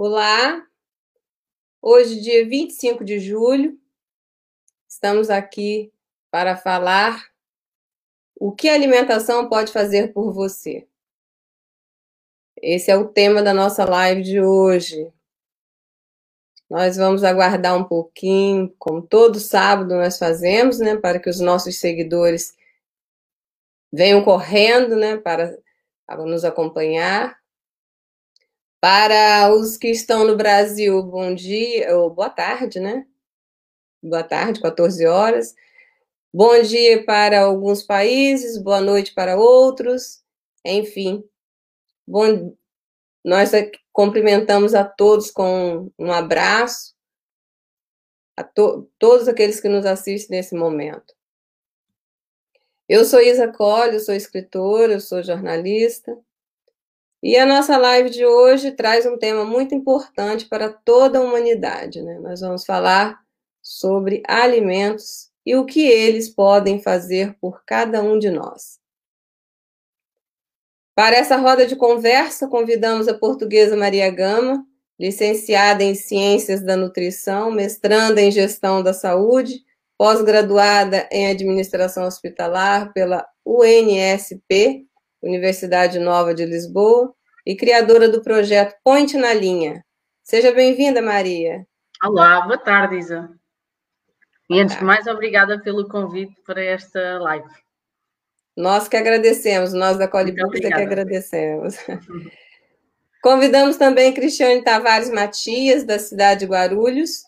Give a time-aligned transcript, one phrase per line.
[0.00, 0.64] Olá,
[1.82, 3.76] hoje, dia 25 de julho,
[4.88, 5.92] estamos aqui
[6.30, 7.26] para falar
[8.36, 10.86] o que a alimentação pode fazer por você.
[12.62, 15.12] Esse é o tema da nossa live de hoje.
[16.70, 21.76] Nós vamos aguardar um pouquinho, como todo sábado nós fazemos, né, para que os nossos
[21.76, 22.56] seguidores
[23.92, 25.58] venham correndo, né, para
[26.24, 27.36] nos acompanhar.
[28.80, 33.04] Para os que estão no Brasil, bom dia, ou boa tarde, né?
[34.00, 35.52] Boa tarde, 14 horas.
[36.32, 40.22] Bom dia para alguns países, boa noite para outros,
[40.64, 41.24] enfim.
[42.06, 42.56] Bom,
[43.24, 43.50] nós
[43.92, 46.94] cumprimentamos a todos com um abraço,
[48.36, 51.16] a to, todos aqueles que nos assistem nesse momento.
[52.88, 56.16] Eu sou Isa Colli, eu sou escritora, eu sou jornalista,
[57.22, 62.00] e a nossa live de hoje traz um tema muito importante para toda a humanidade.
[62.00, 62.18] Né?
[62.20, 63.18] Nós vamos falar
[63.60, 68.78] sobre alimentos e o que eles podem fazer por cada um de nós.
[70.94, 74.64] Para essa roda de conversa, convidamos a portuguesa Maria Gama,
[74.98, 79.64] licenciada em Ciências da Nutrição, mestranda em Gestão da Saúde,
[79.96, 84.88] pós-graduada em Administração Hospitalar pela UNSP
[85.22, 87.12] Universidade Nova de Lisboa,
[87.48, 89.82] e criadora do projeto Ponte na Linha.
[90.22, 91.66] Seja bem-vinda, Maria.
[92.04, 93.30] Olá, boa tarde, Isa.
[94.50, 97.48] E antes de mais, obrigada pelo convite para esta live.
[98.54, 101.76] Nós que agradecemos, nós da Colibooks é que agradecemos.
[103.22, 107.22] Convidamos também Cristiane Tavares Matias, da cidade de Guarulhos.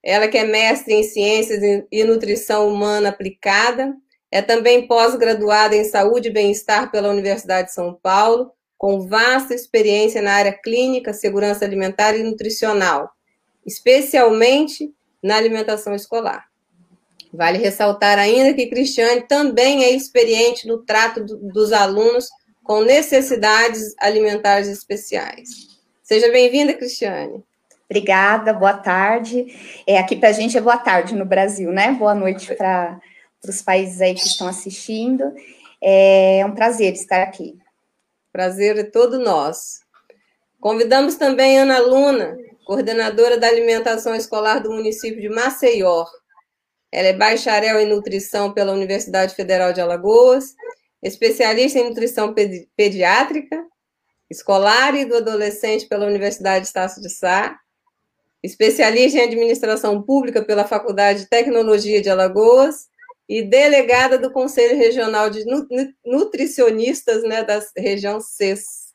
[0.00, 3.96] Ela que é mestre em Ciências e Nutrição Humana Aplicada,
[4.30, 10.20] é também pós-graduada em Saúde e Bem-Estar pela Universidade de São Paulo, com vasta experiência
[10.20, 13.10] na área clínica, segurança alimentar e nutricional,
[13.64, 16.46] especialmente na alimentação escolar.
[17.32, 22.28] Vale ressaltar ainda que Cristiane também é experiente no trato do, dos alunos
[22.62, 25.76] com necessidades alimentares especiais.
[26.02, 27.44] Seja bem-vinda, Cristiane.
[27.88, 29.46] Obrigada, boa tarde.
[29.86, 31.92] É, aqui para a gente é boa tarde no Brasil, né?
[31.92, 33.00] Boa noite para
[33.44, 35.32] os países aí que estão assistindo.
[35.80, 37.56] É um prazer estar aqui.
[38.36, 39.80] Prazer é todo nosso.
[40.60, 42.36] Convidamos também Ana Luna,
[42.66, 46.04] coordenadora da alimentação escolar do município de Maceió.
[46.92, 50.54] Ela é bacharel em nutrição pela Universidade Federal de Alagoas,
[51.02, 53.64] especialista em nutrição pedi pediátrica,
[54.28, 57.58] escolar e do adolescente pela Universidade Estácio de Sá,
[58.42, 62.86] especialista em administração pública pela Faculdade de Tecnologia de Alagoas
[63.28, 65.44] e delegada do Conselho Regional de
[66.04, 68.94] Nutricionistas né, da região CES.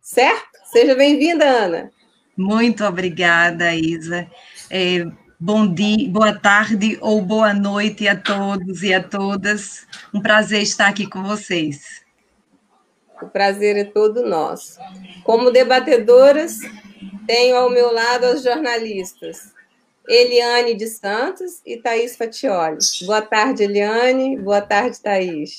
[0.00, 0.58] Certo?
[0.70, 1.90] Seja bem-vinda, Ana.
[2.36, 4.28] Muito obrigada, Isa.
[4.70, 5.06] É,
[5.38, 9.86] bom dia, boa tarde ou boa noite a todos e a todas.
[10.12, 12.02] Um prazer estar aqui com vocês.
[13.22, 14.78] O prazer é todo nosso.
[15.24, 16.58] Como debatedoras,
[17.26, 19.51] tenho ao meu lado as jornalistas
[20.08, 22.78] Eliane de Santos e Thaís Fatioli.
[23.06, 24.36] Boa tarde, Eliane.
[24.38, 25.58] Boa tarde, Thaís.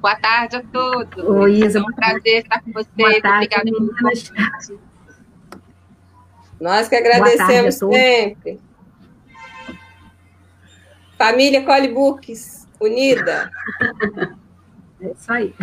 [0.00, 1.24] Boa tarde a todos.
[1.24, 1.78] Oi, Isa.
[1.78, 2.94] É um prazer estar com vocês.
[2.96, 4.80] Boa tarde, Obrigada.
[6.60, 8.60] Nós que agradecemos sempre.
[11.18, 13.50] Família Cole Books, unida.
[15.00, 15.54] É isso aí.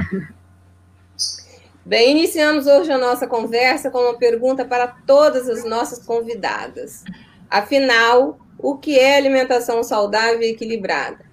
[1.85, 7.03] Bem, iniciamos hoje a nossa conversa com uma pergunta para todas as nossas convidadas.
[7.53, 11.23] Afinal, o que é alimentação saudável e equilibrada?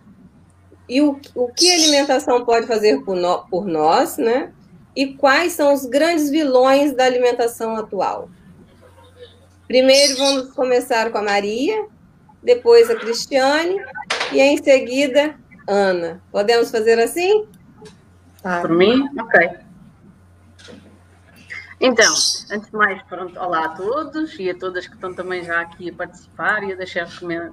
[0.86, 4.53] E o, o que a alimentação pode fazer por, no, por nós, né?
[4.94, 8.28] E quais são os grandes vilões da alimentação atual?
[9.66, 11.86] Primeiro vamos começar com a Maria,
[12.42, 13.82] depois a Cristiane
[14.31, 16.20] e em seguida Ana.
[16.31, 17.48] Podemos fazer assim?
[18.42, 18.60] Tá.
[18.60, 19.08] Por mim?
[19.19, 19.69] Ok.
[21.82, 22.12] Então,
[22.53, 25.88] antes de mais, pronto, olá a todos e a todas que estão também já aqui
[25.88, 27.09] a participar e a deixar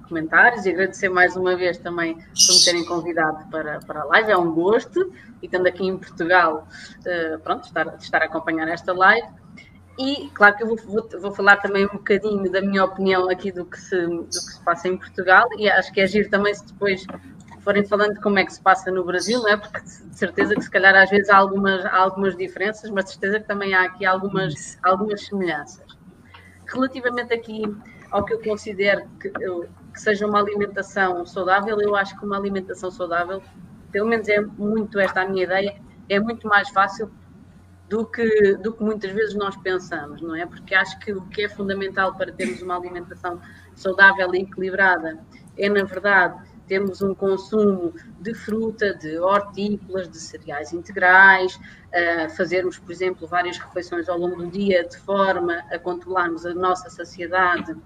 [0.10, 4.32] comentários e agradecer mais uma vez também por me terem convidado para, para a live,
[4.32, 6.68] é um gosto e estando aqui em Portugal,
[7.00, 9.30] uh, pronto, estar, estar a acompanhar esta live.
[9.98, 13.50] E claro que eu vou, vou, vou, falar também um bocadinho da minha opinião aqui
[13.50, 16.54] do que, se, do que se passa em Portugal e acho que é agir também
[16.54, 17.04] se depois
[17.68, 19.58] forem falando de como é que se passa no Brasil, não é?
[19.58, 23.12] Porque de certeza que se calhar às vezes há algumas, há algumas diferenças, mas de
[23.12, 25.86] certeza que também há aqui algumas, algumas semelhanças.
[26.66, 27.64] Relativamente aqui
[28.10, 32.38] ao que eu considero que, eu, que seja uma alimentação saudável, eu acho que uma
[32.38, 33.44] alimentação saudável,
[33.92, 35.76] pelo menos é muito esta a minha ideia,
[36.08, 37.12] é muito mais fácil
[37.90, 40.46] do que, do que muitas vezes nós pensamos, não é?
[40.46, 43.42] Porque acho que o que é fundamental para termos uma alimentação
[43.76, 45.20] saudável e equilibrada
[45.58, 52.78] é, na verdade, termos um consumo de fruta, de hortícolas, de cereais integrais, uh, fazermos,
[52.78, 57.72] por exemplo, várias refeições ao longo do dia de forma a controlarmos a nossa saciedade
[57.72, 57.80] uh,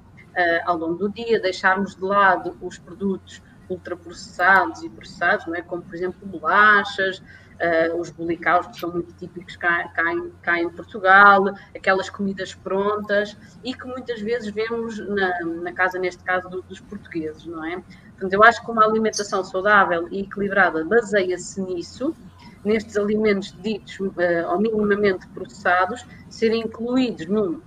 [0.65, 5.61] ao longo do dia, deixarmos de lado os produtos ultraprocessados e processados, não é?
[5.61, 7.19] como por exemplo bolachas,
[7.61, 11.45] uh, os bolicaus, que são muito típicos cá, cá, em, cá, em, Portugal,
[11.75, 16.79] aquelas comidas prontas e que muitas vezes vemos na, na casa, neste caso, do, dos
[16.79, 17.81] portugueses, não é?
[18.29, 22.15] Eu acho que uma alimentação saudável e equilibrada baseia-se nisso,
[22.63, 24.13] nestes alimentos ditos uh,
[24.49, 27.63] ou minimamente processados, serem incluídos no,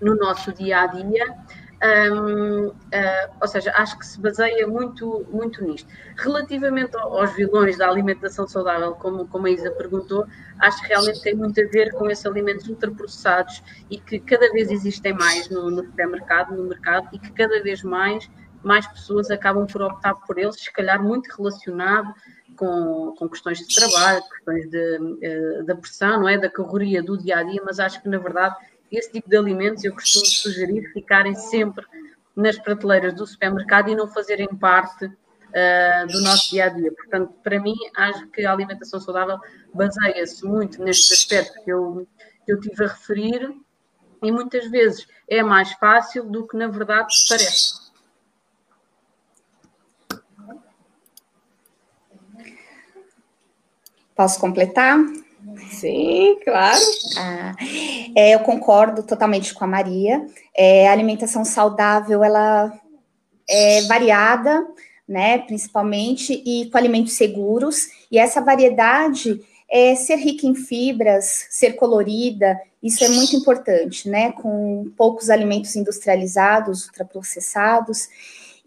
[0.00, 1.36] no nosso dia a dia
[1.82, 2.74] um, uh,
[3.40, 5.88] ou seja, acho que se baseia muito, muito nisto.
[6.16, 10.26] Relativamente aos vilões da alimentação saudável, como, como a Isa perguntou,
[10.58, 14.70] acho que realmente tem muito a ver com esses alimentos ultraprocessados e que cada vez
[14.70, 18.30] existem mais no, no supermercado, no mercado, e que cada vez mais,
[18.62, 22.14] mais pessoas acabam por optar por eles, se calhar muito relacionado
[22.56, 26.38] com, com, questões de trabalho, questões de, uh, da pressão, não é?
[26.38, 28.56] da correria do dia a dia, mas acho que na verdade
[28.90, 31.86] esse tipo de alimentos eu costumo sugerir ficarem sempre
[32.34, 36.92] nas prateleiras do supermercado e não fazerem parte uh, do nosso dia a dia.
[36.92, 39.38] Portanto, para mim, acho que a alimentação saudável
[39.72, 42.06] baseia-se muito neste aspecto que eu,
[42.44, 43.54] que eu tive a referir
[44.22, 47.89] e muitas vezes é mais fácil do que na verdade parece.
[54.20, 54.98] Posso completar?
[55.70, 56.78] Sim, claro.
[57.16, 57.56] Ah,
[58.14, 60.26] é, eu concordo totalmente com a Maria.
[60.54, 62.70] É, a alimentação saudável, ela
[63.48, 64.62] é variada,
[65.08, 67.88] né, principalmente, e com alimentos seguros.
[68.12, 69.40] E essa variedade
[69.70, 75.74] é ser rica em fibras, ser colorida, isso é muito importante, né, com poucos alimentos
[75.76, 78.06] industrializados, ultraprocessados.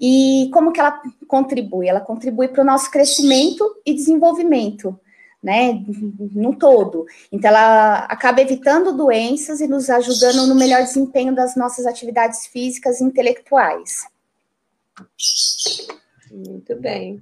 [0.01, 1.87] E como que ela contribui?
[1.87, 4.99] Ela contribui para o nosso crescimento e desenvolvimento
[5.43, 5.83] né,
[6.31, 7.05] no todo.
[7.31, 13.01] Então, ela acaba evitando doenças e nos ajudando no melhor desempenho das nossas atividades físicas
[13.01, 14.07] e intelectuais.
[16.31, 17.21] Muito bem.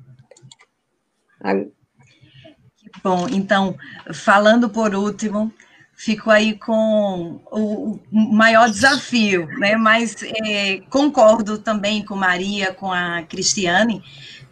[3.04, 3.76] Bom, então,
[4.14, 5.52] falando por último,
[5.96, 9.76] fico aí com o maior desafio, né?
[9.76, 10.16] Mas
[10.46, 14.04] é, concordo também com Maria, com a Cristiane,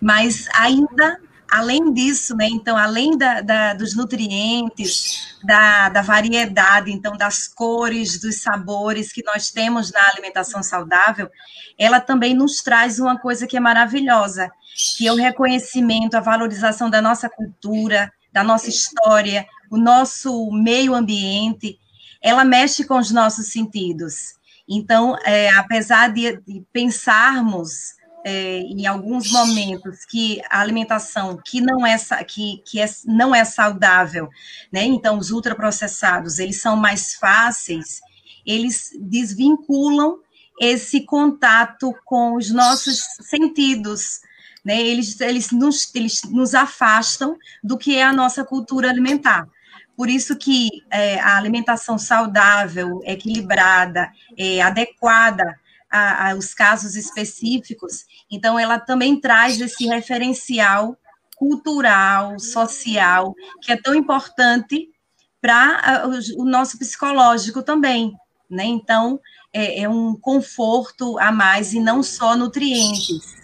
[0.01, 1.19] mas ainda
[1.51, 8.19] além disso, né, então, além da, da, dos nutrientes, da, da variedade, então, das cores,
[8.19, 11.29] dos sabores que nós temos na alimentação saudável,
[11.77, 14.51] ela também nos traz uma coisa que é maravilhosa,
[14.97, 20.93] que é o reconhecimento, a valorização da nossa cultura, da nossa história, o nosso meio
[20.93, 21.79] ambiente,
[22.21, 24.35] ela mexe com os nossos sentidos.
[24.67, 31.85] Então, é, apesar de, de pensarmos é, em alguns momentos que a alimentação que não
[31.85, 34.29] é que, que é, não é saudável,
[34.71, 34.83] né?
[34.83, 38.01] Então os ultraprocessados eles são mais fáceis,
[38.45, 40.19] eles desvinculam
[40.59, 44.21] esse contato com os nossos sentidos,
[44.63, 44.81] né?
[44.81, 49.47] Eles eles nos, eles nos afastam do que é a nossa cultura alimentar.
[49.95, 55.59] Por isso que é, a alimentação saudável, equilibrada, é, adequada
[55.89, 60.95] a, a, os casos específicos, então ela também traz esse referencial
[61.35, 64.89] cultural, social, que é tão importante
[65.41, 66.03] para
[66.37, 68.13] o nosso psicológico também,
[68.49, 68.65] né?
[68.65, 69.19] Então
[69.53, 73.39] é, é, um conforto a mais e não só nutrientes.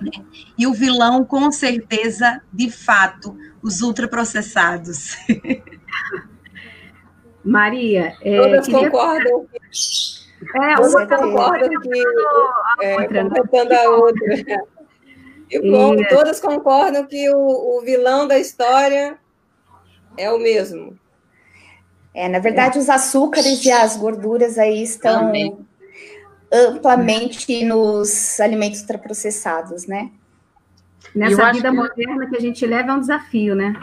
[0.00, 0.10] Né?
[0.56, 5.16] E o vilão, com certeza, de fato, os ultraprocessados.
[7.44, 8.90] Maria, é, todas queria...
[8.90, 9.46] concordam.
[10.54, 12.04] É, Você concorda que,
[12.80, 14.66] é, completando a outra.
[15.50, 19.18] Eu, todas concordam que o, o, vilão da história
[20.16, 20.98] é o mesmo.
[22.14, 22.80] É, na verdade, é.
[22.80, 25.58] os açúcares e as gorduras aí estão Também.
[26.52, 30.10] amplamente nos alimentos ultraprocessados, né?
[31.14, 31.76] Nessa vida que...
[31.76, 33.74] moderna que a gente leva é um desafio, né?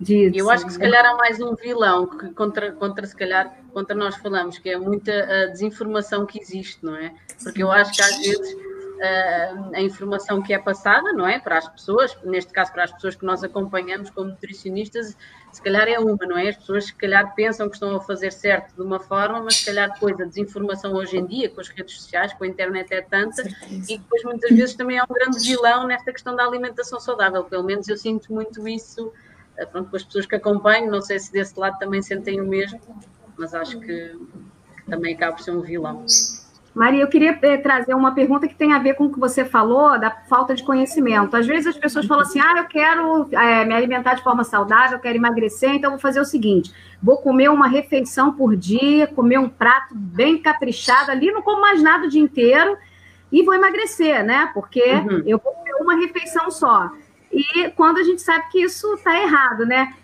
[0.00, 0.38] Disso.
[0.38, 3.94] Eu acho que se calhar há mais um vilão que contra, contra se calhar contra
[3.94, 7.14] nós falamos, que é muita a desinformação que existe, não é?
[7.42, 8.56] Porque eu acho que às vezes
[9.00, 11.38] a, a informação que é passada, não é?
[11.38, 15.16] Para as pessoas, neste caso para as pessoas que nós acompanhamos como nutricionistas,
[15.52, 16.48] se calhar é uma, não é?
[16.48, 19.66] As pessoas se calhar pensam que estão a fazer certo de uma forma, mas se
[19.66, 23.00] calhar depois a desinformação hoje em dia, com as redes sociais, com a internet é
[23.00, 27.44] tanta, e depois muitas vezes também é um grande vilão nesta questão da alimentação saudável,
[27.44, 29.12] pelo menos eu sinto muito isso
[29.66, 32.80] pronto, com as pessoas que acompanho, não sei se desse lado também sentem o mesmo,
[33.38, 36.04] mas acho que, que também acaba por ser um vilão.
[36.74, 39.44] Maria, eu queria eh, trazer uma pergunta que tem a ver com o que você
[39.44, 41.36] falou da falta de conhecimento.
[41.36, 44.98] Às vezes as pessoas falam assim: ah, eu quero é, me alimentar de forma saudável,
[44.98, 49.38] eu quero emagrecer, então vou fazer o seguinte: vou comer uma refeição por dia, comer
[49.38, 52.76] um prato bem caprichado ali, não como mais nada o dia inteiro
[53.30, 54.50] e vou emagrecer, né?
[54.54, 55.22] Porque uhum.
[55.26, 56.90] eu vou comer uma refeição só.
[57.30, 59.94] E quando a gente sabe que isso está errado, né?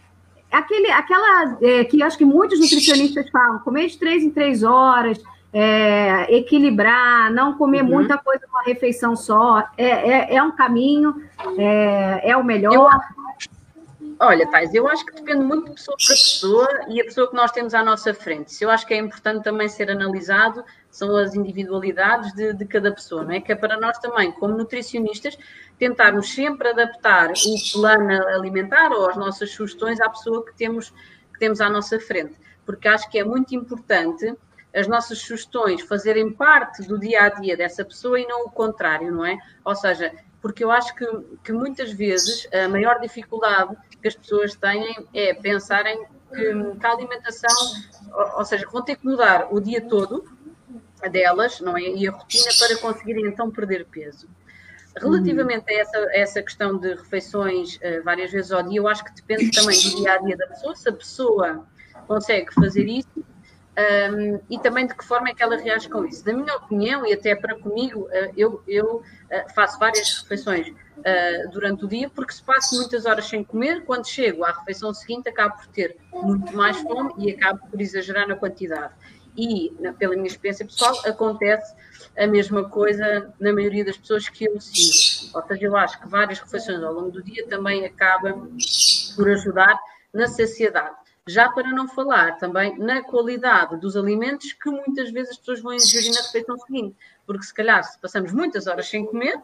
[0.54, 5.20] Aquele, aquela é, que acho que muitos nutricionistas falam, comer de três em três horas,
[5.52, 7.90] é, equilibrar, não comer uhum.
[7.90, 11.23] muita coisa numa refeição só, é, é, é um caminho,
[11.56, 12.75] é, é o melhor.
[12.75, 12.88] Eu,
[14.18, 17.37] olha, Thais, eu acho que depende muito de pessoa para pessoa e a pessoa que
[17.37, 18.61] nós temos à nossa frente.
[18.61, 23.24] Eu acho que é importante também ser analisado são as individualidades de, de, cada pessoa,
[23.24, 23.40] não é?
[23.40, 25.36] Que é para nós também, como nutricionistas,
[25.76, 30.90] tentarmos sempre adaptar o plano alimentar ou as nossas sugestões à pessoa que temos,
[31.32, 32.38] que temos à nossa frente.
[32.64, 34.36] Porque acho que é muito importante
[34.72, 39.10] as nossas sugestões fazerem parte do dia a dia dessa pessoa e não o contrário,
[39.10, 39.36] não é?
[39.64, 41.04] Ou seja, porque eu acho que,
[41.42, 46.92] que muitas vezes a maior dificuldade que as pessoas têm é pensarem que, que a
[46.92, 47.82] alimentação,
[48.12, 50.33] ou, ou seja, vão ter que mudar o dia todo
[51.08, 51.82] delas, não é?
[51.82, 54.28] E a rotina para conseguirem então perder peso.
[54.96, 59.04] Relativamente a essa, a essa questão de refeições uh, várias vezes ao dia, eu acho
[59.04, 61.66] que depende também do dia a dia da pessoa, se a pessoa
[62.06, 66.25] consegue fazer isso um, e também de que forma é que ela reage com isso.
[66.25, 70.73] Na minha opinião, e até para comigo, uh, eu, eu uh, faço várias refeições
[71.52, 75.28] durante o dia, porque se passo muitas horas sem comer, quando chego à refeição seguinte,
[75.28, 78.94] acabo por ter muito mais fome e acabo por exagerar na quantidade
[79.36, 81.74] e, pela minha experiência pessoal, acontece
[82.16, 85.36] a mesma coisa na maioria das pessoas que eu sigo.
[85.36, 88.56] Ou seja, eu acho que várias refeições ao longo do dia também acabam
[89.16, 89.78] por ajudar
[90.12, 90.96] na saciedade.
[91.26, 95.72] Já para não falar também na qualidade dos alimentos que muitas vezes as pessoas vão
[95.72, 99.40] ingerir na refeição seguinte, porque se calhar se passamos muitas horas sem comer,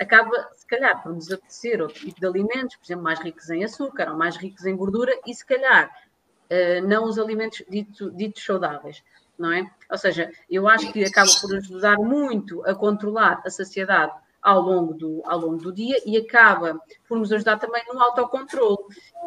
[0.00, 3.64] acaba se calhar por nos apetecer outro tipo de alimentos, por exemplo, mais ricos em
[3.64, 8.44] açúcar ou mais ricos em gordura, e se calhar uh, não os alimentos dito, ditos
[8.44, 9.02] saudáveis
[9.38, 9.70] não é?
[9.90, 14.94] Ou seja, eu acho que acaba por ajudar muito a controlar a saciedade ao longo
[14.94, 18.78] do, ao longo do dia e acaba por nos ajudar também no autocontrole.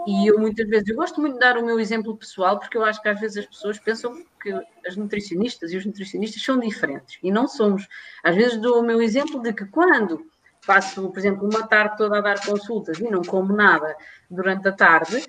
[0.07, 2.83] E eu muitas vezes, eu gosto muito de dar o meu exemplo pessoal, porque eu
[2.83, 4.51] acho que às vezes as pessoas pensam que
[4.85, 7.87] as nutricionistas e os nutricionistas são diferentes, e não somos.
[8.23, 10.25] Às vezes dou o meu exemplo de que quando
[10.65, 13.95] passo, por exemplo, uma tarde toda a dar consultas e não como nada
[14.29, 15.23] durante a tarde,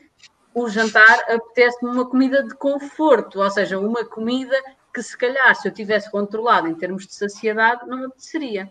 [0.55, 4.57] o jantar apetece-me uma comida de conforto, ou seja, uma comida
[4.93, 8.71] que se calhar se eu tivesse controlado em termos de saciedade, não apeteceria.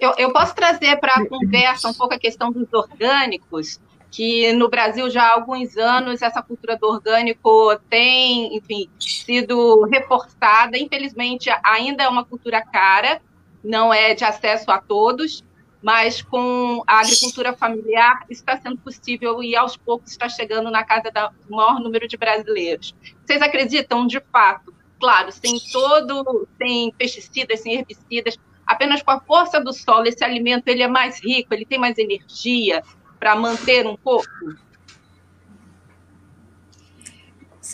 [0.00, 4.68] Eu, eu posso trazer para a conversa um pouco a questão dos orgânicos, que no
[4.68, 10.78] Brasil já há alguns anos essa cultura do orgânico tem, enfim, sido reforçada.
[10.78, 13.20] Infelizmente, ainda é uma cultura cara,
[13.62, 15.44] não é de acesso a todos,
[15.84, 21.10] mas com a agricultura familiar está sendo possível e aos poucos está chegando na casa
[21.10, 22.94] do maior número de brasileiros.
[23.22, 29.60] Vocês acreditam, de fato, claro, sem todo, sem pesticidas, sem herbicidas, apenas com a força
[29.60, 32.82] do solo, esse alimento ele é mais rico, ele tem mais energia
[33.20, 34.56] para manter um corpo?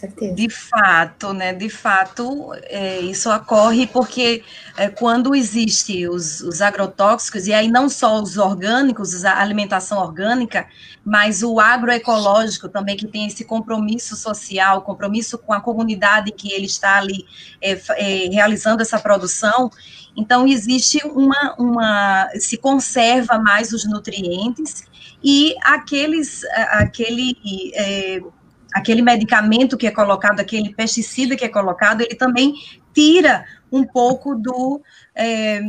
[0.01, 0.35] Certeza.
[0.35, 1.53] De fato, né?
[1.53, 4.43] De fato, é, isso ocorre porque
[4.77, 10.67] é, quando existe os, os, agrotóxicos, e aí não só os orgânicos, a alimentação orgânica,
[11.05, 16.67] mas o agroecológico também, que tem esse compromisso social, compromisso com a comunidade que ele
[16.67, 17.27] está ali
[17.61, 19.71] é, é realizando essa produção,
[20.17, 22.29] então existe uma, uma.
[22.39, 24.85] se conserva mais os nutrientes
[25.23, 27.37] e aqueles, aquele
[27.75, 28.21] é,
[28.75, 32.55] aquele medicamento que é colocado, aquele pesticida que é colocado, ele também
[32.95, 34.81] tira um pouco do.
[35.15, 35.63] É,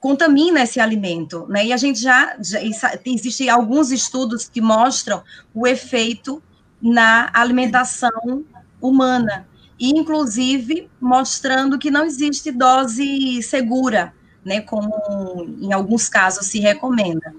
[0.00, 1.66] contamina esse alimento, né?
[1.66, 2.58] E a gente já, já
[3.04, 5.22] existem alguns estudos que mostram
[5.54, 6.42] o efeito
[6.80, 8.44] na alimentação
[8.80, 9.46] humana,
[9.78, 14.12] e inclusive mostrando que não existe dose segura,
[14.44, 14.60] né?
[14.60, 17.32] Como em alguns casos se recomenda.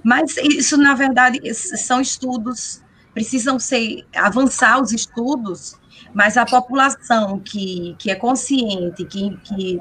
[0.00, 2.80] Mas isso, na verdade, são estudos
[3.16, 5.78] precisam ser avançar os estudos
[6.12, 9.80] mas a população que, que é consciente, que, que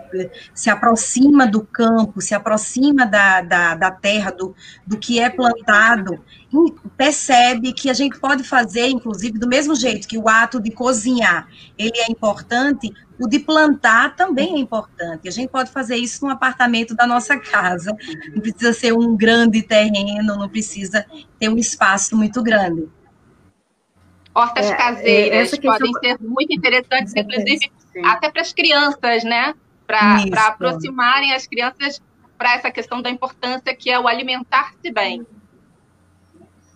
[0.53, 4.53] se aproxima do campo, se aproxima da, da, da terra, do,
[4.85, 6.21] do que é plantado,
[6.97, 11.47] percebe que a gente pode fazer, inclusive, do mesmo jeito que o ato de cozinhar,
[11.77, 15.29] ele é importante, o de plantar também é importante.
[15.29, 17.95] A gente pode fazer isso no apartamento da nossa casa.
[18.33, 21.05] Não precisa ser um grande terreno, não precisa
[21.39, 22.89] ter um espaço muito grande.
[24.35, 28.05] Hortas é, caseiras é, podem ser muito interessantes, inclusive Sim.
[28.05, 29.55] até para as crianças, né?
[29.87, 32.01] Para aproximarem as crianças
[32.37, 35.25] para essa questão da importância que é o alimentar-se bem.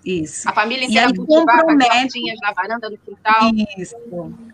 [0.05, 0.47] Isso.
[0.47, 3.51] A família inteira compromete na varanda, no quintal.
[3.77, 3.95] Isso.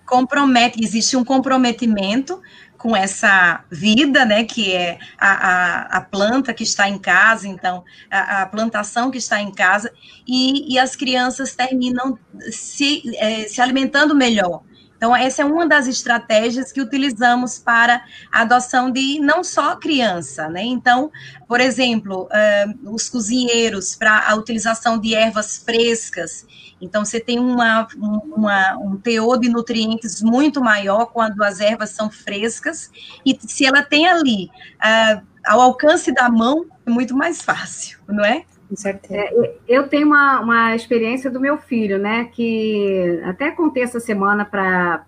[0.06, 2.42] Compromete, existe um comprometimento
[2.86, 7.84] com essa vida, né, que é a, a, a planta que está em casa, então,
[8.12, 9.92] a, a plantação que está em casa,
[10.28, 12.16] e, e as crianças terminam
[12.52, 14.62] se, é, se alimentando melhor.
[14.96, 20.48] Então, essa é uma das estratégias que utilizamos para a adoção de não só criança,
[20.48, 20.64] né?
[20.64, 21.12] Então,
[21.48, 26.46] por exemplo, uh, os cozinheiros para a utilização de ervas frescas.
[26.82, 32.12] Então, você tem uma, uma, um teor de nutrientes muito maior quando as ervas são
[32.12, 32.92] frescas,
[33.26, 38.24] e se ela tem ali uh, ao alcance da mão, é muito mais fácil, não
[38.24, 38.44] é?
[38.68, 39.16] Com certeza.
[39.16, 42.26] É, eu tenho uma, uma experiência do meu filho, né?
[42.26, 45.06] Que até contei essa semana para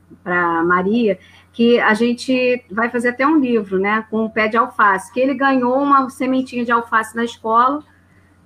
[0.65, 1.17] Maria,
[1.51, 4.05] que a gente vai fazer até um livro, né?
[4.11, 7.83] Com o pé de alface, que ele ganhou uma sementinha de alface na escola,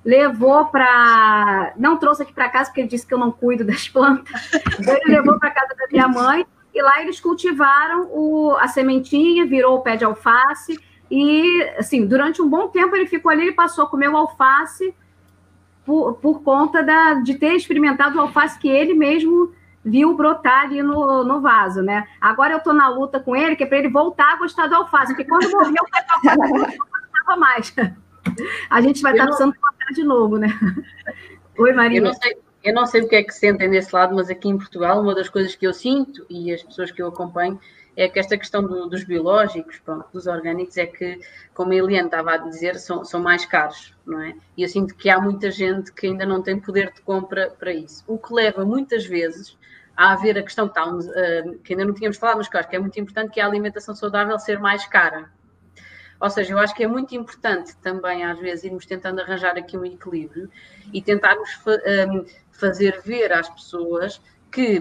[0.04, 1.74] levou para.
[1.78, 4.50] Não trouxe aqui para casa, porque ele disse que eu não cuido das plantas.
[4.80, 9.46] Então, ele levou para casa da minha mãe, e lá eles cultivaram o, a sementinha,
[9.46, 10.80] virou o pé de alface.
[11.10, 14.96] E, assim, durante um bom tempo ele ficou ali, ele passou a comer o alface
[15.86, 19.52] por, por conta da, de ter experimentado o alface que ele mesmo
[19.84, 22.08] viu brotar ali no, no vaso, né?
[22.20, 24.76] Agora eu estou na luta com ele, que é para ele voltar a gostar do
[24.76, 26.48] alface, porque quando morreu o alface não
[27.12, 27.76] gostava mais.
[28.70, 30.48] A gente vai estar tá precisando plantar de novo, né?
[31.58, 32.00] Oi, Maria.
[32.00, 34.50] Eu não, sei, eu não sei o que é que sentem desse lado, mas aqui
[34.50, 37.60] em Portugal, uma das coisas que eu sinto e as pessoas que eu acompanho
[37.96, 41.20] é que esta questão do, dos biológicos, pronto, dos orgânicos, é que,
[41.54, 44.34] como a Eliane estava a dizer, são, são mais caros, não é?
[44.56, 47.74] E eu sinto que há muita gente que ainda não tem poder de compra para
[47.74, 48.04] isso.
[48.08, 49.58] O que leva muitas vezes
[49.96, 52.76] a haver a questão que, uh, que ainda não tínhamos falado, mas que acho que
[52.76, 55.30] é muito importante, que é a alimentação saudável ser mais cara.
[56.22, 59.76] Ou seja, eu acho que é muito importante também, às vezes, irmos tentando arranjar aqui
[59.78, 60.50] um equilíbrio
[60.94, 64.80] e tentarmos fa um, fazer ver às pessoas que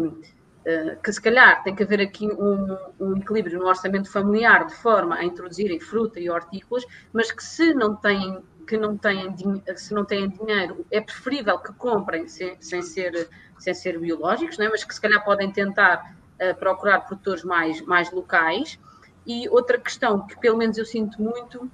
[0.65, 4.75] eh, que se calhar tem que haver aqui um, um, equilíbrio no orçamento familiar de
[4.75, 9.35] forma a introduzirem fruta e hortícolas, mas que se não têm que não têm,
[9.75, 14.69] se não têm dinheiro, é preferível que comprem sem, sem ser, sem ser biológicos, né?
[14.69, 18.79] mas que se calhar podem tentar uh, procurar produtores mais, mais locais.
[19.27, 21.71] E outra questão que pelo menos eu sinto muito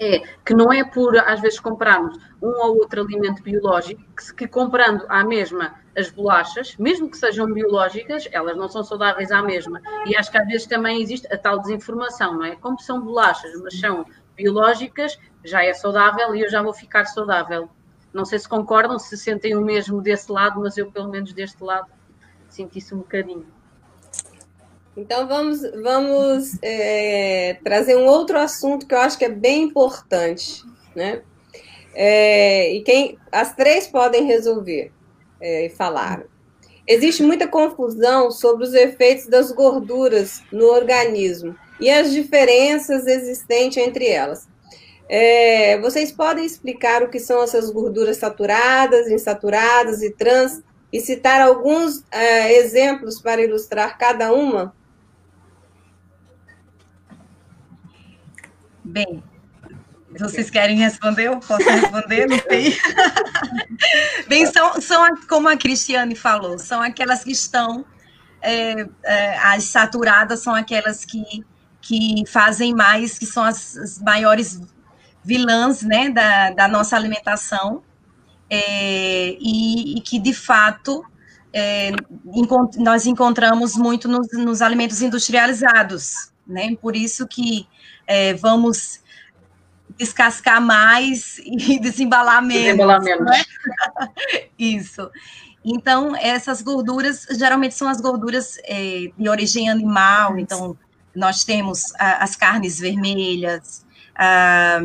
[0.00, 4.48] é que não é por, às vezes, comprarmos um ou outro alimento biológico, que, que,
[4.48, 9.80] comprando à mesma as bolachas, mesmo que sejam biológicas, elas não são saudáveis à mesma.
[10.06, 12.56] E acho que às vezes também existe a tal desinformação, não é?
[12.56, 17.68] Como são bolachas, mas são biológicas, já é saudável e eu já vou ficar saudável.
[18.12, 21.62] Não sei se concordam, se sentem o mesmo desse lado, mas eu, pelo menos deste
[21.62, 21.88] lado,
[22.48, 23.46] senti isso um bocadinho.
[24.96, 30.62] Então vamos, vamos é, trazer um outro assunto que eu acho que é bem importante,
[30.94, 31.22] né?
[31.94, 34.92] É, e quem as três podem resolver
[35.40, 36.24] é, e falar.
[36.86, 44.08] Existe muita confusão sobre os efeitos das gorduras no organismo e as diferenças existentes entre
[44.08, 44.48] elas.
[45.08, 51.40] É, vocês podem explicar o que são essas gorduras saturadas, insaturadas e trans e citar
[51.40, 54.74] alguns é, exemplos para ilustrar cada uma?
[58.90, 59.22] Bem,
[60.18, 61.28] vocês querem responder?
[61.28, 62.26] Eu posso responder?
[62.26, 62.76] Não sei.
[64.28, 67.84] Bem, são, são, como a Cristiane falou, são aquelas que estão,
[68.42, 71.44] é, é, as saturadas são aquelas que,
[71.80, 74.60] que fazem mais, que são as, as maiores
[75.24, 77.84] vilãs né, da, da nossa alimentação,
[78.48, 81.04] é, e, e, que, de fato,
[81.52, 81.92] é,
[82.34, 86.74] encont nós encontramos muito nos, nos alimentos industrializados, né?
[86.82, 87.68] Por isso que
[88.10, 89.00] é, vamos
[89.96, 92.64] descascar mais e desembalar menos.
[92.64, 93.24] Desembalar menos.
[93.24, 93.44] Né?
[94.58, 95.08] Isso.
[95.64, 100.36] Então, essas gorduras geralmente são as gorduras é, de origem animal.
[100.38, 100.76] Então,
[101.14, 104.80] nós temos a, as carnes vermelhas, a,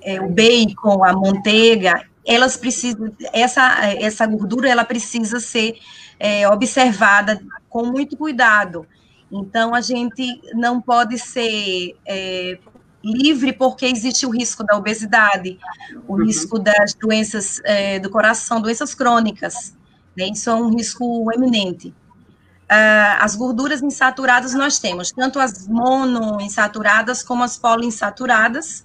[0.00, 5.78] é, o bacon, a manteiga, elas precisam, essa, essa gordura, ela precisa ser
[6.18, 8.86] é, observada com muito cuidado.
[9.32, 12.58] Então, a gente não pode ser é,
[13.02, 15.58] livre porque existe o risco da obesidade,
[16.06, 16.26] o uhum.
[16.26, 19.74] risco das doenças é, do coração, doenças crônicas.
[20.16, 20.28] Né?
[20.28, 21.88] Isso é um risco eminente.
[22.70, 28.82] Uh, as gorduras insaturadas nós temos tanto as monoinsaturadas como as poliinsaturadas,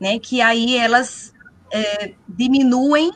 [0.00, 0.18] né?
[0.18, 1.34] Que aí elas
[1.70, 3.12] é, diminuem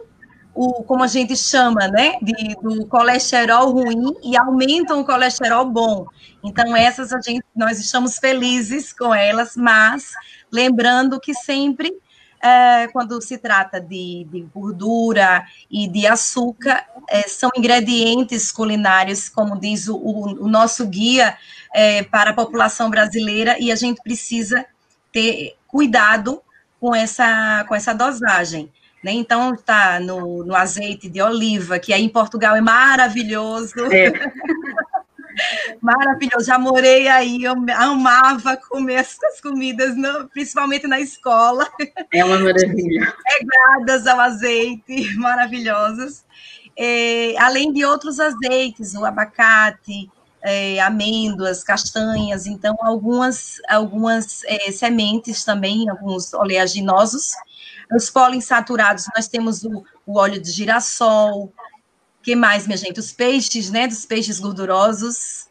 [0.54, 6.06] o, como a gente chama, né, de, do colesterol ruim e aumentam o colesterol bom.
[6.42, 10.12] Então, essas a gente, nós estamos felizes com elas, mas
[10.52, 11.92] lembrando que sempre,
[12.40, 19.58] é, quando se trata de, de, gordura e de açúcar, é, são ingredientes culinários, como
[19.58, 21.36] diz o, o, o nosso guia
[21.74, 24.64] é, para a população brasileira, e a gente precisa
[25.12, 26.40] ter cuidado
[26.78, 28.70] com essa, com essa dosagem.
[29.04, 29.12] Né?
[29.12, 33.74] Então, está no, no, azeite de oliva, que aí em Portugal é maravilhoso.
[33.92, 34.10] É.
[35.82, 41.68] maravilhoso, já morei aí, eu amava comer essas comidas, no, principalmente na escola.
[42.10, 43.14] É uma maravilha.
[43.38, 46.24] Pegadas ao azeite, maravilhosas.
[46.74, 50.10] É, além de outros azeites, o abacate,
[50.42, 57.32] é, amêndoas, castanhas, então algumas, algumas é, sementes também, alguns oleaginosos,
[57.92, 61.52] os poliinsaturados, nós temos o, o óleo de girassol.
[62.22, 63.00] que mais, minha gente?
[63.00, 63.86] Os peixes, né?
[63.86, 65.48] Dos peixes gordurosos.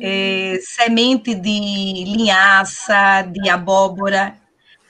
[0.00, 4.36] É, semente de linhaça, de abóbora.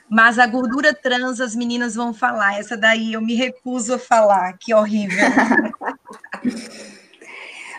[0.08, 2.58] Mas a gordura trans, as meninas vão falar.
[2.58, 5.24] Essa daí eu me recuso a falar, que horrível.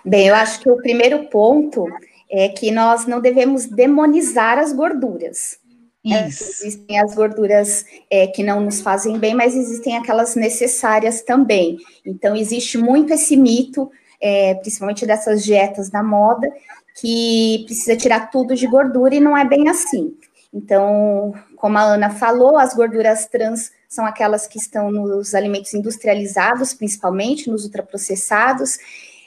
[0.04, 1.86] Bem, eu acho que o primeiro ponto
[2.30, 5.61] é que nós não devemos demonizar as gorduras.
[6.04, 11.78] É, existem as gorduras é, que não nos fazem bem, mas existem aquelas necessárias também.
[12.04, 16.52] Então, existe muito esse mito, é, principalmente dessas dietas da moda,
[17.00, 20.16] que precisa tirar tudo de gordura e não é bem assim.
[20.52, 26.74] Então, como a Ana falou, as gorduras trans são aquelas que estão nos alimentos industrializados,
[26.74, 28.78] principalmente nos ultraprocessados,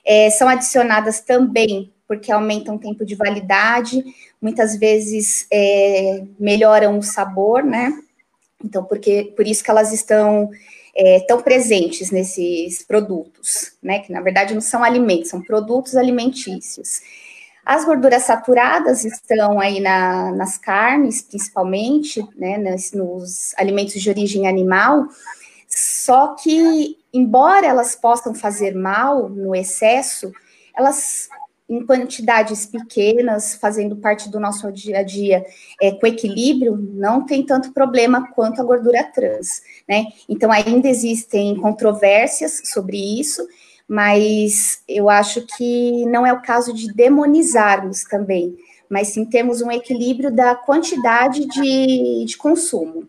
[0.05, 4.05] é, são adicionadas também porque aumentam o tempo de validade,
[4.45, 7.99] muitas vezes é, melhoram o sabor, né?
[8.63, 10.51] Então, porque, por isso que elas estão
[10.95, 14.01] é, tão presentes nesses produtos, né?
[14.01, 17.01] Que na verdade não são alimentos, são produtos alimentícios.
[17.65, 22.59] As gorduras saturadas estão aí na, nas carnes, principalmente, né?
[22.59, 25.09] Nos, nos alimentos de origem animal,
[25.67, 30.31] só que, embora elas possam fazer mal no excesso,
[30.77, 31.31] elas
[31.69, 35.45] em quantidades pequenas, fazendo parte do nosso dia a dia
[35.81, 40.07] é, com equilíbrio, não tem tanto problema quanto a gordura trans, né?
[40.29, 43.47] Então, ainda existem controvérsias sobre isso,
[43.89, 48.57] mas eu acho que não é o caso de demonizarmos também,
[48.89, 53.09] mas sim temos um equilíbrio da quantidade de, de consumo.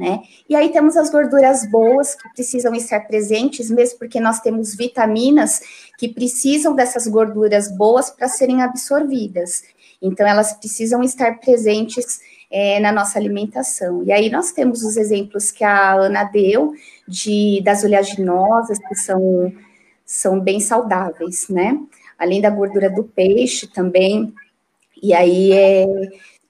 [0.00, 0.22] Né?
[0.48, 5.60] E aí temos as gorduras boas que precisam estar presentes, mesmo porque nós temos vitaminas
[5.98, 9.62] que precisam dessas gorduras boas para serem absorvidas.
[10.00, 14.02] Então, elas precisam estar presentes é, na nossa alimentação.
[14.02, 16.72] E aí nós temos os exemplos que a Ana deu
[17.06, 19.52] de das oleaginosas, que são,
[20.06, 21.78] são bem saudáveis, né?
[22.18, 24.32] Além da gordura do peixe também.
[25.02, 25.84] E aí é,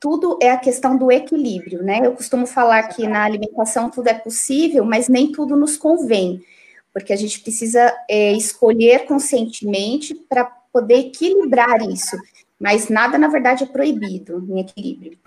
[0.00, 2.00] tudo é a questão do equilíbrio, né?
[2.02, 6.42] Eu costumo falar que na alimentação tudo é possível, mas nem tudo nos convém,
[6.92, 12.16] porque a gente precisa é, escolher conscientemente para poder equilibrar isso,
[12.58, 15.18] mas nada, na verdade, é proibido em equilíbrio.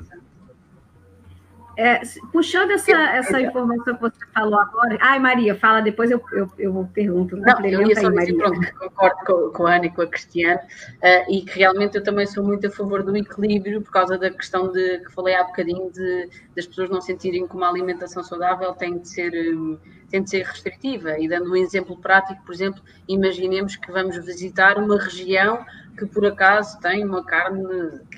[1.75, 4.97] É, puxando essa, essa informação que você falou agora.
[5.01, 7.35] Ai, Maria, fala, depois eu, eu, eu pergunto.
[7.35, 10.59] Não, eu ia só dizer, pronto, concordo com, com, a Ana e com a Cristiane,
[10.59, 14.29] uh, e que realmente eu também sou muito a favor do equilíbrio, por causa da
[14.29, 18.73] questão de que falei há bocadinho, de, das pessoas não sentirem que uma alimentação saudável
[18.73, 19.33] tem de ser.
[19.55, 19.79] Um,
[20.13, 21.19] tem de ser restritiva.
[21.19, 25.65] E dando um exemplo prático, por exemplo, imaginemos que vamos visitar uma região
[25.97, 27.63] que por acaso tem uma carne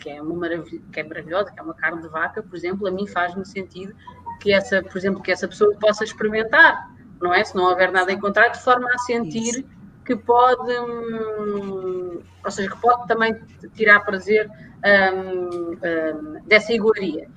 [0.01, 2.87] que é, uma maravilha, que é maravilhosa, que é uma carne de vaca, por exemplo,
[2.87, 3.93] a mim faz-me sentido
[4.39, 6.89] que essa, por exemplo, que essa pessoa possa experimentar,
[7.21, 7.43] não é?
[7.43, 9.65] Se não houver nada em contrário, de forma a sentir Isso.
[10.05, 13.35] que pode, hum, ou seja, que pode também
[13.73, 17.27] tirar prazer hum, hum, dessa iguaria.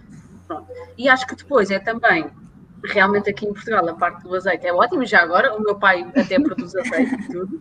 [0.47, 0.67] Pronto.
[0.97, 2.31] E acho que depois é também
[2.85, 6.07] realmente aqui em Portugal a parte do azeite é ótima, já agora o meu pai
[6.17, 7.61] até produz azeite e tudo.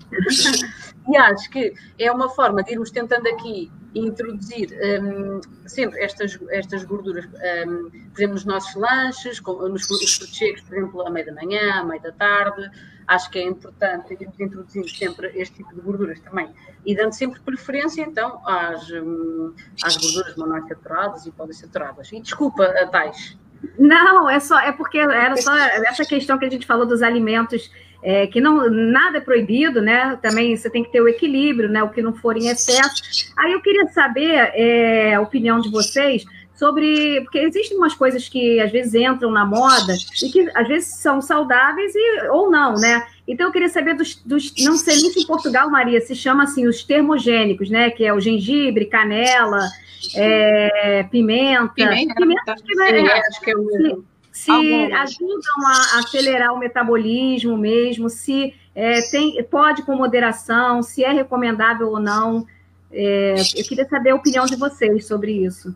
[1.09, 4.69] e acho que é uma forma de irmos tentando aqui introduzir
[5.01, 10.77] um, sempre estas, estas gorduras, um, por exemplo, nos nossos lanches, nos, nos frutos por
[10.77, 12.69] exemplo, à meia da manhã, à meia da tarde.
[13.07, 16.53] Acho que é importante irmos introduzindo sempre este tipo de gorduras também
[16.85, 22.11] e dando sempre preferência, então, às, um, às gorduras monoinsaturadas e poliinsaturadas.
[22.11, 23.37] E desculpa, Tais.
[23.77, 27.71] Não, é só é porque era só essa questão que a gente falou dos alimentos
[28.01, 30.17] é, que não nada é proibido, né?
[30.21, 31.83] Também você tem que ter o equilíbrio, né?
[31.83, 33.33] O que não for em excesso.
[33.37, 36.23] Aí eu queria saber é, a opinião de vocês
[36.55, 39.93] sobre porque existem umas coisas que às vezes entram na moda
[40.23, 43.05] e que às vezes são saudáveis e, ou não, né?
[43.27, 46.43] Então eu queria saber dos, dos não sei nem se em Portugal, Maria, se chama
[46.43, 47.91] assim os termogênicos, né?
[47.91, 49.67] Que é o gengibre, canela,
[50.15, 54.05] é, pimenta, pimenta, pimenta acho que, é, Sim, acho que é o
[54.37, 54.51] se
[54.93, 61.89] ajudam a acelerar o metabolismo mesmo, se é, tem, pode com moderação, se é recomendável
[61.89, 62.45] ou não.
[62.91, 65.75] É, eu queria saber a opinião de vocês sobre isso.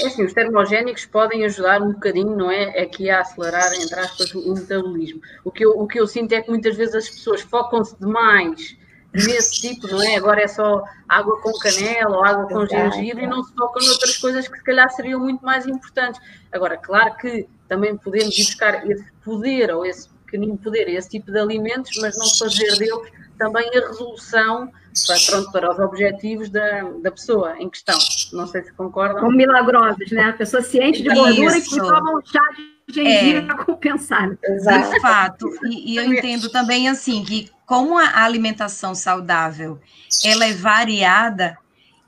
[0.00, 2.80] É assim, os termogénicos podem ajudar um bocadinho, não é?
[2.80, 5.20] Aqui a acelerar, entre aspas, o metabolismo.
[5.44, 8.76] O que eu, o que eu sinto é que muitas vezes as pessoas focam-se demais
[9.12, 10.16] nesse tipo, não é?
[10.16, 14.16] Agora é só água com canela ou água com gengibre e não se tocam noutras
[14.16, 16.20] coisas que se calhar seriam muito mais importantes.
[16.50, 21.30] Agora, claro que também podemos ir buscar esse poder ou esse pequenino poder, esse tipo
[21.30, 24.70] de alimentos, mas não fazer deles também a resolução
[25.06, 27.98] para, pronto, para os objetivos da, da pessoa em questão.
[28.32, 29.20] Não sei se concordam.
[29.20, 30.24] Como milagrosos, né?
[30.24, 31.76] A pessoa ciente de gordura Isso.
[31.76, 34.36] e que toma um chá de gengibre é, para compensar.
[34.42, 34.90] Exato.
[34.90, 35.50] De fato.
[35.64, 39.80] E, e eu entendo também assim que como a alimentação saudável
[40.24, 41.56] ela é variada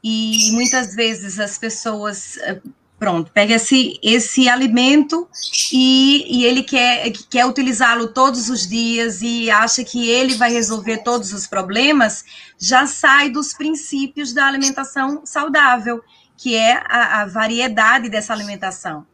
[0.03, 2.61] e muitas vezes as pessoas eh,
[2.99, 5.27] pronto pega esse esse alimento
[5.73, 10.99] e, e ele quer quer utilizá-lo todos os dias e acha que ele vai resolver
[10.99, 12.25] todos os problemas
[12.59, 16.03] já sai dos princípios da alimentação saudável
[16.37, 19.07] que é a, a variedade dessa alimentação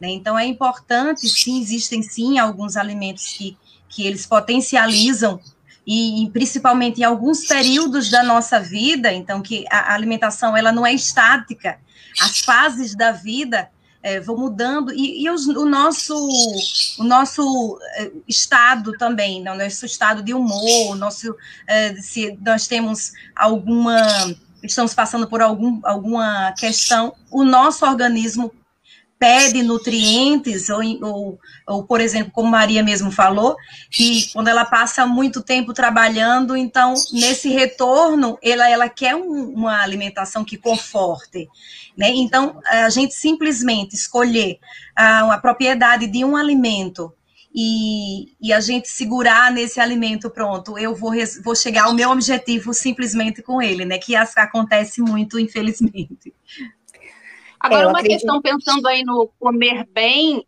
[0.00, 0.08] né?
[0.08, 3.56] então é importante sim existem sim alguns alimentos que
[3.90, 5.40] que eles potencializam
[5.86, 10.86] e, e, principalmente em alguns períodos da nossa vida, então que a alimentação ela não
[10.86, 11.78] é estática,
[12.20, 13.68] as fases da vida
[14.02, 16.14] é, vão mudando e, e os, o nosso
[16.98, 21.34] o nosso é, estado também, não, nosso estado de humor, nosso
[21.66, 23.96] é, se nós temos alguma
[24.62, 28.52] estamos passando por algum, alguma questão, o nosso organismo
[29.20, 33.54] pede nutrientes, ou, ou, ou, por exemplo, como Maria mesmo falou,
[33.90, 39.82] que quando ela passa muito tempo trabalhando, então, nesse retorno, ela, ela quer um, uma
[39.82, 41.46] alimentação que conforte.
[41.94, 42.08] Né?
[42.14, 44.58] Então, a gente simplesmente escolher
[44.96, 47.12] a, a propriedade de um alimento
[47.54, 51.12] e, e, a gente segurar nesse alimento, pronto, eu vou,
[51.44, 53.98] vou chegar ao meu objetivo simplesmente com ele, né?
[53.98, 56.32] Que acontece muito, infelizmente.
[57.60, 58.20] Agora, é, uma acredito...
[58.20, 60.46] questão pensando aí no comer bem,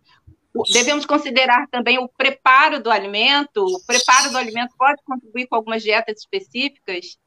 [0.73, 3.65] devemos considerar também o preparo do alimento.
[3.65, 7.19] O preparo do alimento pode contribuir com algumas dietas específicas?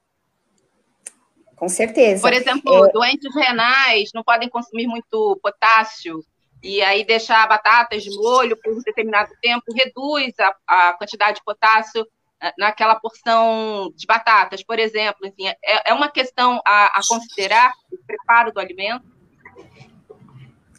[1.55, 2.21] Com certeza.
[2.21, 2.91] Por exemplo, é...
[2.91, 6.23] doentes renais não podem consumir muito potássio
[6.61, 11.43] e aí deixar batatas de molho por um determinado tempo reduz a, a quantidade de
[11.43, 12.05] potássio
[12.41, 15.25] eh, naquela porção de batatas, por exemplo.
[15.27, 19.05] Enfim, é, é uma questão a, a considerar o preparo do alimento.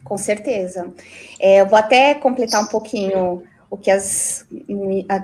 [0.06, 0.92] Com certeza.
[1.40, 4.46] É, eu vou até completar um pouquinho o que as,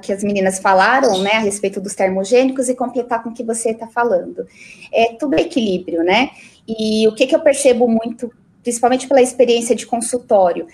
[0.02, 3.70] que as meninas falaram, né, a respeito dos termogênicos e completar com o que você
[3.70, 4.44] está falando.
[4.92, 6.30] É tudo equilíbrio, né?
[6.66, 10.66] E o que, que eu percebo muito, principalmente pela experiência de consultório,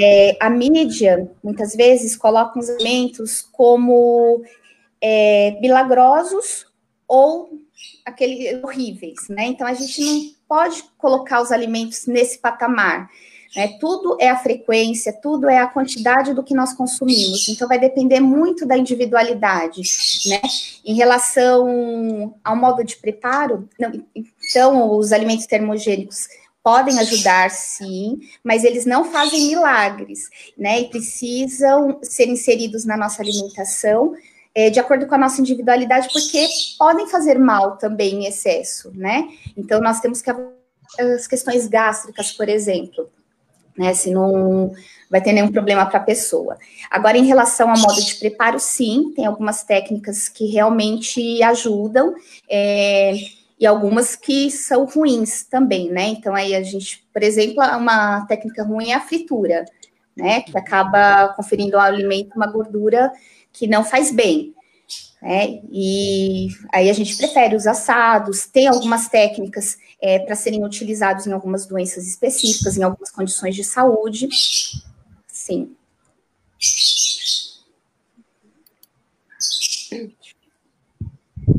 [0.00, 4.42] é, a mídia, muitas vezes, coloca os alimentos como
[4.98, 6.66] é, milagrosos
[7.06, 7.50] ou
[8.06, 9.44] aqueles horríveis, né?
[9.44, 13.10] Então, a gente não pode colocar os alimentos nesse patamar.
[13.54, 13.76] Né?
[13.78, 17.48] Tudo é a frequência, tudo é a quantidade do que nós consumimos.
[17.48, 19.82] Então, vai depender muito da individualidade,
[20.26, 20.40] né?
[20.84, 26.28] Em relação ao modo de preparo, não, então, os alimentos termogênicos
[26.62, 30.80] podem ajudar, sim, mas eles não fazem milagres, né?
[30.80, 34.14] E precisam ser inseridos na nossa alimentação
[34.54, 36.46] é, de acordo com a nossa individualidade, porque
[36.78, 39.28] podem fazer mal também em excesso, né?
[39.56, 40.30] Então, nós temos que
[41.00, 43.10] as questões gástricas, por exemplo
[43.76, 43.94] né?
[43.94, 44.72] Se não
[45.10, 46.56] vai ter nenhum problema para a pessoa.
[46.90, 52.14] Agora, em relação ao modo de preparo, sim, tem algumas técnicas que realmente ajudam,
[52.48, 53.12] é,
[53.60, 56.06] e algumas que são ruins também, né?
[56.06, 59.64] Então, aí a gente, por exemplo, uma técnica ruim é a fritura,
[60.16, 60.40] né?
[60.40, 63.12] Que acaba conferindo ao alimento uma gordura
[63.52, 64.54] que não faz bem.
[65.22, 65.60] Né?
[65.70, 71.32] E aí a gente prefere os assados, tem algumas técnicas é, para serem utilizados em
[71.32, 74.28] algumas doenças específicas, em algumas condições de saúde.
[75.28, 75.76] Sim.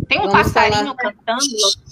[0.10, 0.96] Tem um Vamos passarinho falar.
[0.96, 1.46] cantando?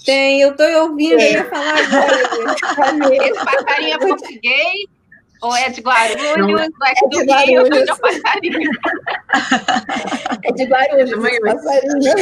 [0.04, 3.16] Tem, eu estou ouvindo, eu ia falar agora.
[3.24, 5.01] Esse passarinho é português
[5.42, 6.36] ou é de Guarulhos?
[6.38, 7.68] Não, é de do Guarulhos.
[7.68, 8.70] Rio, é passarinho.
[10.42, 12.12] É de Guarulhos, passarinho.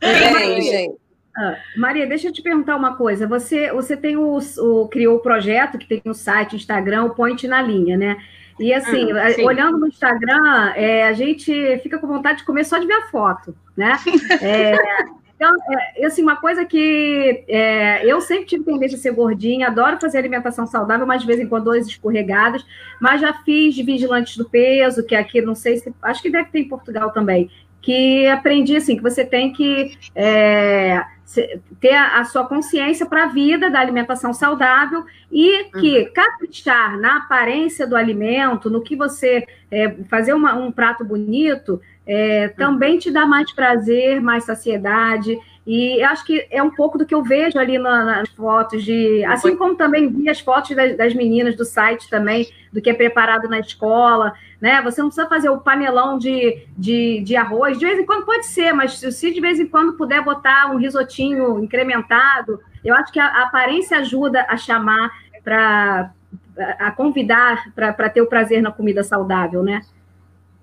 [0.00, 0.96] É, gente.
[1.36, 3.26] Ah, Maria, deixa eu te perguntar uma coisa.
[3.26, 7.46] Você, você tem o, o, criou o projeto que tem o site, Instagram, o Point
[7.46, 8.16] na linha, né?
[8.58, 12.78] E assim, hum, olhando no Instagram, é, a gente fica com vontade de comer só
[12.78, 13.98] de ver a foto, né?
[14.40, 14.76] É,
[15.36, 15.54] então,
[15.98, 20.16] é, assim, uma coisa que é, eu sempre tive tendência a ser gordinha, adoro fazer
[20.16, 22.64] alimentação saudável, mas de vez em quando dois escorregadas,
[22.98, 26.48] mas já fiz de vigilantes do peso, que aqui, não sei se, acho que deve
[26.48, 27.50] ter em Portugal também,
[27.86, 31.04] que aprendi, assim, que você tem que é,
[31.80, 36.12] ter a, a, sua consciência para a vida da alimentação saudável e que uhum.
[36.12, 42.48] caprichar na aparência do alimento, no que você é, fazer uma, um prato bonito, é,
[42.48, 45.38] também te dá mais prazer, mais saciedade.
[45.66, 49.24] E acho que é um pouco do que eu vejo ali na, nas fotos de.
[49.24, 52.94] Assim como também vi as fotos das, das, meninas do site também, do que é
[52.94, 54.32] preparado na escola.
[54.60, 54.80] Né?
[54.82, 57.78] Você não precisa fazer o panelão de, de, de arroz.
[57.78, 60.76] De vez em quando pode ser, mas se de vez em quando puder botar um
[60.76, 65.10] risotinho incrementado, eu acho que a, a aparência ajuda a chamar
[65.42, 66.12] para
[66.78, 69.82] a convidar para ter o prazer na comida saudável, né?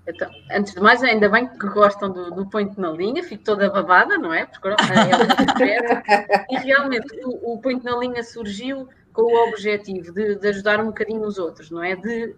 [0.06, 3.70] Então, antes de mais, ainda bem que gostam do, do Point na linha, fico toda
[3.70, 4.44] babada, não é?
[4.44, 10.48] Porque é e realmente o, o Point na linha surgiu com o objetivo de, de,
[10.48, 11.96] ajudar um bocadinho os outros, não é?
[11.96, 12.34] De,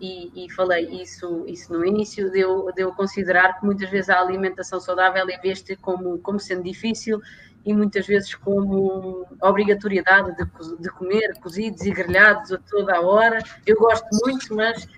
[0.00, 4.08] e, e, falei isso, isso no início, de eu, de eu considerar que muitas vezes
[4.08, 7.20] a alimentação saudável é vista como, como sendo difícil
[7.66, 13.42] e muitas vezes como obrigatoriedade de, de comer cozidos e grelhados a toda a hora.
[13.66, 14.88] Eu gosto muito, mas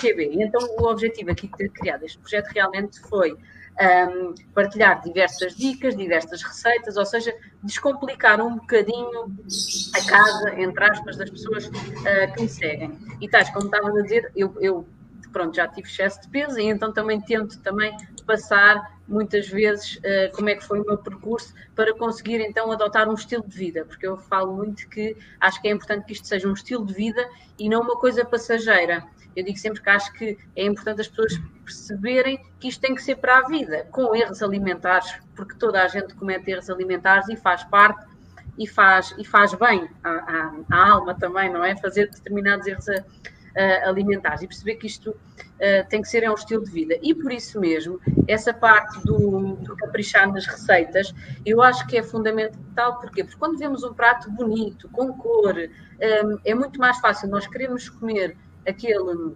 [0.00, 0.42] QB.
[0.42, 3.36] Então, o objetivo aqui de ter criado este projeto realmente foi
[3.80, 9.36] um, partilhar diversas dicas, diversas receitas, ou seja, descomplicar um bocadinho
[9.94, 12.98] a casa, entre aspas, das pessoas uh, que me seguem.
[13.20, 14.86] E tais, como estava a dizer, eu, eu
[15.32, 17.96] pronto, já tive excesso de peso e então também tento também
[18.26, 23.08] passar muitas vezes uh, como é que foi o meu percurso para conseguir então adotar
[23.08, 26.26] um estilo de vida, porque eu falo muito que acho que é importante que isto
[26.26, 27.26] seja um estilo de vida
[27.58, 29.04] e não uma coisa passageira.
[29.34, 33.02] Eu digo sempre que acho que é importante as pessoas perceberem que isto tem que
[33.02, 37.36] ser para a vida, com erros alimentares, porque toda a gente comete erros alimentares e
[37.36, 38.06] faz parte
[38.58, 41.76] e faz, e faz bem à, à, à alma também, não é?
[41.76, 46.30] Fazer determinados erros a, uh, alimentares e perceber que isto uh, tem que ser é
[46.30, 46.98] um estilo de vida.
[47.02, 51.14] E por isso mesmo, essa parte do, do caprichar nas receitas,
[51.44, 53.00] eu acho que é fundamental.
[53.00, 53.24] Porquê?
[53.24, 57.88] Porque quando vemos um prato bonito, com cor, um, é muito mais fácil nós queremos
[57.88, 59.34] comer aquele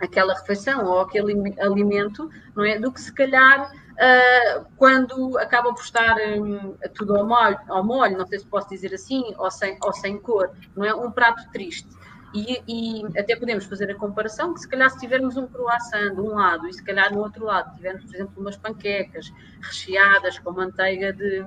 [0.00, 2.78] aquela refeição ou aquele alimento, não é?
[2.78, 8.16] Do que se calhar uh, quando acaba por estar um, tudo ao molho, ao molho,
[8.16, 10.94] não sei se posso dizer assim, ou sem, ou sem cor, não é?
[10.94, 11.88] Um prato triste.
[12.34, 16.20] E, e, até podemos fazer a comparação que se calhar se tivermos um croissant de
[16.20, 20.52] um lado e se calhar no outro lado tivermos, por exemplo, umas panquecas recheadas com
[20.52, 21.42] manteiga de,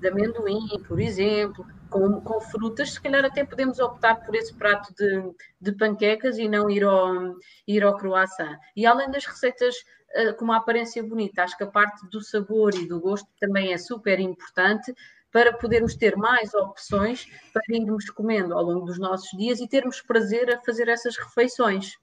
[0.00, 4.94] de amendoim, por exemplo, com, com, frutas, se calhar até podemos optar por esse prato
[4.94, 7.34] de, de panquecas e não ir ao,
[7.66, 8.56] ir ao croissant.
[8.76, 9.74] E além das receitas
[10.16, 13.72] uh, com uma aparência bonita, acho que a parte do sabor e do gosto também
[13.72, 14.94] é super importante
[15.32, 20.00] para podermos ter mais opções para irmos comendo ao longo dos nossos dias e termos
[20.00, 21.94] prazer a fazer essas refeições.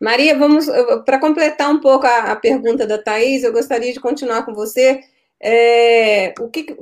[0.00, 0.66] Maria, vamos
[1.04, 5.00] para completar um pouco a, a, pergunta da Thais, eu gostaria de continuar com você.
[5.40, 6.76] É, o que,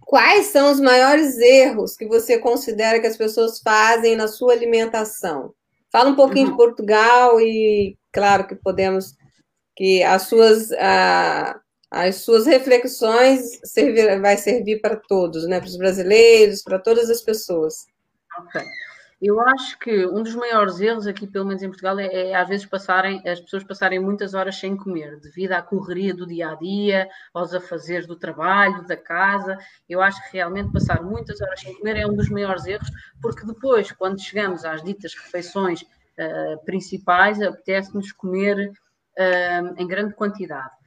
[0.00, 5.54] quais são os maiores erros que você considera que as pessoas fazem na sua alimentação?
[5.90, 6.52] Fala um pouquinho uhum.
[6.52, 9.14] de Portugal e, claro, que podemos
[9.74, 11.58] que as suas a,
[11.90, 15.58] as suas reflexões servir, vai servir para todos, né?
[15.58, 17.86] Para os brasileiros, para todas as pessoas.
[18.38, 18.62] Ok.
[19.20, 22.48] Eu acho que um dos maiores erros aqui, pelo menos em Portugal, é, é, às
[22.48, 26.54] vezes passarem, as pessoas passarem muitas horas sem comer, devido à correria do dia a
[26.54, 29.58] dia, aos afazeres do trabalho, da casa.
[29.88, 32.88] Eu acho que realmente passar muitas horas sem comer é um dos maiores erros,
[33.20, 38.70] porque depois, quando chegamos às ditas refeições uh, principais, apetece-nos comer
[39.18, 40.77] uh, em grande quantidade.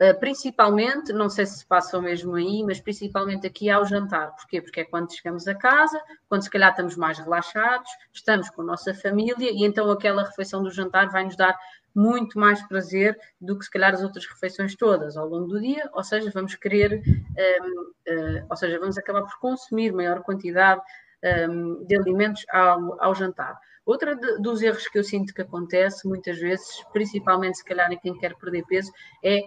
[0.00, 4.34] Uh, principalmente, não sei se se passa o mesmo aí, mas principalmente aqui ao jantar.
[4.34, 4.62] Porquê?
[4.62, 8.64] Porque é quando chegamos a casa, quando se calhar estamos mais relaxados, estamos com a
[8.64, 11.54] nossa família e então aquela refeição do jantar vai nos dar
[11.94, 15.90] muito mais prazer do que se calhar as outras refeições todas ao longo do dia,
[15.92, 20.80] ou seja, vamos querer, um, uh, ou seja, vamos acabar por consumir maior quantidade
[21.50, 23.58] um, de alimentos ao, ao jantar.
[23.84, 27.98] Outra de, dos erros que eu sinto que acontece muitas vezes, principalmente se calhar em
[27.98, 29.42] quem quer perder peso, é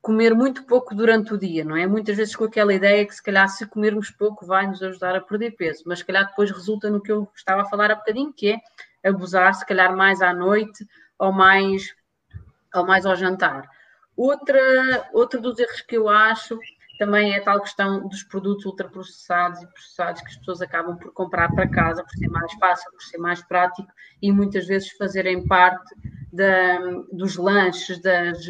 [0.00, 1.86] comer muito pouco durante o dia, não é?
[1.86, 5.20] Muitas vezes com aquela ideia que se calhar se comermos pouco vai nos ajudar a
[5.20, 8.32] perder peso, mas se calhar depois resulta no que eu estava a falar há bocadinho,
[8.32, 10.86] que é abusar se calhar mais à noite
[11.18, 11.94] ou mais,
[12.74, 13.68] ou mais ao jantar.
[14.16, 14.60] Outra,
[15.12, 16.58] outro dos erros que eu acho
[16.98, 21.12] também é a tal questão dos produtos ultraprocessados e processados que as pessoas acabam por
[21.12, 23.88] comprar para casa, por ser mais fácil, por ser mais prático
[24.20, 25.94] e muitas vezes fazerem parte
[26.32, 26.78] da,
[27.12, 28.44] dos lanches das,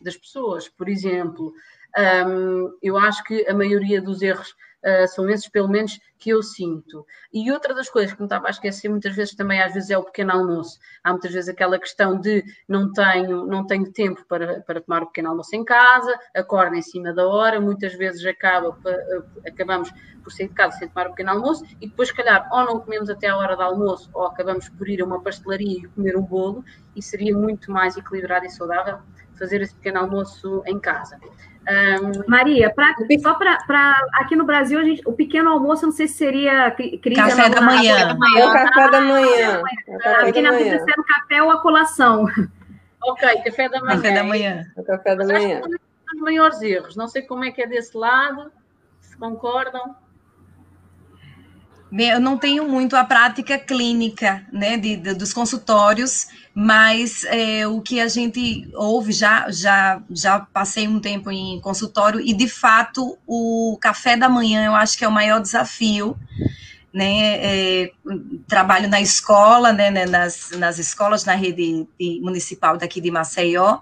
[0.00, 0.68] das pessoas.
[0.68, 1.52] Por exemplo,
[2.26, 6.42] um, eu acho que a maioria dos erros Uh, são esses, pelo menos, que eu
[6.42, 7.06] sinto.
[7.32, 9.98] E outra das coisas que me estava a esquecer muitas vezes também, às vezes, é
[9.98, 10.78] o pequeno almoço.
[11.02, 15.06] Há muitas vezes aquela questão de não tenho, não tenho tempo para, para tomar o
[15.06, 18.76] pequeno almoço em casa, acordo em cima da hora, muitas vezes acaba,
[19.46, 19.90] acabamos
[20.22, 22.80] por sair de casa sem tomar o pequeno almoço e depois, se calhar, ou não
[22.80, 26.16] comemos até a hora do almoço ou acabamos por ir a uma pastelaria e comer
[26.16, 26.64] um bolo
[26.94, 28.98] e seria muito mais equilibrado e saudável
[29.38, 31.18] fazer esse pequeno almoço em casa.
[31.70, 36.08] Um, Maria, pra, só para aqui no Brasil, a gente, o pequeno almoço, não sei
[36.08, 38.12] se seria crise café da manhã.
[38.14, 39.62] O café da manhã.
[40.26, 42.26] Aqui na França era o café ou a colação.
[43.02, 43.96] Ok, café da manhã.
[43.96, 44.66] Café da manhã.
[44.76, 45.60] O café da manhã.
[45.60, 46.96] É os maiores erros.
[46.96, 48.50] Não sei como é que é desse lado,
[49.00, 49.94] se concordam.
[51.92, 57.80] Eu não tenho muito a prática clínica né, de, de dos consultórios, mas é, o
[57.80, 63.18] que a gente ouve, já, já, já passei um tempo em consultório, e de fato
[63.26, 66.16] o café da manhã eu acho que é o maior desafio.
[66.92, 67.92] Né, é,
[68.48, 71.86] trabalho na escola, né, né nas, nas escolas na rede
[72.20, 73.78] municipal daqui de Maceió,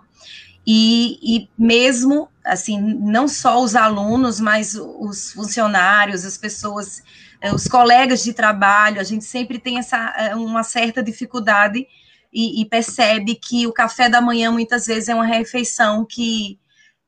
[0.70, 7.02] e, e mesmo, assim, não só os alunos, mas os funcionários, as pessoas
[7.52, 11.86] os colegas de trabalho, a gente sempre tem essa é, uma certa dificuldade
[12.32, 16.58] e, e, percebe que o café da manhã muitas vezes é uma refeição que,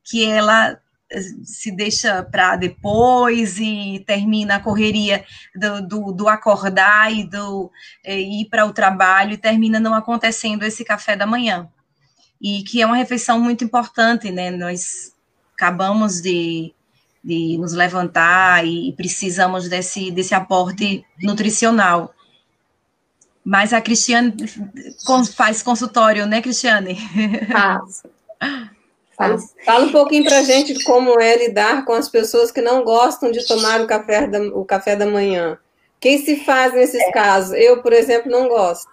[0.03, 0.79] que ela
[1.11, 5.23] é, se deixa para depois e termina a correria
[5.53, 7.69] do, do, do acordar e do
[8.03, 11.69] é, ir para o trabalho e termina não acontecendo esse café da manhã.
[12.41, 14.49] E que é uma refeição muito importante, né?
[14.49, 15.13] Nós
[15.53, 16.73] acabamos de
[17.23, 22.13] de nos levantar e precisamos desse, desse aporte nutricional.
[23.43, 24.35] Mas a Cristiane
[25.35, 26.97] faz consultório, né, Cristiane?
[27.51, 28.03] Faço.
[29.21, 32.83] Fala, fala um pouquinho para a gente como é lidar com as pessoas que não
[32.83, 35.59] gostam de tomar o café da, o café da manhã.
[35.99, 37.11] Quem se faz nesses é.
[37.11, 37.53] casos?
[37.53, 38.89] Eu, por exemplo, não gosto.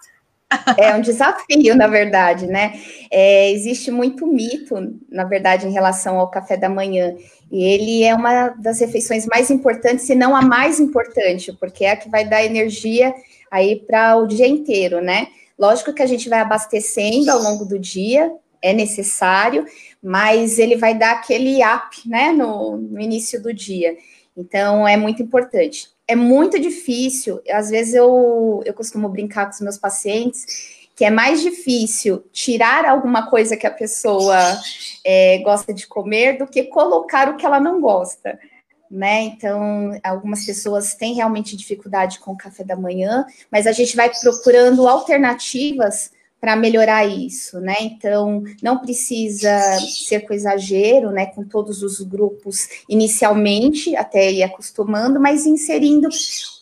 [0.79, 2.81] É um desafio, na verdade, né?
[3.11, 4.75] É, existe muito mito,
[5.11, 7.15] na verdade, em relação ao café da manhã.
[7.51, 11.93] E ele é uma das refeições mais importantes, se não a mais importante, porque é
[11.93, 13.15] a que vai dar energia
[13.51, 15.29] aí para o dia inteiro, né?
[15.59, 18.33] Lógico que a gente vai abastecendo ao longo do dia,
[18.63, 19.67] é necessário,
[20.03, 23.97] mas ele vai dar aquele up, né, no, no início do dia.
[24.37, 25.89] Então, é muito importante.
[26.09, 31.11] É muito difícil, às vezes eu, eu costumo brincar com os meus pacientes, que é
[31.11, 34.37] mais difícil tirar alguma coisa que a pessoa
[35.05, 38.37] é, gosta de comer do que colocar o que ela não gosta.
[38.91, 39.21] Né?
[39.25, 44.11] Então, algumas pessoas têm realmente dificuldade com o café da manhã, mas a gente vai
[44.11, 47.75] procurando alternativas para melhorar isso, né?
[47.81, 51.27] Então, não precisa ser com exagero, né?
[51.27, 56.09] Com todos os grupos inicialmente, até ir acostumando, mas inserindo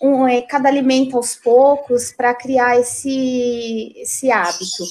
[0.01, 4.85] um, é, cada alimento aos poucos para criar esse, esse hábito.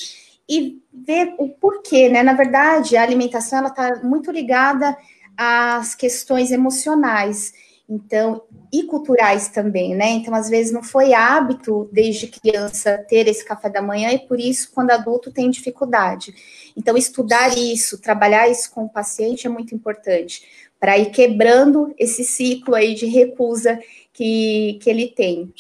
[0.48, 2.22] E ver o porquê, né?
[2.22, 4.96] Na verdade, a alimentação ela está muito ligada
[5.36, 7.52] às questões emocionais.
[7.88, 8.42] Então,
[8.74, 10.10] e culturais também, né?
[10.10, 14.40] Então, às vezes não foi hábito desde criança ter esse café da manhã e por
[14.40, 16.34] isso, quando adulto, tem dificuldade.
[16.76, 20.42] Então, estudar isso, trabalhar isso com o paciente é muito importante
[20.80, 23.80] para ir quebrando esse ciclo aí de recusa
[24.12, 25.54] que, que ele tem,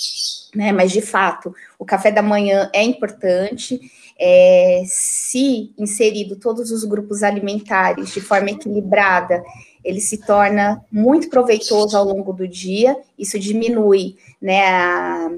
[0.54, 0.72] né?
[0.72, 3.80] Mas de fato, o café da manhã é importante.
[4.18, 9.44] É, se inserido todos os grupos alimentares de forma equilibrada
[9.86, 15.32] ele se torna muito proveitoso ao longo do dia, isso diminui né, a,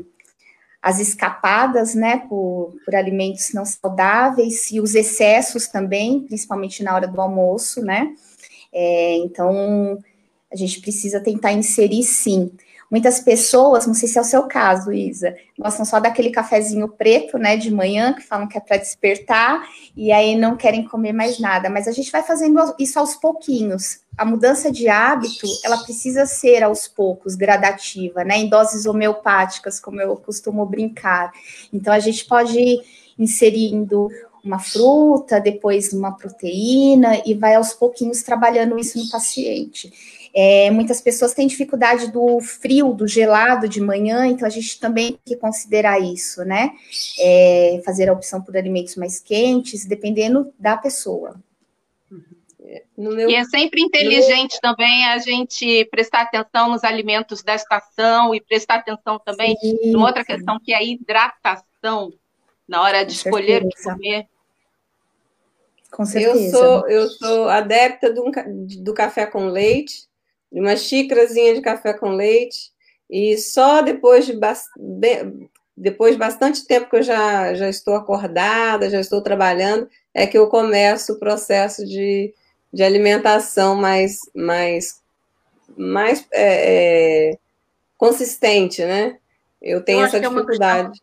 [0.82, 7.08] as escapadas né, por, por, alimentos não saudáveis e os excessos também, principalmente na hora
[7.08, 8.16] do almoço, né?
[8.72, 10.00] É, então,
[10.52, 12.52] a gente precisa tentar inserir sim.
[12.90, 17.38] Muitas pessoas, não sei se é o seu caso, Isa, gostam só daquele cafezinho preto,
[17.38, 21.38] né, de manhã, que falam que é para despertar, e aí não querem comer mais
[21.38, 21.70] nada.
[21.70, 24.07] Mas a gente vai fazendo isso aos pouquinhos.
[24.18, 30.02] A mudança de hábito, ela precisa ser aos poucos, gradativa, né, em doses homeopáticas, como
[30.02, 31.32] eu costumo brincar.
[31.72, 32.82] Então a gente pode ir
[33.20, 34.10] inserindo
[34.44, 39.92] uma fruta, depois uma proteína, e vai aos pouquinhos trabalhando isso no paciente.
[40.34, 45.12] É, muitas pessoas têm dificuldade do frio, do gelado de manhã, então a gente também
[45.12, 46.72] tem que considerar isso, né?
[47.20, 51.36] É, fazer a opção por alimentos mais quentes, dependendo da pessoa.
[52.98, 53.30] Meu...
[53.30, 54.72] E é sempre inteligente meu...
[54.72, 60.08] também a gente prestar atenção nos alimentos da estação e prestar atenção também sim, numa
[60.08, 60.34] outra sim.
[60.34, 62.12] questão que é a hidratação
[62.68, 64.28] na hora de Com escolher o que comer.
[65.92, 66.46] Com certeza.
[66.46, 68.30] Eu sou, eu sou adepta do,
[68.84, 70.08] do café com leite,
[70.52, 72.72] de uma xícarazinha de café com leite,
[73.10, 74.38] e só depois de,
[75.76, 80.38] depois de bastante tempo que eu já, já estou acordada, já estou trabalhando, é que
[80.38, 82.34] eu começo o processo de,
[82.78, 85.02] de alimentação mais, mais,
[85.76, 87.40] mais é, é,
[87.98, 89.18] consistente, né?
[89.60, 91.02] Eu tenho eu essa dificuldade.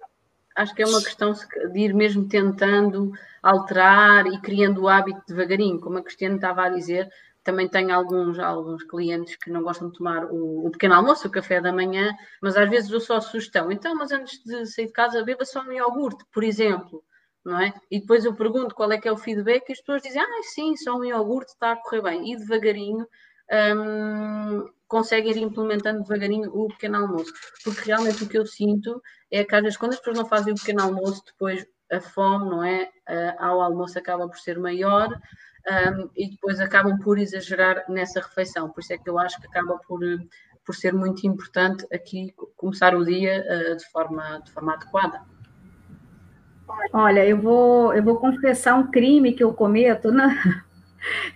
[0.56, 3.10] É acho que é uma questão de ir mesmo tentando
[3.42, 7.10] alterar e criando o hábito devagarinho, como a Cristiane estava a dizer,
[7.42, 11.30] também tenho alguns, alguns clientes que não gostam de tomar o, o, pequeno almoço, o
[11.30, 13.72] café da manhã, mas às vezes eu só sugestão.
[13.72, 17.02] Então, mas antes de sair de casa, beba só um iogurte, por exemplo,
[17.44, 17.74] não é?
[17.90, 20.42] E depois eu pergunto qual é que é o feedback e as pessoas dizem, ah,
[20.42, 22.32] sim, só um iogurte está a correr bem.
[22.32, 23.06] E devagarinho
[23.76, 27.32] hum, conseguem ir implementando devagarinho o pequeno almoço.
[27.62, 30.54] Porque realmente o que eu sinto é que às vezes quando as pessoas não fazem
[30.54, 32.90] o pequeno almoço, depois a fome, não é?
[33.38, 35.08] Ao almoço acaba por ser maior
[35.66, 38.70] um, e depois acabam por exagerar nessa refeição.
[38.70, 40.00] Por isso é que eu acho que acaba por,
[40.64, 45.33] por ser muito importante aqui começar o dia uh, de, forma, de forma adequada.
[46.92, 50.62] Olha, eu vou, eu vou confessar um crime que eu cometo, né?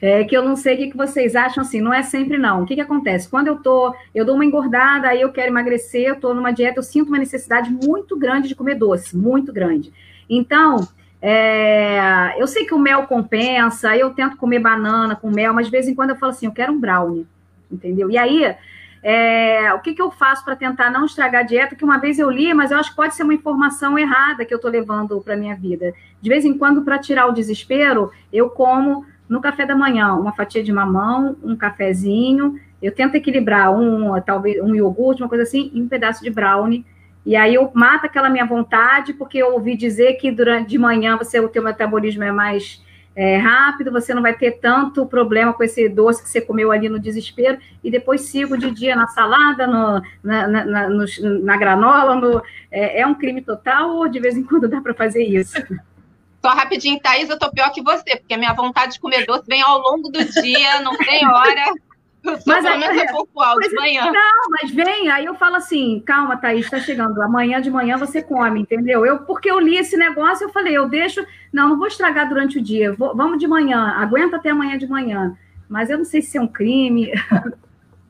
[0.01, 2.63] É, que eu não sei o que, vocês acham assim, não é sempre não.
[2.63, 3.29] O que, que acontece?
[3.29, 6.79] Quando eu tô, eu dou uma engordada, aí eu quero emagrecer, eu tô numa dieta,
[6.79, 9.93] eu sinto uma necessidade muito grande de comer doce, muito grande.
[10.27, 10.89] Então,
[11.21, 15.73] é, eu sei que o mel compensa, eu tento comer banana com mel, mas de
[15.73, 17.27] vez em quando eu falo assim, eu quero um brownie,
[17.71, 18.11] entendeu?
[18.11, 18.57] E aí,
[19.03, 21.77] é, o que, que eu faço para tentar não estragar a dieta?
[21.77, 24.53] Que uma vez eu li, mas eu acho que pode ser uma informação errada que
[24.53, 25.95] eu estou levando para minha vida.
[26.21, 30.33] De vez em quando, para tirar o desespero, eu como no café da manhã uma
[30.33, 32.59] fatia de mamão, um cafezinho.
[32.81, 36.85] Eu tento equilibrar um, talvez um iogurte, uma coisa assim, e um pedaço de brownie
[37.29, 41.15] e aí eu mato aquela minha vontade, porque eu ouvi dizer que durante de manhã
[41.15, 42.83] você, o teu metabolismo é mais
[43.19, 46.89] é, rápido, você não vai ter tanto problema com esse doce que você comeu ali
[46.89, 51.05] no desespero, e depois sigo de dia na salada, no, na, na, na, no,
[51.43, 52.41] na granola, no,
[52.71, 55.59] é, é, um crime total ou de vez em quando dá para fazer isso?
[56.41, 59.43] Só rapidinho, Thaís, eu tô pior que você, porque a minha vontade de comer doce
[59.49, 61.73] vem ao longo do dia, não tem hora.
[62.47, 64.11] Mas aí, é pouco alto de manhã.
[64.11, 67.21] Não, mas vem, aí eu falo assim, calma, Thaís, está chegando.
[67.23, 69.07] Amanhã de manhã você come, entendeu?
[69.07, 71.25] Eu, porque eu li esse negócio, eu falei, eu deixo.
[71.53, 72.93] Não, não vou estragar durante o dia.
[72.93, 75.37] Vou, vamos de manhã, aguenta até amanhã de manhã.
[75.69, 77.13] Mas eu não sei se é um crime.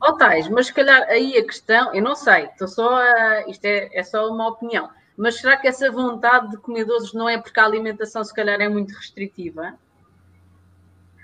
[0.01, 3.43] Ó, oh, Thais, mas se calhar aí a questão, eu não sei, estou só a,
[3.49, 7.27] isto é, é só uma opinião, mas será que essa vontade de comer doces não
[7.27, 9.73] é porque a alimentação se calhar é muito restritiva?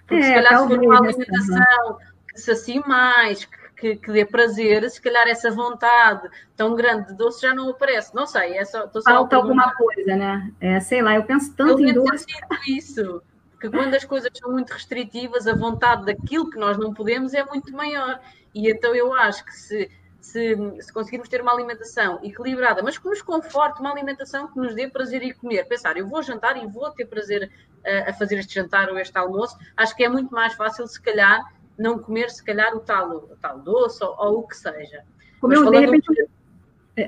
[0.06, 1.98] Porque é, se calhar se for uma alimentação
[2.36, 7.42] se assim mais, que, que dê prazer, se calhar essa vontade tão grande de doce
[7.42, 8.16] já não aparece.
[8.16, 10.52] Não sei, é só, só Falta alguma coisa, né?
[10.60, 12.26] É, sei lá, eu penso tanto eu em doce.
[12.68, 13.22] isso,
[13.60, 17.44] que quando as coisas são muito restritivas, a vontade daquilo que nós não podemos é
[17.44, 18.20] muito maior.
[18.54, 23.08] E então eu acho que se, se, se conseguirmos ter uma alimentação equilibrada, mas que
[23.08, 26.66] nos conforte, uma alimentação que nos dê prazer em comer, pensar, eu vou jantar e
[26.66, 27.52] vou ter prazer
[27.86, 31.02] a, a fazer este jantar ou este almoço, acho que é muito mais fácil, se
[31.02, 31.44] calhar,
[31.78, 35.03] não comer, se calhar, o tal, o tal doce ou, ou o que seja.
[35.39, 36.07] Comer, de repente,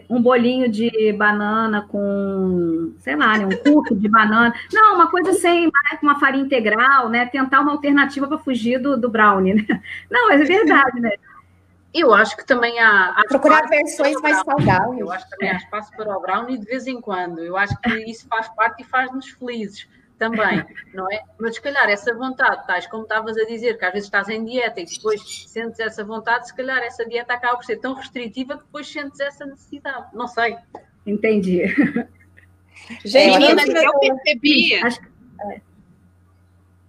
[0.10, 4.54] um bolinho de banana com, sei lá, né, um cookie de banana.
[4.72, 7.26] Não, uma coisa sem uma farinha integral, né?
[7.26, 9.82] Tentar uma alternativa para fugir do, do brownie, né?
[10.12, 11.12] Não, é verdade, né?
[11.94, 13.14] Eu acho que também há.
[13.18, 15.00] há Procurar versões mais saudáveis.
[15.00, 17.40] Eu acho que também há espaço para o brownie de vez em quando.
[17.40, 19.88] Eu acho que isso faz parte e faz-nos felizes
[20.18, 20.64] também,
[20.94, 21.22] não é?
[21.40, 24.44] Mas se calhar essa vontade, tais como estavas a dizer, que às vezes estás em
[24.44, 28.58] dieta e depois sentes essa vontade, se calhar essa dieta acaba por ser tão restritiva
[28.58, 30.08] que depois sentes essa necessidade.
[30.14, 30.58] Não sei.
[31.06, 31.68] Entendi.
[33.04, 34.76] Gente, é, eu, eu percebi.
[34.76, 35.02] Acho...
[35.52, 35.62] É.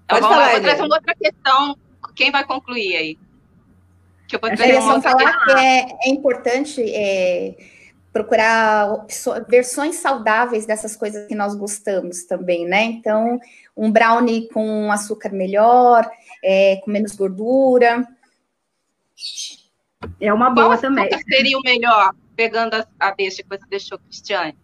[0.09, 1.79] Pode falar, vou trazer uma outra questão.
[2.15, 3.19] Quem vai concluir aí?
[4.27, 7.57] Que eu vou trazer é, só falar que é, é importante é,
[8.19, 9.07] procurar
[9.49, 12.83] versões saudáveis dessas coisas que nós gostamos também, né?
[12.83, 13.41] Então,
[13.77, 16.11] um brownie com açúcar melhor,
[16.43, 18.05] é, com menos gordura.
[20.21, 21.09] É uma boa Qual também.
[21.09, 24.57] Qual seria o melhor, pegando a, a deixa que você deixou, Cristiane?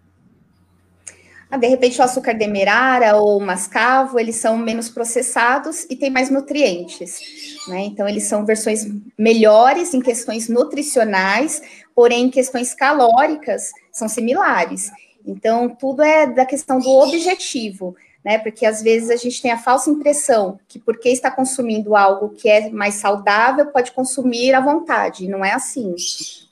[1.48, 6.10] Ah, de repente, o açúcar demerara ou o mascavo, eles são menos processados e têm
[6.10, 7.20] mais nutrientes.
[7.68, 7.82] Né?
[7.82, 8.84] Então, eles são versões
[9.16, 11.62] melhores em questões nutricionais,
[11.94, 14.90] porém, questões calóricas, são similares.
[15.24, 18.38] Então, tudo é da questão do objetivo, né?
[18.38, 22.48] Porque às vezes a gente tem a falsa impressão que porque está consumindo algo que
[22.48, 25.28] é mais saudável, pode consumir à vontade.
[25.28, 25.94] Não é assim,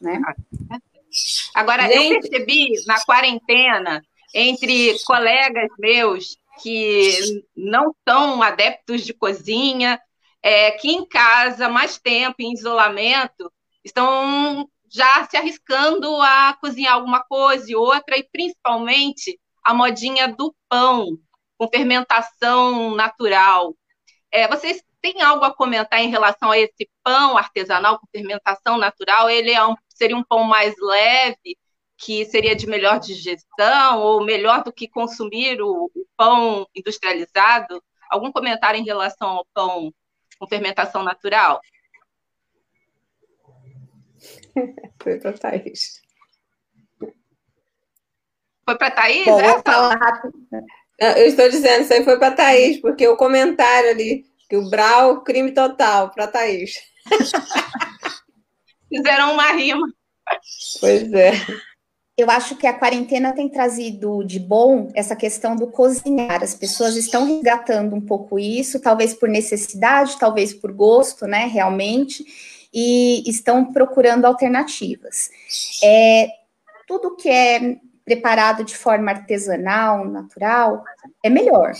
[0.01, 0.20] né?
[1.55, 2.14] Agora, gente...
[2.14, 4.03] eu percebi na quarentena,
[4.34, 10.01] entre colegas meus que não são adeptos de cozinha,
[10.43, 13.53] é, que em casa, mais tempo, em isolamento,
[13.84, 20.55] estão já se arriscando a cozinhar alguma coisa e outra, e principalmente a modinha do
[20.68, 21.18] pão,
[21.57, 23.74] com fermentação natural.
[24.30, 29.30] É, vocês têm algo a comentar em relação a esse pão artesanal com fermentação natural?
[29.30, 31.57] Ele é um, seria um pão mais leve,
[31.97, 37.82] que seria de melhor digestão, ou melhor do que consumir o, o pão industrializado?
[38.11, 39.93] Algum comentário em relação ao pão
[40.38, 41.61] com fermentação natural?
[45.03, 46.01] Foi para Thaís.
[48.64, 49.25] Foi para Thaís?
[49.25, 50.33] Bom, vou falar rápido.
[50.99, 55.23] Eu estou dizendo, isso aí foi para Thaís, porque o comentário ali, que o Brau,
[55.23, 56.77] crime total, para Thaís.
[58.89, 59.87] Fizeram uma rima.
[60.81, 61.33] Pois é.
[62.16, 66.43] Eu acho que a quarentena tem trazido de bom essa questão do cozinhar.
[66.43, 72.25] As pessoas estão resgatando um pouco isso, talvez por necessidade, talvez por gosto, né, realmente,
[72.73, 75.31] e estão procurando alternativas.
[75.83, 76.29] É,
[76.87, 80.83] tudo que é preparado de forma artesanal, natural,
[81.23, 81.73] é melhor,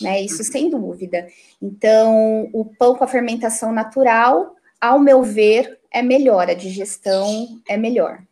[0.00, 0.20] né?
[0.22, 1.26] Isso sem dúvida.
[1.60, 7.76] Então, o pão com a fermentação natural, ao meu ver, é melhor, a digestão é
[7.76, 8.22] melhor.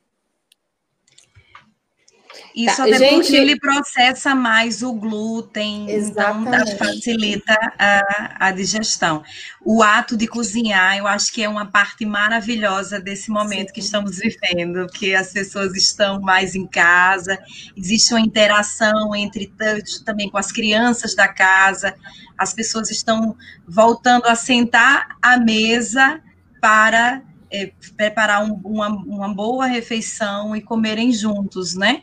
[2.55, 3.15] Isso tá, até gente...
[3.15, 6.73] porque ele processa mais o glúten, então Exatamente.
[6.73, 9.23] então facilita a, a digestão.
[9.65, 13.75] O ato de cozinhar, eu acho que é uma parte maravilhosa desse momento Sim.
[13.75, 17.39] que estamos vivendo, que as pessoas estão mais em casa,
[17.77, 19.53] existe uma interação entre
[20.05, 21.95] também com as crianças da casa,
[22.37, 23.37] as pessoas estão
[23.67, 26.21] voltando a sentar à mesa
[26.61, 32.03] para é, preparar um, uma, uma boa refeição e comerem juntos, né?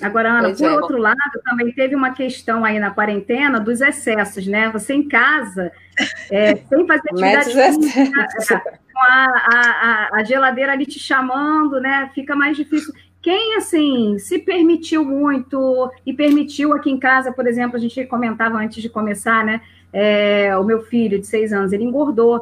[0.00, 0.74] Agora, Ana, pois por é.
[0.76, 4.70] outro lado, também teve uma questão aí na quarentena dos excessos, né?
[4.70, 5.72] Você em casa,
[6.30, 12.10] é, sem fazer atividade física, com a, a, a, geladeira ali te chamando, né?
[12.14, 12.94] Fica mais difícil.
[13.20, 18.56] Quem, assim, se permitiu muito e permitiu aqui em casa, por exemplo, a gente comentava
[18.58, 19.60] antes de começar, né?
[19.92, 22.40] É, o meu filho de seis anos, ele engordou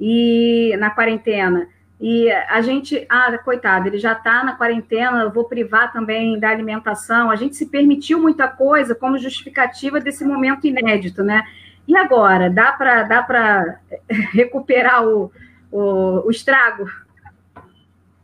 [0.00, 1.66] e na quarentena.
[2.00, 6.50] E a gente, ah, coitado, ele já está na quarentena, eu vou privar também da
[6.50, 7.30] alimentação.
[7.30, 11.44] A gente se permitiu muita coisa como justificativa desse momento inédito, né?
[11.86, 13.78] E agora, dá para dá
[14.32, 15.30] recuperar o,
[15.70, 16.90] o, o, estrago?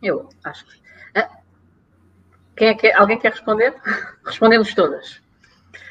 [0.02, 0.80] Eu acho que.
[1.14, 1.28] É.
[2.56, 3.74] Quem é que, alguém quer responder?
[4.26, 5.22] Respondemos todas.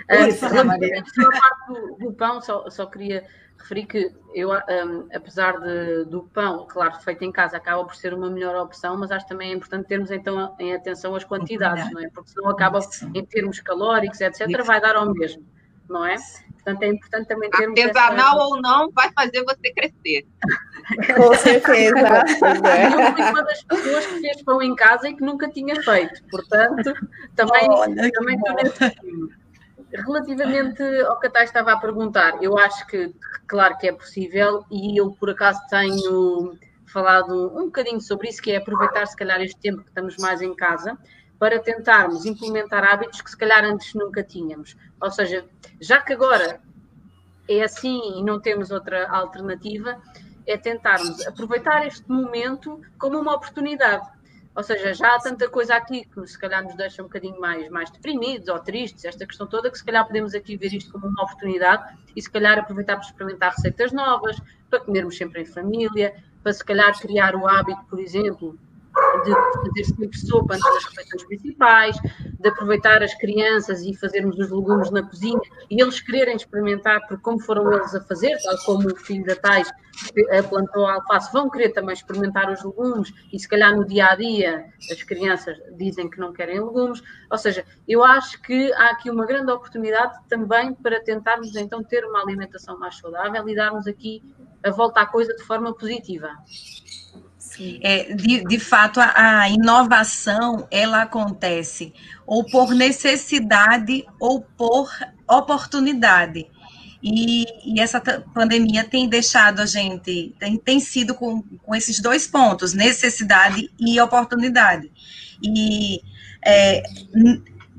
[0.09, 3.23] Antes, uh, do, do pão, só, só queria
[3.59, 8.13] referi que eu, um, apesar de, do pão, claro, feito em casa, acaba por ser
[8.13, 12.01] uma melhor opção, mas acho também é importante termos então em atenção as quantidades, não
[12.01, 12.09] é?
[12.09, 12.79] Porque senão acaba,
[13.13, 15.45] em termos calóricos, etc., vai dar ao mesmo,
[15.87, 16.15] não é?
[16.53, 17.79] Portanto, é importante também termos.
[17.79, 18.43] Artesanal essa...
[18.43, 20.27] ou não, vai fazer você crescer.
[21.15, 22.23] Com certeza.
[22.41, 26.23] Eu fui uma das pessoas que fez pão em casa e que nunca tinha feito,
[26.29, 26.93] portanto,
[27.35, 29.38] também, Olha, também estou nesse
[29.91, 33.13] Relativamente ao que a Thay estava a perguntar, eu acho que,
[33.47, 38.51] claro que é possível, e eu por acaso tenho falado um bocadinho sobre isso, que
[38.51, 40.97] é aproveitar se calhar este tempo que estamos mais em casa,
[41.39, 44.75] para tentarmos implementar hábitos que se calhar antes nunca tínhamos.
[45.01, 45.45] Ou seja,
[45.79, 46.59] já que agora
[47.47, 49.97] é assim e não temos outra alternativa,
[50.45, 54.07] é tentarmos aproveitar este momento como uma oportunidade.
[54.55, 57.69] Ou seja, já há tanta coisa aqui que se calhar nos deixa um bocadinho mais,
[57.69, 61.07] mais deprimidos ou tristes, esta questão toda, que se calhar podemos aqui ver isto como
[61.07, 64.37] uma oportunidade e se calhar aproveitar para experimentar receitas novas,
[64.69, 68.57] para comermos sempre em família, para se calhar criar o hábito, por exemplo,
[69.23, 71.95] de fazer sempre sopa antes das refeições principais,
[72.39, 77.21] de aproveitar as crianças e fazermos os legumes na cozinha e eles quererem experimentar, porque
[77.21, 79.69] como foram eles a fazer, tal como o filho da Tais
[80.49, 84.15] plantou a alface, vão querer também experimentar os legumes e se calhar no dia a
[84.15, 87.03] dia as crianças dizem que não querem legumes.
[87.29, 92.05] Ou seja, eu acho que há aqui uma grande oportunidade também para tentarmos então ter
[92.05, 94.23] uma alimentação mais saudável e darmos aqui
[94.63, 96.29] a volta à coisa de forma positiva.
[97.81, 101.93] É, de, de fato, a, a, inovação ela acontece
[102.25, 104.89] ou por necessidade ou por
[105.27, 106.47] oportunidade.
[107.01, 107.99] E, e essa
[108.33, 113.99] pandemia tem deixado a gente, tem, tem sido com, com esses dois pontos, necessidade e
[113.99, 114.91] oportunidade.
[115.41, 116.01] E
[116.45, 116.83] é,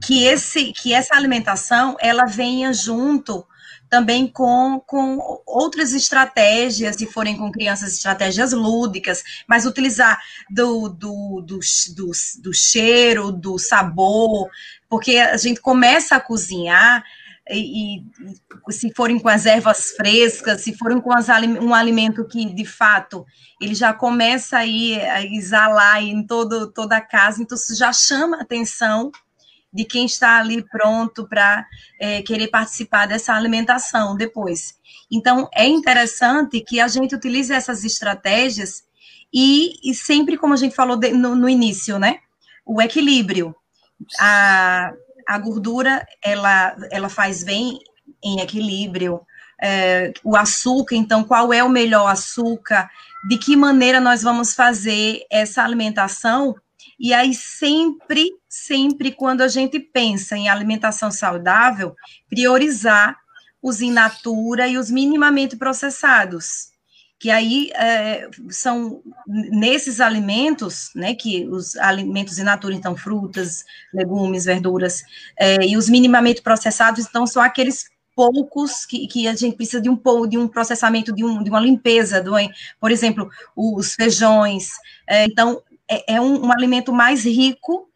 [0.02, 3.46] que, esse, que essa alimentação ela venha junto
[3.90, 10.18] também com, com outras estratégias, se forem com crianças, estratégias lúdicas, mas utilizar
[10.48, 11.58] do, do, do,
[11.96, 14.48] do, do cheiro, do sabor,
[14.88, 17.04] porque a gente começa a cozinhar
[17.50, 21.26] e, e, se forem com as ervas frescas, se forem com as,
[21.60, 23.26] um alimento que de fato
[23.60, 28.40] ele já começa aí a exalar em todo, toda a casa, então isso já chama
[28.40, 29.10] atenção
[29.72, 31.66] de quem está ali pronto para
[31.98, 34.74] é, querer participar dessa alimentação depois.
[35.10, 38.84] Então, é interessante que a gente utilize essas estratégias
[39.32, 42.18] e, e sempre, como a gente falou de, no, no, início, né?
[42.66, 43.54] O equilíbrio.
[44.18, 44.92] A,
[45.26, 47.78] a gordura, ela, ela faz bem
[48.22, 49.20] em equilíbrio.
[49.62, 52.88] É, o açúcar, então, qual é o melhor açúcar?
[53.28, 56.56] De que maneira nós vamos fazer essa alimentação
[57.02, 61.94] e aí, sempre, sempre, quando a gente pensa em alimentação saudável,
[62.28, 63.16] priorizar
[63.62, 66.70] os in natura e os minimamente processados.
[67.16, 74.46] Que aí é, são nesses alimentos, né, que os alimentos in natura, então, frutas, legumes,
[74.46, 75.02] verduras,
[75.38, 77.84] é, e os minimamente processados, então, são aqueles
[78.16, 79.96] poucos que, que a gente precisa de um
[80.28, 82.32] de um processamento, de, um, de uma limpeza, do,
[82.80, 84.70] por exemplo, os feijões.
[85.06, 87.89] É, então, é, é um, um alimento mais rico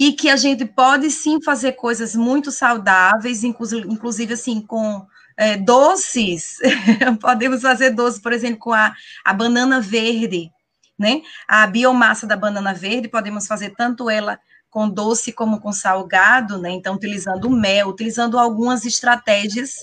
[0.00, 6.56] e que a gente pode sim fazer coisas muito saudáveis, inclusive, assim, com é, doces.
[7.20, 10.50] Podemos fazer doces, por exemplo, com a, a banana verde,
[10.98, 11.20] né?
[11.46, 14.38] A biomassa da banana verde, podemos fazer tanto ela
[14.70, 16.70] com doce como com salgado, né?
[16.70, 19.76] Então, utilizando mel, utilizando algumas estratégias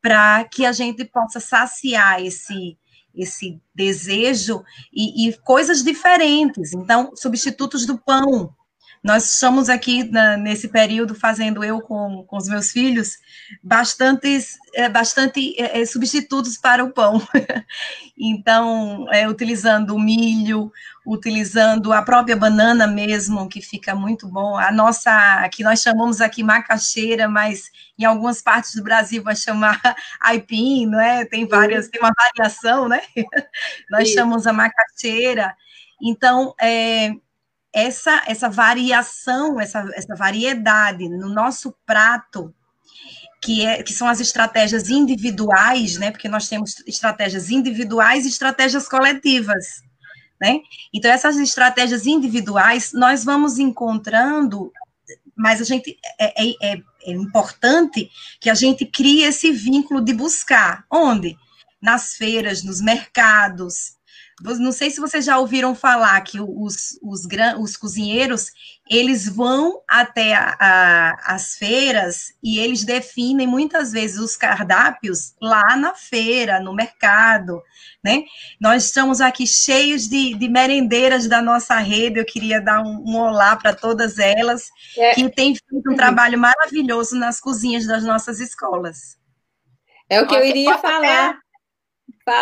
[0.00, 2.76] para que a gente possa saciar esse
[3.14, 6.72] esse desejo e, e, coisas diferentes.
[6.72, 8.54] Então, substitutos do pão.
[9.02, 13.18] Nós estamos aqui na, nesse período fazendo eu com, com os meus filhos
[13.60, 17.20] bastantes, é, bastante é, substitutos para o pão.
[18.16, 20.70] então, é, utilizando o milho,
[21.04, 24.56] utilizando a própria banana mesmo, que fica muito bom.
[24.56, 29.80] A nossa, que nós chamamos aqui macaxeira, mas em algumas partes do Brasil vai chamar
[30.22, 31.24] aipim, não é?
[31.24, 33.00] Tem várias, tem uma variação, né?
[33.90, 34.14] nós Sim.
[34.14, 35.56] chamamos a macaxeira.
[36.00, 37.12] Então, é,
[37.72, 42.54] essa, essa variação, essa, essa variedade no nosso prato,
[43.40, 46.10] que, é, que são as estratégias individuais, né?
[46.12, 49.82] Porque nós temos estratégias individuais e estratégias coletivas.
[50.40, 50.60] Né?
[50.92, 54.72] Então, essas estratégias individuais, nós vamos encontrando,
[55.36, 58.10] mas a gente é, é, é, é importante
[58.40, 60.84] que a gente crie esse vínculo de buscar.
[60.90, 61.36] Onde?
[61.80, 63.96] Nas feiras, nos mercados,
[64.42, 67.26] não sei se vocês já ouviram falar que os, os,
[67.58, 68.50] os cozinheiros
[68.90, 75.76] eles vão até a, a, as feiras e eles definem muitas vezes os cardápios lá
[75.76, 77.62] na feira, no mercado,
[78.04, 78.24] né?
[78.60, 82.18] Nós estamos aqui cheios de, de merendeiras da nossa rede.
[82.18, 84.68] Eu queria dar um, um olá para todas elas
[84.98, 85.14] é.
[85.14, 89.16] que têm feito um trabalho maravilhoso nas cozinhas das nossas escolas.
[90.08, 91.41] É o que eu iria falar.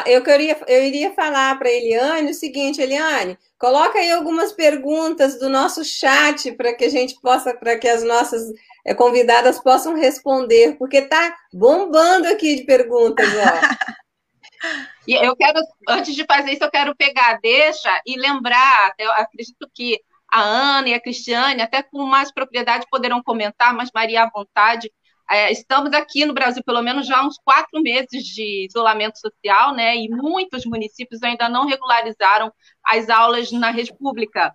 [0.06, 5.48] Eu, queria, eu iria falar para Eliane o seguinte, Eliane, coloca aí algumas perguntas do
[5.48, 8.42] nosso chat para que a gente possa, para que as nossas
[8.84, 14.00] eh, convidadas possam responder, porque está bombando aqui de perguntas, ó.
[15.08, 15.58] E eu quero,
[15.88, 19.98] antes de fazer isso, eu quero pegar, deixa e lembrar, eu acredito que
[20.30, 24.92] a Ana e a Cristiane, até com mais propriedade, poderão comentar, mas Maria à vontade,
[25.30, 29.72] é, estamos aqui no Brasil, pelo menos já há uns quatro meses de isolamento social,
[29.72, 29.96] né?
[29.96, 32.52] E muitos municípios ainda não regularizaram
[32.84, 34.52] as aulas na rede pública.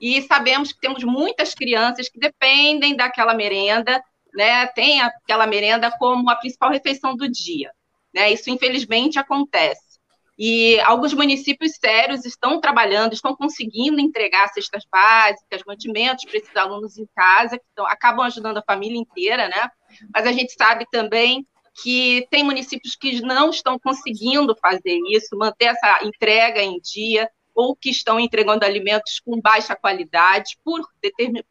[0.00, 4.02] E sabemos que temos muitas crianças que dependem daquela merenda,
[4.34, 4.66] né?
[4.68, 7.70] Tem aquela merenda como a principal refeição do dia,
[8.12, 8.32] né?
[8.32, 9.90] Isso infelizmente acontece.
[10.36, 16.98] E alguns municípios sérios estão trabalhando, estão conseguindo entregar cestas básicas, mantimentos para esses alunos
[16.98, 19.70] em casa, que estão, acabam ajudando a família inteira, né?
[20.14, 21.46] Mas a gente sabe também
[21.82, 27.76] que tem municípios que não estão conseguindo fazer isso, manter essa entrega em dia, ou
[27.76, 30.80] que estão entregando alimentos com baixa qualidade, por,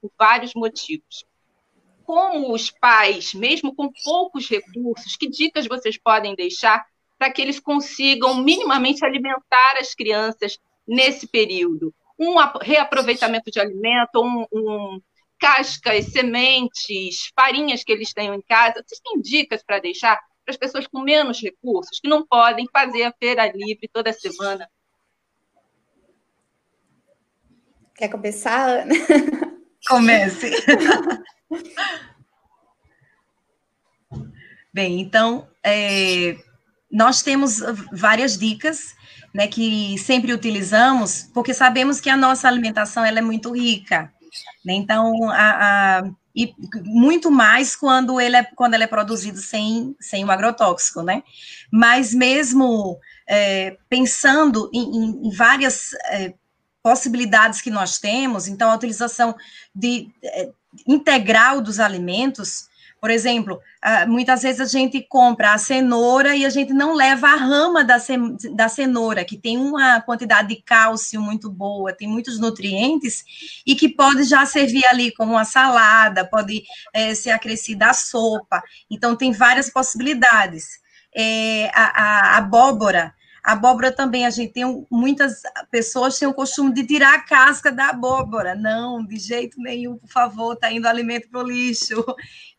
[0.02, 1.26] por vários motivos.
[2.04, 6.84] Como os pais, mesmo com poucos recursos, que dicas vocês podem deixar
[7.18, 11.94] para que eles consigam minimamente alimentar as crianças nesse período.
[12.18, 15.02] Um reaproveitamento de alimento, um, um
[15.40, 18.84] cascas, sementes, farinhas que eles tenham em casa.
[18.86, 23.04] Vocês têm dicas para deixar para as pessoas com menos recursos, que não podem fazer
[23.04, 24.68] a feira livre toda semana?
[27.96, 28.94] Quer começar, Ana?
[29.88, 30.52] Comece.
[34.74, 36.38] Bem, então, é,
[36.92, 37.60] nós temos
[37.92, 38.96] várias dicas,
[39.34, 44.14] né, que sempre utilizamos, porque sabemos que a nossa alimentação ela é muito rica,
[44.64, 44.74] né?
[44.74, 46.54] Então, a, a, e
[46.84, 51.24] muito mais quando ele é quando ela é produzido sem sem o agrotóxico, né?
[51.72, 56.34] Mas mesmo é, pensando em, em várias é,
[56.82, 59.36] possibilidades que nós temos, então a utilização
[59.76, 60.50] de é,
[60.88, 62.69] integral dos alimentos
[63.00, 63.60] por exemplo,
[64.08, 67.98] muitas vezes a gente compra a cenoura e a gente não leva a rama da,
[68.54, 73.24] da cenoura, que tem uma quantidade de cálcio muito boa, tem muitos nutrientes,
[73.66, 78.62] e que pode já servir ali como uma salada, pode é, ser acrescida à sopa.
[78.90, 80.80] Então, tem várias possibilidades.
[81.16, 85.42] É, a, a abóbora, a abóbora também, a gente tem muitas
[85.72, 88.54] pessoas têm o costume de tirar a casca da abóbora.
[88.54, 92.04] Não, de jeito nenhum, por favor, está indo alimento para o lixo.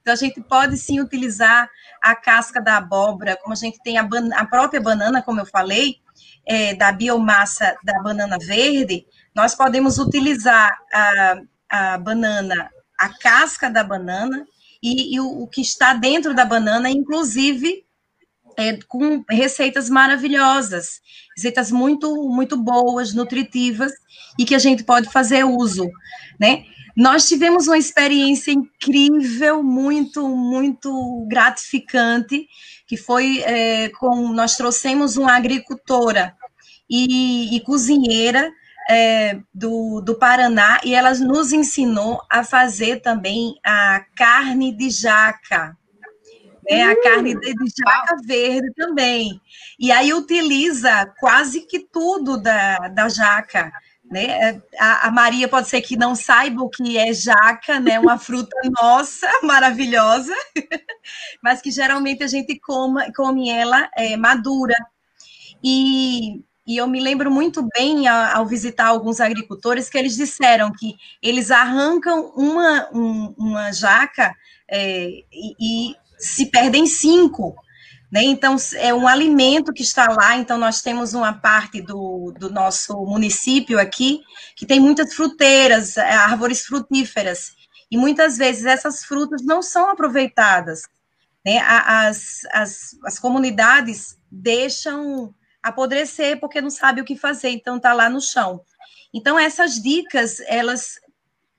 [0.01, 1.69] Então, a gente pode sim utilizar
[2.01, 5.97] a casca da abóbora, como a gente tem a, a própria banana, como eu falei,
[6.47, 13.85] é, da biomassa da banana verde, nós podemos utilizar a, a banana, a casca da
[13.85, 14.47] banana
[14.83, 17.85] e, e o, o, que está dentro da banana, inclusive
[18.61, 21.01] é, com receitas maravilhosas,
[21.35, 23.91] receitas muito, muito boas, nutritivas
[24.39, 25.89] e que a gente pode fazer uso,
[26.39, 26.65] né?
[26.95, 32.47] Nós tivemos uma experiência incrível, muito, muito gratificante,
[32.87, 36.35] que foi é, com nós trouxemos uma agricultora
[36.89, 38.51] e, e cozinheira
[38.91, 45.79] é, do, do Paraná e ela nos ensinou a fazer também a carne de jaca.
[46.71, 49.41] Né, a carne de, de jaca verde também.
[49.79, 53.73] E aí utiliza quase que tudo da, da jaca.
[54.11, 54.25] Né?
[54.25, 57.99] É, a, a, Maria pode ser que não saiba o que é jaca, né?
[57.99, 60.35] Uma fruta nossa, maravilhosa,
[61.43, 64.75] mas que geralmente a gente come, come ela é, madura.
[65.63, 70.73] E, e eu me lembro muito bem ao, ao, visitar alguns agricultores que eles disseram
[70.73, 74.35] que eles arrancam uma, um, uma jaca
[74.69, 77.57] é, e, e se perdem cinco.
[78.11, 78.25] Né?
[78.25, 80.37] Então, é um alimento que está lá.
[80.37, 84.21] Então, nós temos uma parte do, do nosso município aqui
[84.57, 87.53] que tem muitas fruteiras, é, árvores frutíferas.
[87.91, 90.83] E muitas vezes essas frutas não são aproveitadas.
[91.45, 91.59] Né?
[91.59, 98.09] As, as, as comunidades deixam apodrecer porque não sabe o que fazer, então está lá
[98.09, 98.63] no chão.
[99.13, 101.01] Então, essas dicas, elas,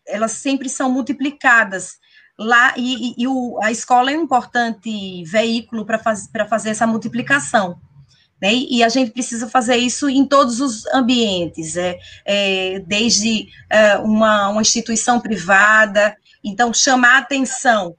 [0.07, 1.99] elas sempre são multiplicadas
[2.41, 7.79] lá e, e, o, a escola é um importante veículo para faz, fazer essa multiplicação.
[8.41, 8.53] Né?
[8.53, 14.49] E a gente precisa fazer isso em todos os ambientes, é, é desde é, uma,
[14.49, 17.95] uma instituição privada, então chamar atenção.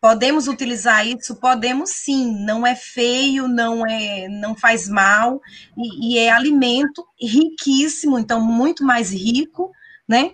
[0.00, 1.36] Podemos utilizar isso?
[1.36, 5.40] Podemos sim, não é feio, não é, não faz mal,
[5.76, 9.70] e, e é alimento riquíssimo, então muito mais rico,
[10.06, 10.32] né?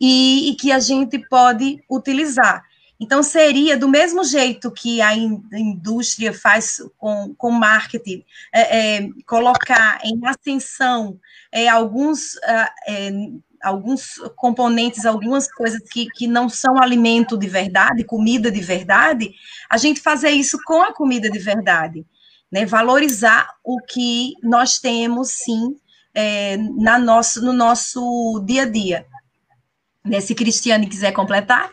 [0.00, 2.64] E, e que a gente pode utilizar.
[2.98, 10.00] Então, seria do mesmo jeito que a indústria faz com, com marketing, é, é, colocar
[10.02, 11.20] em ascensão
[11.52, 13.10] é, alguns, ah, é,
[13.62, 19.34] alguns componentes, algumas coisas que, que não são alimento de verdade, comida de verdade,
[19.68, 22.04] a gente fazer isso com a comida de verdade.
[22.50, 22.64] Né?
[22.64, 25.76] Valorizar o que nós temos, sim,
[26.14, 29.06] é, na nosso, no nosso dia a dia.
[30.02, 30.20] Né?
[30.20, 31.68] Se Cristiane quiser completar.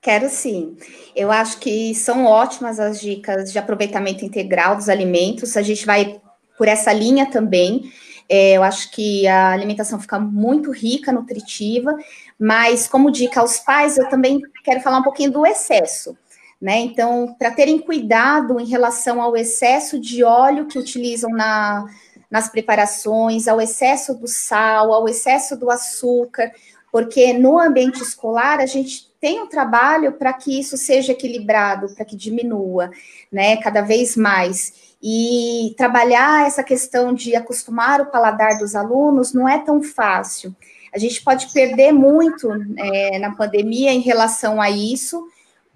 [0.00, 0.78] Quero sim.
[1.14, 5.56] Eu acho que são ótimas as dicas de aproveitamento integral dos alimentos.
[5.56, 6.20] A gente vai
[6.56, 7.92] por essa linha também.
[8.28, 11.96] É, eu acho que a alimentação fica muito rica, nutritiva,
[12.38, 16.16] mas como dica aos pais, eu também quero falar um pouquinho do excesso.
[16.60, 16.78] Né?
[16.78, 21.86] Então, para terem cuidado em relação ao excesso de óleo que utilizam na,
[22.30, 26.52] nas preparações, ao excesso do sal, ao excesso do açúcar,
[26.92, 32.04] porque no ambiente escolar a gente tem um trabalho para que isso seja equilibrado, para
[32.04, 32.90] que diminua,
[33.30, 34.90] né, cada vez mais.
[35.02, 40.54] E trabalhar essa questão de acostumar o paladar dos alunos não é tão fácil.
[40.92, 45.26] A gente pode perder muito é, na pandemia em relação a isso,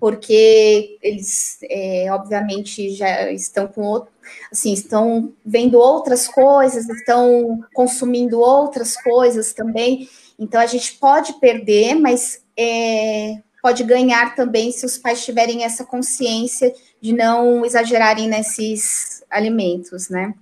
[0.00, 4.10] porque eles, é, obviamente, já estão com outro,
[4.50, 10.08] assim, estão vendo outras coisas, estão consumindo outras coisas também.
[10.38, 15.84] Então, a gente pode perder, mas é, pode ganhar também se os pais tiverem essa
[15.84, 20.34] consciência de não exagerarem nesses alimentos, né?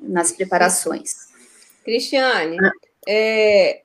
[0.00, 1.28] Nas preparações.
[1.84, 2.56] Cristiane,
[3.08, 3.82] é,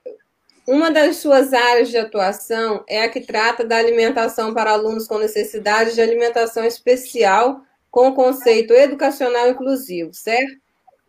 [0.66, 5.18] uma das suas áreas de atuação é a que trata da alimentação para alunos com
[5.18, 10.52] necessidade de alimentação especial com o conceito educacional inclusivo, certo?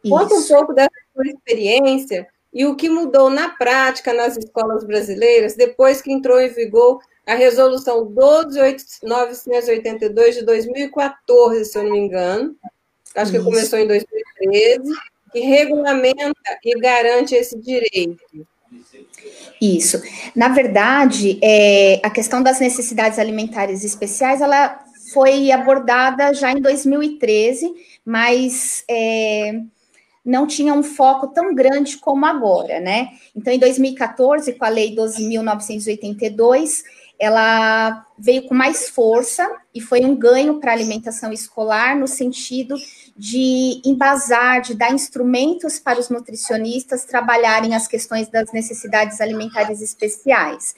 [0.04, 0.14] Isso.
[0.16, 2.28] Conta um pouco dessa sua experiência
[2.58, 7.36] e o que mudou na prática nas escolas brasileiras depois que entrou em vigor a
[7.36, 12.56] resolução 12.982 de 2014, se eu não me engano,
[13.16, 13.46] acho que Isso.
[13.46, 14.92] começou em 2013,
[15.32, 16.34] que regulamenta
[16.66, 18.24] e garante esse direito.
[19.62, 20.02] Isso.
[20.36, 24.84] Na verdade, é, a questão das necessidades alimentares especiais, ela
[25.14, 27.72] foi abordada já em 2013,
[28.04, 29.62] mas é,
[30.28, 33.12] não tinha um foco tão grande como agora, né?
[33.34, 36.84] Então, em 2014, com a Lei 12.982,
[37.18, 42.76] ela veio com mais força e foi um ganho para a alimentação escolar no sentido
[43.16, 50.76] de embasar, de dar instrumentos para os nutricionistas trabalharem as questões das necessidades alimentares especiais.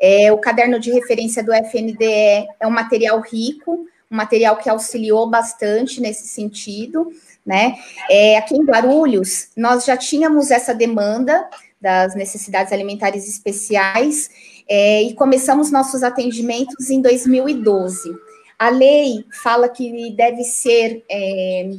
[0.00, 5.28] É, o caderno de referência do FNDE é um material rico, um material que auxiliou
[5.28, 7.10] bastante nesse sentido,
[7.44, 7.74] né?
[8.08, 11.48] É, aqui em Guarulhos, nós já tínhamos essa demanda
[11.80, 14.30] das necessidades alimentares especiais
[14.68, 18.14] é, e começamos nossos atendimentos em 2012.
[18.58, 21.70] A lei fala que deve ser é,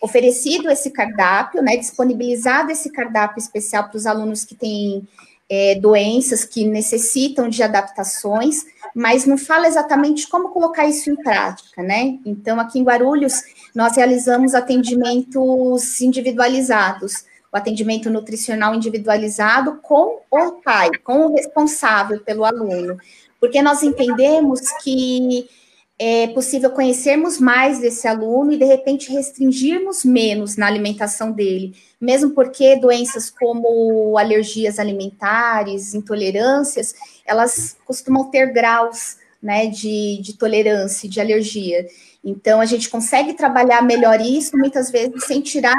[0.00, 5.08] oferecido esse cardápio, né, disponibilizado esse cardápio especial para os alunos que têm
[5.48, 8.64] é, doenças que necessitam de adaptações,
[8.94, 12.18] mas não fala exatamente como colocar isso em prática, né?
[12.24, 13.34] Então, aqui em Guarulhos,
[13.74, 22.44] nós realizamos atendimentos individualizados, o atendimento nutricional individualizado com o pai, com o responsável pelo
[22.44, 22.96] aluno,
[23.40, 25.48] porque nós entendemos que
[26.02, 32.30] é possível conhecermos mais desse aluno e, de repente, restringirmos menos na alimentação dele, mesmo
[32.30, 36.94] porque doenças como alergias alimentares, intolerâncias,
[37.26, 41.86] elas costumam ter graus né, de, de tolerância, de alergia.
[42.24, 45.76] Então, a gente consegue trabalhar melhor isso, muitas vezes, sem tirar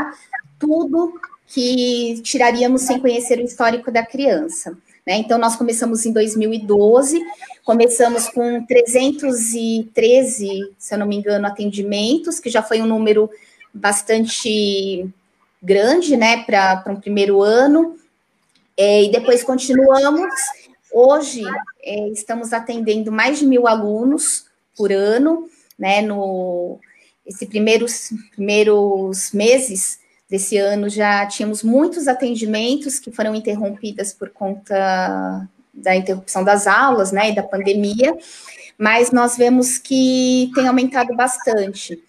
[0.59, 4.77] tudo que tiraríamos sem conhecer o histórico da criança.
[5.05, 5.17] Né?
[5.17, 7.19] Então, nós começamos em 2012,
[7.63, 13.29] começamos com 313, se eu não me engano, atendimentos, que já foi um número
[13.73, 15.09] bastante
[15.61, 17.95] grande, né, para um primeiro ano,
[18.75, 20.33] é, e depois continuamos.
[20.91, 21.43] Hoje,
[21.83, 24.45] é, estamos atendendo mais de mil alunos
[24.75, 25.47] por ano,
[25.77, 26.79] né, no
[27.25, 30.00] esse primeiros, primeiros meses
[30.31, 37.11] desse ano já tínhamos muitos atendimentos que foram interrompidos por conta da interrupção das aulas,
[37.11, 38.17] né, e da pandemia,
[38.77, 42.01] mas nós vemos que tem aumentado bastante.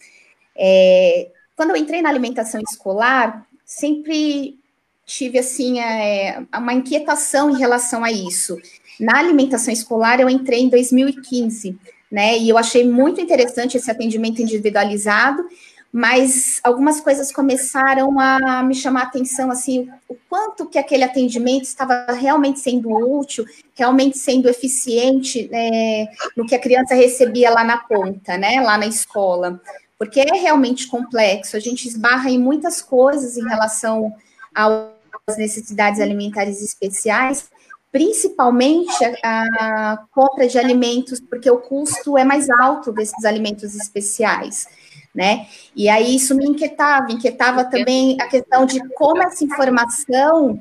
[0.56, 4.56] É, quando eu entrei na alimentação escolar, sempre
[5.04, 8.56] tive, assim, é, uma inquietação em relação a isso.
[9.00, 11.76] Na alimentação escolar, eu entrei em 2015,
[12.08, 15.44] né, e eu achei muito interessante esse atendimento individualizado,
[15.92, 21.64] mas algumas coisas começaram a me chamar a atenção, assim, o quanto que aquele atendimento
[21.64, 27.76] estava realmente sendo útil, realmente sendo eficiente né, no que a criança recebia lá na
[27.76, 29.60] ponta, né, lá na escola,
[29.98, 34.14] porque é realmente complexo, a gente esbarra em muitas coisas em relação
[34.54, 37.50] às necessidades alimentares especiais,
[37.92, 44.66] principalmente a, a compra de alimentos, porque o custo é mais alto desses alimentos especiais
[45.14, 45.46] né?
[45.76, 50.58] E aí isso me inquietava, inquietava também a questão de como essa informação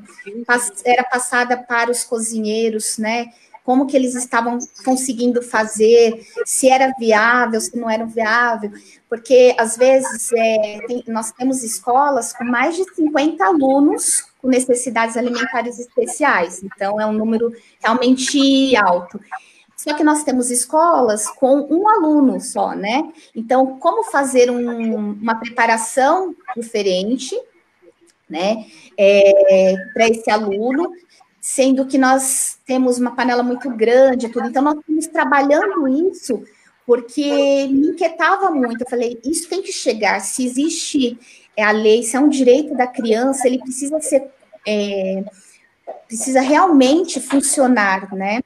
[0.84, 3.28] era passada para os cozinheiros, né?
[3.64, 8.72] Como que eles estavam conseguindo fazer, se era viável, se não era viável,
[9.08, 15.16] porque às vezes é, tem, nós temos escolas com mais de 50 alunos com necessidades
[15.16, 19.20] alimentares especiais, então é um número realmente alto.
[19.82, 23.12] Só que nós temos escolas com um aluno só, né?
[23.36, 27.36] Então, como fazer um, uma preparação diferente,
[28.30, 30.92] né, é, para esse aluno,
[31.42, 34.50] sendo que nós temos uma panela muito grande, tudo.
[34.50, 36.44] Então, nós estamos trabalhando isso
[36.86, 38.84] porque me inquietava muito.
[38.84, 40.20] Eu falei, isso tem que chegar.
[40.20, 41.18] Se existe
[41.58, 44.30] é, a lei, se é um direito da criança, ele precisa ser.
[44.68, 45.24] É,
[46.08, 48.42] precisa realmente funcionar, né?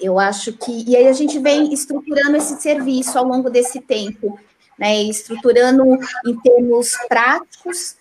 [0.00, 0.84] Eu acho que.
[0.86, 4.38] E aí a gente vem estruturando esse serviço ao longo desse tempo,
[4.78, 5.02] né?
[5.02, 5.84] Estruturando
[6.26, 7.96] em termos práticos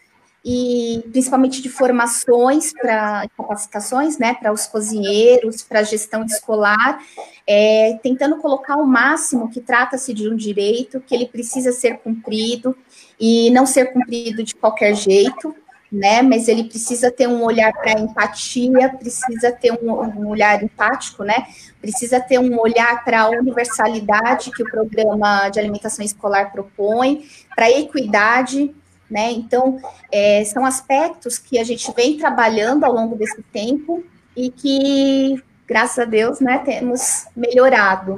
[0.46, 7.00] e principalmente de formações para capacitações, né, para os cozinheiros, para a gestão escolar,
[7.48, 12.78] é, tentando colocar o máximo que trata-se de um direito, que ele precisa ser cumprido
[13.20, 15.56] e não ser cumprido de qualquer jeito,
[15.96, 21.24] né, mas ele precisa ter um olhar para empatia, precisa ter um, um, olhar empático,
[21.24, 21.48] né,
[21.80, 27.26] precisa ter um olhar para a universalidade que o programa de alimentação escolar propõe,
[27.56, 28.76] para a equidade,
[29.10, 29.32] né?
[29.32, 29.80] Então,
[30.12, 34.04] é, são aspectos que a gente vem trabalhando ao longo desse tempo
[34.36, 38.16] e que, graças a Deus, né, temos melhorado.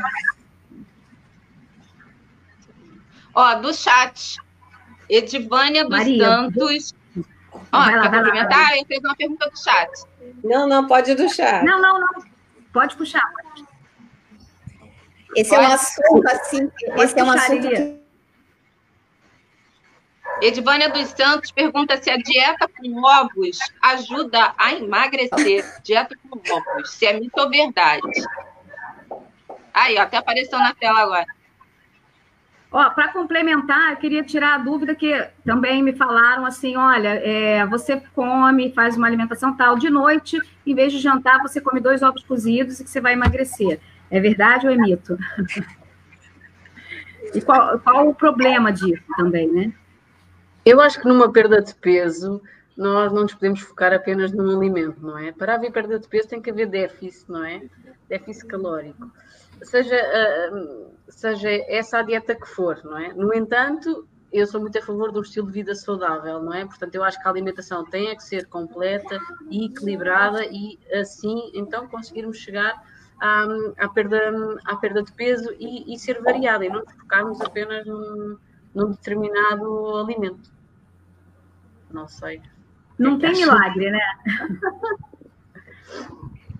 [3.36, 4.38] Ó, do chat,
[5.08, 6.96] Edivânia dos Maria, Santos.
[7.72, 8.74] Ó, vai lá, complementar?
[8.74, 9.90] Ele fez uma pergunta do chat.
[10.44, 11.64] Não, não, pode ir do chat.
[11.64, 12.38] Não, não, não.
[12.74, 13.24] Pode puxar.
[15.36, 15.66] Esse pode.
[15.66, 17.98] é um assunto, assim, esse é um assunto que
[20.42, 25.66] Edvânia dos Santos pergunta se a dieta com ovos ajuda a emagrecer.
[25.82, 28.02] Dieta com ovos, se é mito ou verdade.
[29.74, 31.26] Aí, ó, até apareceu na tela agora.
[32.70, 35.14] Para complementar, eu queria tirar a dúvida que
[35.46, 40.76] também me falaram assim, olha, é, você come, faz uma alimentação tal, de noite, em
[40.76, 43.80] vez de jantar, você come dois ovos cozidos e que você vai emagrecer.
[44.12, 45.18] É verdade ou é mito?
[47.34, 49.74] e qual, qual o problema disso também, né?
[50.66, 52.42] Eu acho que numa perda de peso,
[52.76, 55.32] nós não nos podemos focar apenas num alimento, não é?
[55.32, 57.62] Para haver perda de peso tem que haver déficit, não é?
[58.10, 59.10] Déficit calórico.
[59.64, 63.14] Seja, uh, seja essa a dieta que for, não é?
[63.14, 66.66] No entanto, eu sou muito a favor de um estilo de vida saudável, não é?
[66.66, 71.88] Portanto, eu acho que a alimentação tem que ser completa e equilibrada e assim, então,
[71.88, 72.82] conseguirmos chegar
[73.20, 73.48] à,
[73.78, 78.38] à, perda, à perda de peso e, e ser variada e não focarmos apenas num,
[78.76, 80.52] num determinado alimento.
[81.92, 82.42] Não sei.
[83.00, 84.02] Não tem milagre, né?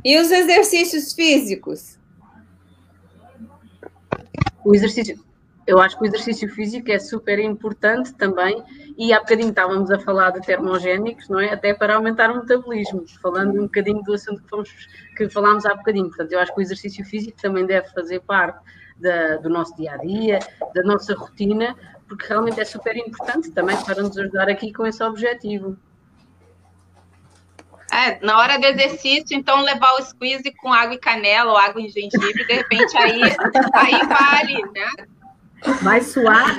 [0.06, 2.00] E os exercícios físicos?
[4.68, 5.18] O exercício,
[5.66, 8.62] eu acho que o exercício físico é super importante também,
[8.98, 11.54] e há bocadinho estávamos a falar de termogénicos, não é?
[11.54, 14.70] Até para aumentar o metabolismo, falando um bocadinho do assunto que, fomos,
[15.16, 16.10] que falámos há bocadinho.
[16.10, 18.60] Portanto, eu acho que o exercício físico também deve fazer parte
[18.98, 20.40] da, do nosso dia a dia,
[20.76, 21.74] da nossa rotina,
[22.10, 25.78] porque realmente é super importante também para nos ajudar aqui com esse objetivo.
[27.92, 31.82] É, na hora do exercício, então levar o squeeze com água e canela ou água
[31.82, 33.22] em gengibre, de repente aí,
[33.74, 34.92] aí vale, né?
[35.82, 36.56] Vai suar.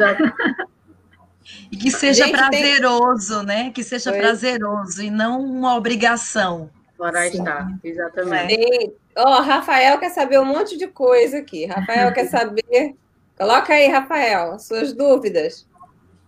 [1.71, 3.47] E que seja Gente, prazeroso, tem...
[3.47, 3.71] né?
[3.71, 4.21] Que seja Foi.
[4.21, 6.71] prazeroso e não uma obrigação.
[6.99, 8.93] Ora está, exatamente.
[9.17, 11.67] Ó, oh, Rafael quer saber um monte de coisa aqui.
[11.67, 12.97] Rafael quer saber
[13.39, 15.65] Coloca aí, Rafael, suas dúvidas.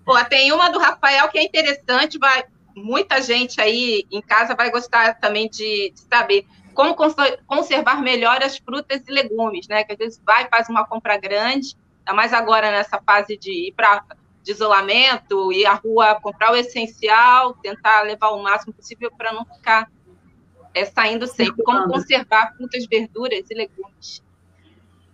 [0.04, 2.44] Pô, tem uma do Rafael que é interessante, vai,
[2.74, 6.94] muita gente aí em casa vai gostar também de, de saber como
[7.46, 9.84] conservar melhor as frutas e legumes, né?
[9.84, 13.72] Que às vezes vai faz uma compra grande, ainda mais agora nessa fase de ir
[13.72, 14.04] para
[14.42, 19.44] de isolamento, ir à rua comprar o essencial, tentar levar o máximo possível para não
[19.44, 19.90] ficar
[20.72, 21.62] é, saindo sempre.
[21.62, 24.22] Como conservar frutas, verduras e legumes.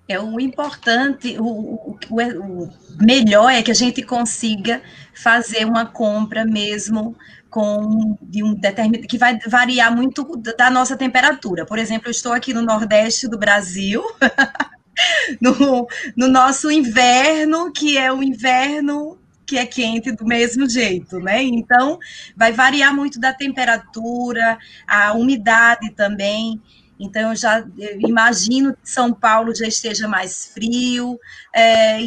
[0.09, 4.81] É o importante, o, o, o, melhor é que a gente consiga
[5.13, 7.17] fazer uma compra mesmo
[7.57, 11.65] com de um determinado que vai variar muito da nossa temperatura.
[11.65, 14.03] Por exemplo, eu estou aqui no Nordeste do Brasil,
[15.41, 21.43] no, no nosso inverno, que é o inverno que é quente do mesmo jeito, né?
[21.43, 21.99] Então,
[22.37, 26.61] vai variar muito da temperatura, a umidade também.
[27.01, 31.19] Então, eu já eu imagino que São Paulo já esteja mais frio,
[31.55, 32.01] é,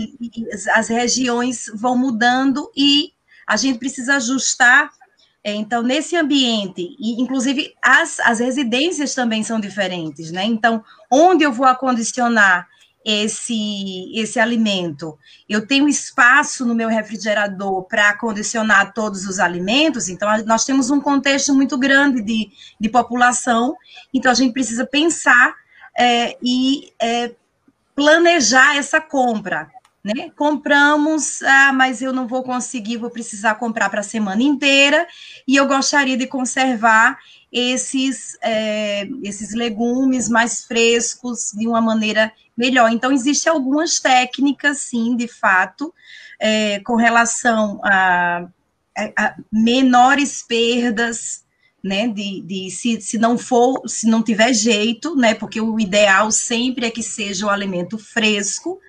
[0.75, 3.13] as regiões vão mudando e
[3.47, 4.91] a gente precisa ajustar.
[5.43, 10.43] É, então, nesse ambiente, inclusive as, as residências também são diferentes, né?
[10.43, 12.67] Então, onde eu vou acondicionar
[13.03, 15.17] esse, esse alimento.
[15.47, 20.99] Eu tenho espaço no meu refrigerador para condicionar todos os alimentos, então nós temos um
[20.99, 23.75] contexto muito grande de, de população,
[24.13, 25.55] então a gente precisa pensar
[25.97, 27.31] é, e é,
[27.95, 29.71] planejar essa compra.
[30.03, 30.29] Né?
[30.35, 35.07] Compramos, ah, mas eu não vou conseguir, vou precisar comprar para a semana inteira,
[35.47, 37.17] e eu gostaria de conservar
[37.51, 42.91] esses, é, esses legumes mais frescos de uma maneira melhor.
[42.91, 45.93] Então, existem algumas técnicas, sim, de fato,
[46.39, 48.47] é, com relação a,
[49.17, 51.43] a, menores perdas,
[51.83, 56.29] né, de, de se, se não for, se não tiver jeito, né, porque o ideal
[56.31, 58.79] sempre é que seja o alimento fresco,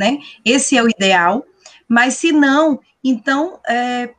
[0.00, 0.18] né?
[0.42, 1.44] Esse é o ideal.
[1.86, 4.14] Mas se não, então é,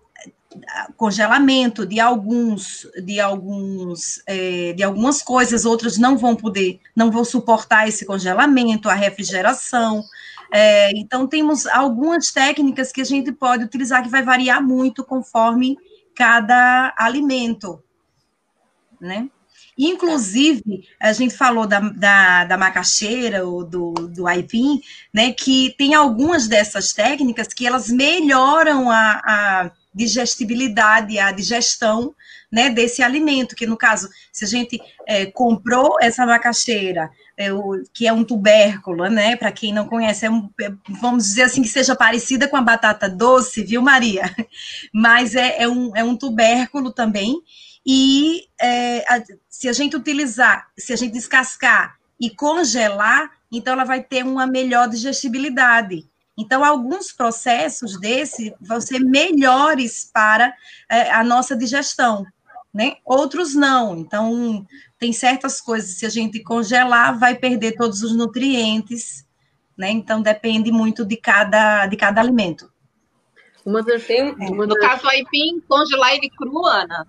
[0.95, 7.25] congelamento de alguns, de alguns, é, de algumas coisas, outras não vão poder, não vão
[7.25, 10.03] suportar esse congelamento, a refrigeração.
[10.53, 15.77] É, então temos algumas técnicas que a gente pode utilizar que vai variar muito conforme
[16.15, 17.81] cada alimento,
[18.99, 19.27] né?
[19.83, 24.79] Inclusive, a gente falou da, da, da macaxeira ou do, do aipim,
[25.11, 32.13] né, que tem algumas dessas técnicas que elas melhoram a, a digestibilidade, a digestão
[32.51, 37.81] né, desse alimento, que no caso, se a gente é, comprou essa macaxeira, é, o,
[37.91, 40.71] que é um tubérculo, né, para quem não conhece, é um, é,
[41.01, 44.23] vamos dizer assim, que seja parecida com a batata doce, viu, Maria?
[44.93, 47.41] Mas é, é um, é um tubérculo também,
[47.85, 53.83] e é, a, se a gente utilizar, se a gente descascar e congelar, então ela
[53.83, 56.07] vai ter uma melhor digestibilidade.
[56.37, 60.53] Então, alguns processos desse vão ser melhores para
[60.89, 62.25] é, a nossa digestão,
[62.73, 62.95] né?
[63.05, 63.97] Outros não.
[63.97, 64.65] Então,
[64.97, 69.25] tem certas coisas, se a gente congelar, vai perder todos os nutrientes,
[69.77, 69.89] né?
[69.89, 72.71] Então, depende muito de cada, de cada alimento.
[73.65, 74.75] Uma das, tem, uma das...
[74.75, 77.05] No caso, aipim, congelar ele cru, Ana?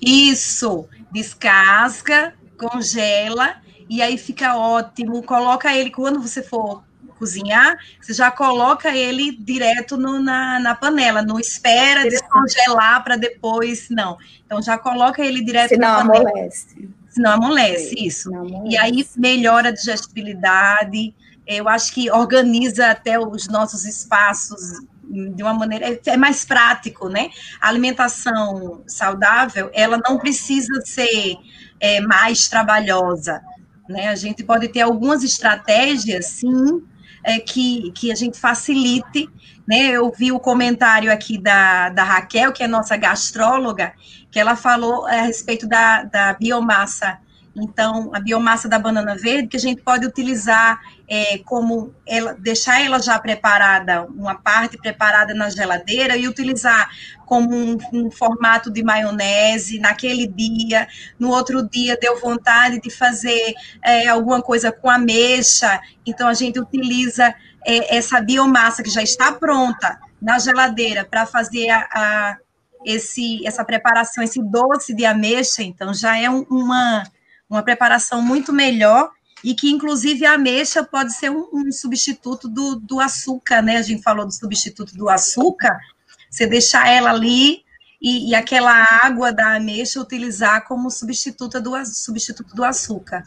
[0.00, 3.56] Isso, descasca, congela
[3.88, 5.22] e aí fica ótimo.
[5.22, 6.82] Coloca ele quando você for
[7.18, 13.88] cozinhar, você já coloca ele direto no, na, na panela, não espera descongelar para depois,
[13.90, 14.16] não.
[14.46, 16.30] Então já coloca ele direto Senão na panela.
[16.30, 16.88] Amolece.
[17.10, 18.32] Senão amolece, isso.
[18.32, 18.68] Amolece.
[18.68, 21.12] E aí melhora a digestibilidade,
[21.44, 27.08] eu acho que organiza até os nossos espaços de uma maneira é, é mais prático,
[27.08, 27.30] né?
[27.60, 31.36] A alimentação saudável, ela não precisa ser
[31.80, 33.40] é, mais trabalhosa,
[33.88, 34.08] né?
[34.08, 36.82] A gente pode ter algumas estratégias, sim,
[37.24, 39.28] é, que, que a gente facilite,
[39.66, 39.90] né?
[39.90, 43.92] Eu vi o comentário aqui da, da Raquel, que é nossa gastróloga,
[44.30, 47.18] que ela falou a respeito da, da biomassa
[47.60, 52.84] então, a biomassa da banana verde, que a gente pode utilizar é, como ela, deixar
[52.84, 56.90] ela já preparada, uma parte preparada na geladeira e utilizar
[57.24, 60.86] como um, um, formato de maionese naquele dia.
[61.18, 66.60] No outro dia deu vontade de fazer é, alguma coisa com ameixa, então a gente
[66.60, 67.34] utiliza
[67.66, 72.36] é, essa biomassa que já está pronta na geladeira para fazer a, a,
[72.84, 77.04] esse, essa preparação, esse doce de ameixa, então já é um, uma
[77.48, 79.10] uma preparação muito melhor
[79.42, 83.76] e que, inclusive, a ameixa pode ser um, um, substituto do, do açúcar, né?
[83.76, 85.78] A gente falou do substituto do açúcar,
[86.30, 87.62] você deixar ela ali
[88.00, 93.24] e, e aquela água da ameixa utilizar como substituto do, substituto do açúcar.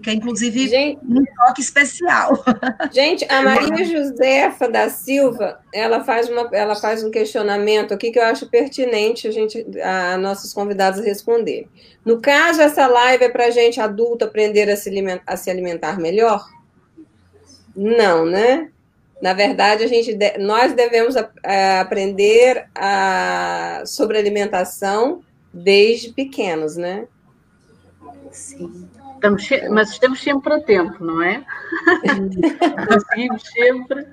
[0.00, 2.42] Fica, inclusive, gente, um toque especial.
[2.90, 8.18] Gente, a Maria Josefa da Silva, ela faz, uma, ela faz um questionamento aqui que
[8.18, 11.68] eu acho pertinente a gente, a, a nossos convidados responder.
[12.02, 16.00] No caso, essa live é para gente adulto aprender a se, alimentar, a se alimentar
[16.00, 16.48] melhor?
[17.76, 18.70] Não, né?
[19.20, 21.14] Na verdade, a gente, nós devemos
[21.78, 25.22] aprender a, sobre alimentação
[25.52, 27.06] desde pequenos, né?
[28.32, 28.88] Sim.
[29.20, 31.44] Estamos, mas estamos sempre a tempo, não é?
[32.88, 34.06] Conseguimos sempre.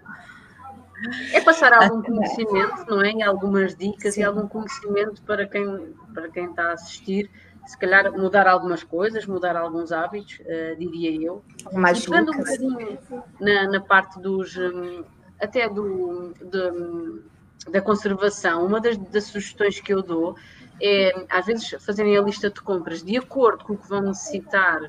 [1.32, 3.24] É passar algum conhecimento, não é?
[3.24, 4.22] Algumas dicas Sim.
[4.22, 7.32] e algum conhecimento para quem, para quem está a assistir.
[7.66, 11.42] Se calhar mudar algumas coisas, mudar alguns hábitos, uh, diria eu.
[11.72, 13.00] Mais Ficando um bocadinho
[13.40, 14.58] na, na parte dos.
[14.58, 15.06] Um,
[15.40, 20.36] até do, de, da conservação, uma das, das sugestões que eu dou
[20.82, 24.82] é, às vezes, fazerem a lista de compras de acordo com o que vão necessitar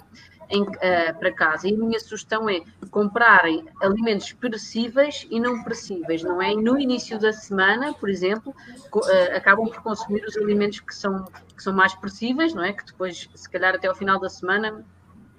[0.51, 1.69] em, uh, para casa.
[1.69, 6.55] E a minha sugestão é comprarem alimentos perecíveis e não perecíveis, não é?
[6.55, 8.55] no início da semana, por exemplo,
[8.95, 11.25] uh, acabam por consumir os alimentos que são,
[11.57, 12.73] que são mais perecíveis, não é?
[12.73, 14.85] Que depois, se calhar, até ao final da semana.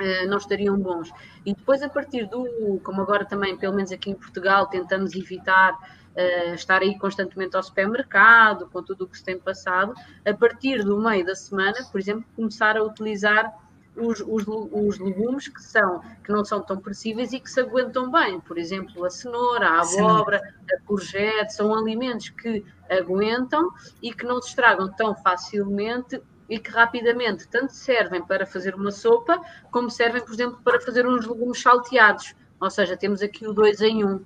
[0.02, 1.12] Uh, não estariam bons.
[1.46, 5.78] E depois, a partir do, como agora também, pelo menos aqui em Portugal, tentamos evitar
[6.20, 9.94] uh, estar aí constantemente ao supermercado, com tudo o que se tem passado,
[10.26, 13.54] a partir do meio da semana, por exemplo, começar a utilizar
[13.96, 18.10] os, os, os, legumes que, são, que não são tão perecíveis e que se aguentam
[18.10, 18.40] bem.
[18.40, 20.42] Por exemplo, a cenoura, a abóbora,
[20.72, 23.70] a courgette, são alimentos que aguentam
[24.02, 28.92] e que não se estragam tão facilmente e que rapidamente tanto servem para fazer uma
[28.92, 29.40] sopa,
[29.72, 32.34] como servem, por exemplo, para fazer uns legumes salteados.
[32.60, 34.24] Ou seja, temos aqui o dois em um.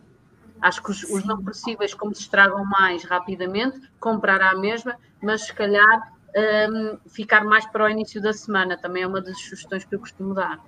[0.63, 5.41] Acho que os, os não perecíveis, como se estragam mais rapidamente, comprar à mesma, mas
[5.41, 8.77] se calhar um, ficar mais para o início da semana.
[8.77, 10.59] Também é uma das sugestões que eu costumo dar.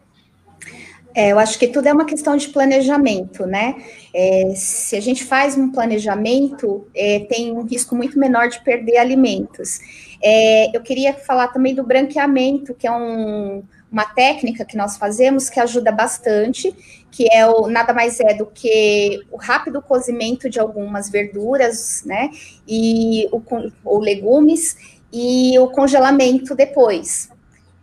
[1.14, 3.76] É, eu acho que tudo é uma questão de planejamento, né?
[4.14, 8.98] É, se a gente faz um planejamento, é, tem um risco muito menor de perder
[8.98, 9.80] alimentos.
[10.22, 13.64] É, eu queria falar também do branqueamento, que é um,
[13.96, 16.76] uma técnica que nós fazemos que ajuda bastante,
[17.10, 22.30] que é o nada mais é do que o rápido cozimento de algumas verduras, né?
[22.68, 23.42] E o,
[23.86, 24.76] ou legumes
[25.14, 27.30] e o congelamento depois.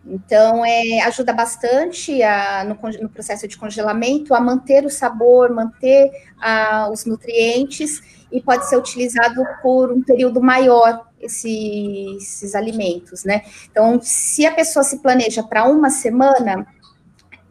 [0.04, 6.10] Então, é, ajuda bastante a, no, no, processo de congelamento a manter o sabor, manter
[6.38, 13.42] a, os nutrientes e pode ser utilizado por um período maior esse, esses alimentos, né?
[13.70, 16.66] Então, se a pessoa se planeja para uma semana,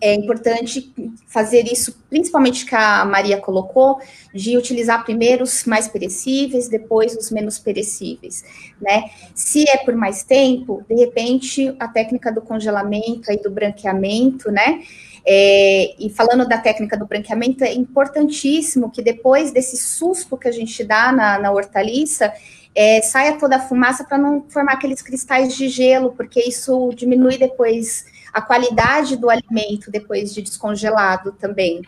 [0.01, 0.91] é importante
[1.27, 3.99] fazer isso, principalmente que a Maria colocou,
[4.33, 8.43] de utilizar primeiro os mais perecíveis, depois os menos perecíveis,
[8.81, 9.11] né?
[9.35, 14.81] Se é por mais tempo, de repente, a técnica do congelamento e do branqueamento, né?
[15.23, 20.51] É, e falando da técnica do branqueamento, é importantíssimo que depois desse susto que a
[20.51, 22.33] gente dá na, na hortaliça,
[22.73, 27.37] é, saia toda a fumaça para não formar aqueles cristais de gelo, porque isso diminui
[27.37, 31.81] depois a qualidade do alimento depois de descongelado também.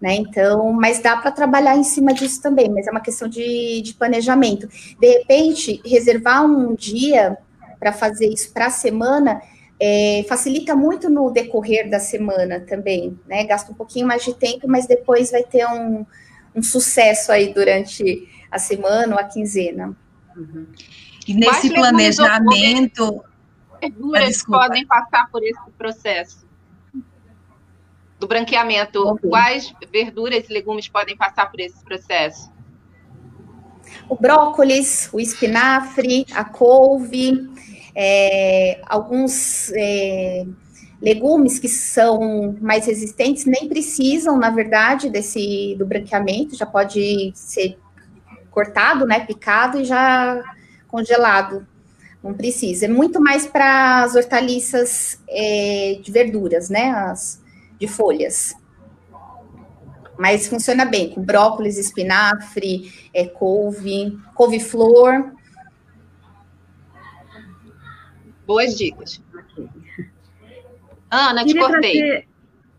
[0.00, 0.16] Né?
[0.16, 3.94] Então, mas dá para trabalhar em cima disso também, mas é uma questão de, de
[3.94, 4.68] planejamento.
[5.00, 7.38] De repente, reservar um dia
[7.78, 9.40] para fazer isso para a semana
[9.80, 13.44] é, facilita muito no decorrer da semana também, né?
[13.44, 16.06] Gasta um pouquinho mais de tempo, mas depois vai ter um,
[16.54, 19.96] um sucesso aí durante a semana ou a quinzena.
[20.36, 20.66] Uhum.
[21.26, 23.24] E nesse planejamento,
[23.80, 26.44] verduras ah, podem passar por esse processo?
[28.18, 29.30] Do branqueamento, okay.
[29.30, 32.52] quais verduras e legumes podem passar por esse processo?
[34.08, 37.50] O brócolis, o espinafre, a couve,
[37.94, 40.46] é, alguns é,
[41.00, 47.78] legumes que são mais resistentes nem precisam, na verdade, desse do branqueamento, já pode ser
[48.54, 50.40] cortado, né, picado e já
[50.86, 51.66] congelado
[52.24, 52.86] não precisa.
[52.86, 56.90] É muito mais para as hortaliças é, de verduras, né?
[56.90, 57.44] As
[57.78, 58.54] de folhas.
[60.18, 65.32] Mas funciona bem com brócolis, espinafre, é, couve, couve-flor.
[68.46, 69.20] Boas dicas.
[71.10, 71.98] Ana, te cortei.
[71.98, 72.28] Trazer...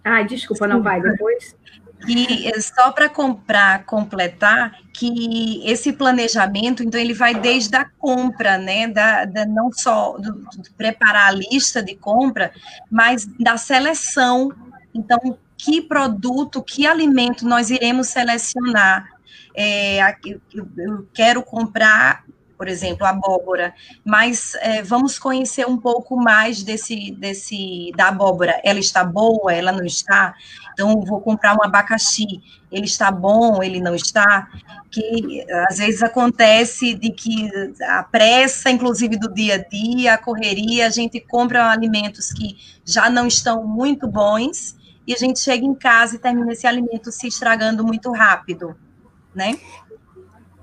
[0.04, 1.56] Ah, desculpa, não vai depois.
[2.08, 8.58] E é só para comprar, completar, que esse planejamento, então, ele vai desde a compra,
[8.58, 8.88] né?
[8.88, 12.52] Da, da não só do, do preparar a lista de compra,
[12.90, 14.52] mas da seleção.
[14.94, 19.10] Então, que produto, que alimento nós iremos selecionar?
[19.56, 20.42] É, eu,
[20.78, 22.26] eu quero comprar
[22.58, 23.74] por exemplo, abóbora,
[24.04, 28.60] mas é, vamos conhecer um pouco mais desse, desse da abóbora.
[28.64, 29.54] Ela está boa?
[29.54, 30.34] Ela não está?
[30.76, 32.44] Então, vou comprar um abacaxi.
[32.70, 33.64] Ele está bom?
[33.64, 34.50] Ele não está?
[34.92, 37.50] Que às vezes acontece de que
[37.82, 43.10] a pressa, inclusive do dia a dia, a correria, a gente compra alimentos que já
[43.10, 44.76] não estão muito bons
[45.08, 48.76] e a gente chega em casa e termina esse alimento se estragando muito rápido,
[49.34, 49.58] né?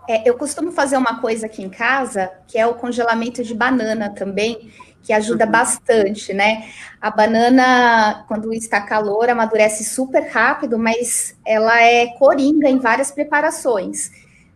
[0.08, 4.10] É, eu costumo fazer uma coisa aqui em casa, que é o congelamento de banana
[4.10, 4.70] também,
[5.02, 5.50] que ajuda uhum.
[5.50, 6.68] bastante, né?
[7.00, 14.10] A banana, quando está calor, amadurece super rápido, mas ela é coringa em várias preparações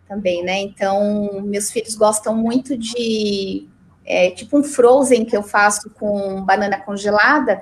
[0.08, 0.60] também, né?
[0.60, 3.68] Então, meus filhos gostam muito de
[4.04, 7.60] é, tipo um frozen que eu faço com banana congelada.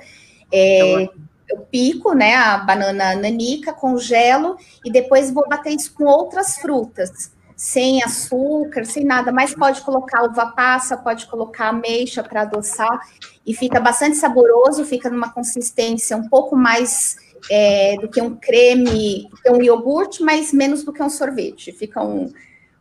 [0.52, 1.08] É,
[1.48, 7.33] eu pico, né, a banana nanica, congelo e depois vou bater isso com outras frutas
[7.56, 13.00] sem açúcar, sem nada, mas pode colocar uva passa, pode colocar ameixa para adoçar
[13.46, 17.16] e fica bastante saboroso, fica numa consistência um pouco mais
[17.50, 21.72] é, do que um creme, do que um iogurte, mas menos do que um sorvete.
[21.72, 22.32] Fica um,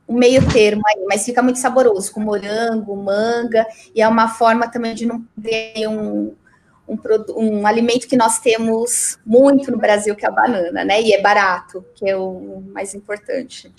[0.08, 4.68] um meio termo aí, mas fica muito saboroso, com morango, manga, e é uma forma
[4.68, 6.34] também de não ter um,
[6.88, 6.98] um,
[7.36, 11.02] um, alimento que nós temos muito no Brasil, que é a banana, né?
[11.02, 13.72] E é barato, que é o mais importante.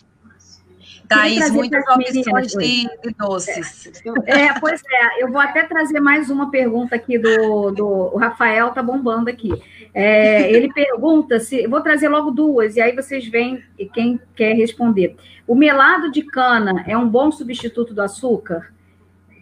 [1.08, 4.02] Thaís, muitas opções de, de, doces.
[4.26, 8.70] É, pois é, eu vou até trazer mais uma pergunta aqui do, do o Rafael,
[8.70, 9.52] tá bombando aqui.
[9.92, 11.66] É, ele pergunta se.
[11.66, 13.62] Vou trazer logo duas, e aí vocês veem
[13.92, 15.16] quem quer responder.
[15.46, 18.72] O melado de cana é um bom substituto do açúcar?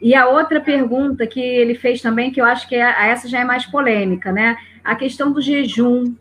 [0.01, 3.41] E a outra pergunta que ele fez também, que eu acho que é, essa já
[3.41, 4.57] é mais polêmica, né?
[4.83, 6.13] A questão do jejum,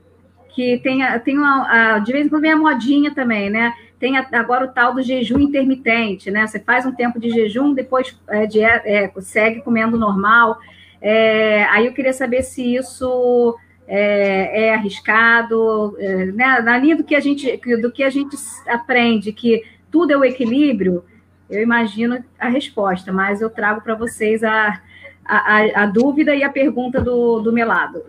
[0.54, 3.74] que tem, tem uma, de vez em quando vem a modinha também, né?
[4.02, 6.48] Tem agora o tal do jejum intermitente, né?
[6.48, 10.57] Você faz um tempo de jejum, depois é, de, é, segue comendo normal.
[10.99, 13.56] É, aí eu queria saber se isso
[13.88, 16.61] é, é arriscado, é, né?
[16.61, 18.36] na linha do que, a gente, do que a gente
[18.68, 21.06] aprende, que tudo é o equilíbrio,
[21.48, 24.82] eu imagino a resposta, mas eu trago para vocês a,
[25.23, 28.03] a, a, dúvida e a pergunta do, do Melado.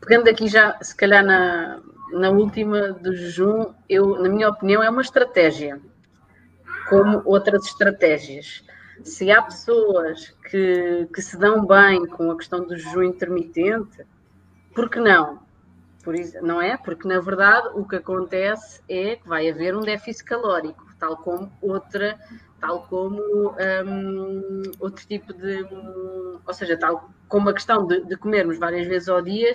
[0.00, 1.80] Pegando aqui já, se calhar na,
[2.12, 5.80] na última do jejum, eu, na minha opinião, é uma estratégia,
[6.88, 8.64] como outras estratégias.
[9.02, 14.06] Se há pessoas que, que se dão bem com a questão do jejum intermitente,
[14.74, 15.40] por que não?
[16.04, 16.76] Por isso, não é?
[16.76, 21.52] Porque, na verdade, o que acontece é que vai haver um déficit calórico, tal como
[21.60, 22.18] outra,
[22.62, 23.20] tal como
[23.50, 25.66] um, outro tipo de.
[26.46, 29.52] Ou seja, tal como a questão de, de, comermos várias vezes ao dia,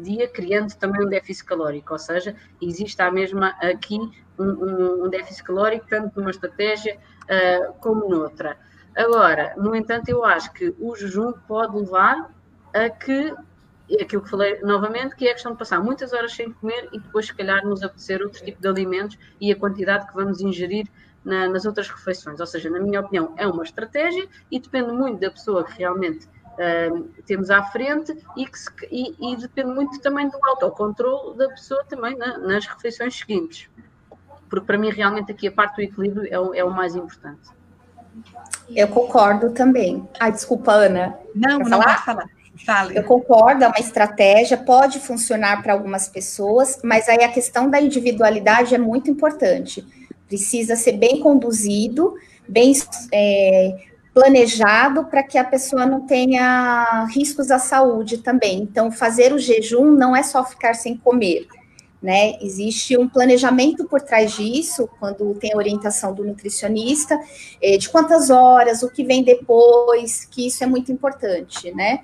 [0.00, 1.92] dia, criando também um déficit calórico.
[1.92, 3.98] Ou seja, existe a mesma aqui
[4.38, 8.58] um, um, um déficit calórico, tanto numa estratégia uh, como noutra.
[8.96, 12.30] Agora, no entanto, eu acho que o jejum pode levar
[12.74, 13.32] a que
[14.00, 16.98] aquilo que falei novamente, que é a questão de passar muitas horas sem comer e
[16.98, 20.86] depois, se calhar, nos apetecer outro tipo de alimentos e a quantidade que vamos ingerir
[21.24, 22.40] na, nas outras refeições.
[22.40, 26.26] Ou seja, na minha opinião, é uma estratégia e depende muito da pessoa que realmente
[26.26, 31.48] uh, temos à frente e, que se, e, e, depende muito também do autocontrole da
[31.48, 33.68] pessoa também na, nas refeições seguintes.
[34.48, 37.48] Porque para mim, realmente, aqui a parte do equilíbrio é o, é o mais importante.
[38.68, 40.06] Eu concordo também.
[40.20, 41.18] Ai, desculpa, Ana.
[41.34, 41.84] Não, não falar?
[41.84, 42.42] pode falar.
[42.66, 42.96] Fale.
[42.96, 47.80] Eu concordo, é uma estratégia, pode funcionar para algumas pessoas, mas aí a questão da
[47.80, 49.84] individualidade é muito importante.
[50.32, 52.14] Precisa ser bem conduzido,
[52.48, 52.72] bem
[53.12, 53.76] é,
[54.14, 58.60] planejado para que a pessoa não tenha riscos à saúde também.
[58.60, 61.46] Então, fazer o jejum não é só ficar sem comer
[62.02, 62.36] né?
[62.40, 67.18] Existe um planejamento por trás disso, quando tem orientação do nutricionista,
[67.62, 72.00] é, de quantas horas, o que vem depois, que isso é muito importante, né?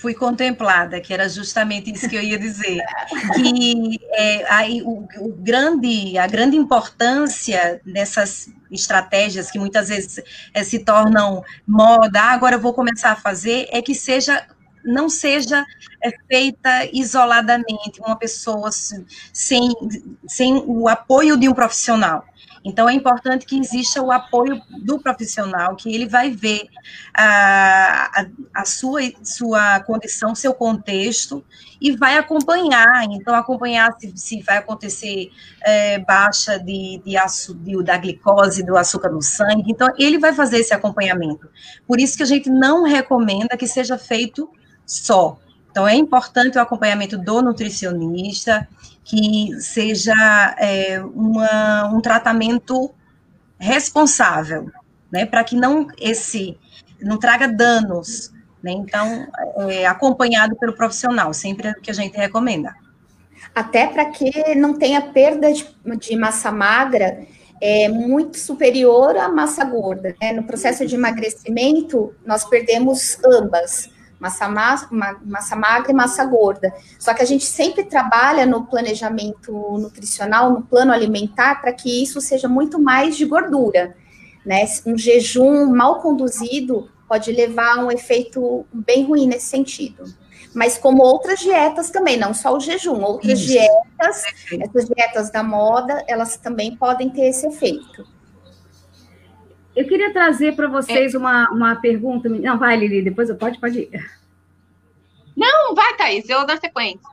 [0.00, 2.82] Fui contemplada, que era justamente isso que eu ia dizer,
[3.34, 10.20] que é, aí, o, o grande, a grande importância dessas estratégias que muitas vezes
[10.54, 14.46] é, se tornam moda, ah, agora eu vou começar a fazer, é que seja
[14.84, 15.64] não seja
[16.02, 19.72] é, feita isoladamente, uma pessoa sem,
[20.26, 22.24] sem o apoio de um profissional.
[22.64, 26.66] Então, é importante que exista o apoio do profissional, que ele vai ver
[27.14, 31.44] a, a, a sua, sua condição, seu contexto,
[31.80, 33.04] e vai acompanhar.
[33.04, 35.30] Então, acompanhar se, se vai acontecer
[35.62, 39.70] é, baixa de, de, aço, de, da glicose, do açúcar no sangue.
[39.70, 41.48] Então, ele vai fazer esse acompanhamento.
[41.86, 44.50] Por isso que a gente não recomenda que seja feito
[44.84, 45.38] só.
[45.78, 48.66] Então, é importante o acompanhamento do nutricionista,
[49.04, 50.12] que seja
[50.58, 52.92] é, uma, um tratamento
[53.56, 54.72] responsável,
[55.08, 56.58] né, para que não esse
[57.00, 59.28] não traga danos, né, então
[59.70, 62.74] é, acompanhado pelo profissional, sempre é o que a gente recomenda.
[63.54, 65.64] Até para que não tenha perda de,
[65.96, 67.24] de, massa magra
[67.60, 70.16] é muito superior à massa gorda.
[70.20, 70.32] Né?
[70.32, 74.88] No processo de emagrecimento, nós perdemos ambas massa, massa,
[75.24, 76.72] massa magra e massa gorda.
[76.98, 82.20] Só que a gente sempre trabalha no planejamento nutricional, no plano alimentar, para que isso
[82.20, 83.96] seja muito mais de gordura.
[84.44, 84.64] Né?
[84.86, 90.04] Um jejum mal conduzido pode levar a um efeito bem ruim nesse sentido.
[90.54, 93.52] Mas como outras dietas também, não só o jejum, outras isso.
[93.52, 94.24] dietas,
[94.60, 98.17] essas dietas da moda, elas também podem ter esse efeito.
[99.78, 101.18] Eu queria trazer para vocês é.
[101.18, 102.28] uma, uma pergunta.
[102.28, 103.90] Não, vai, Lili, depois eu pode, pode ir.
[105.36, 107.08] Não, vai, Thaís, eu dou sequência.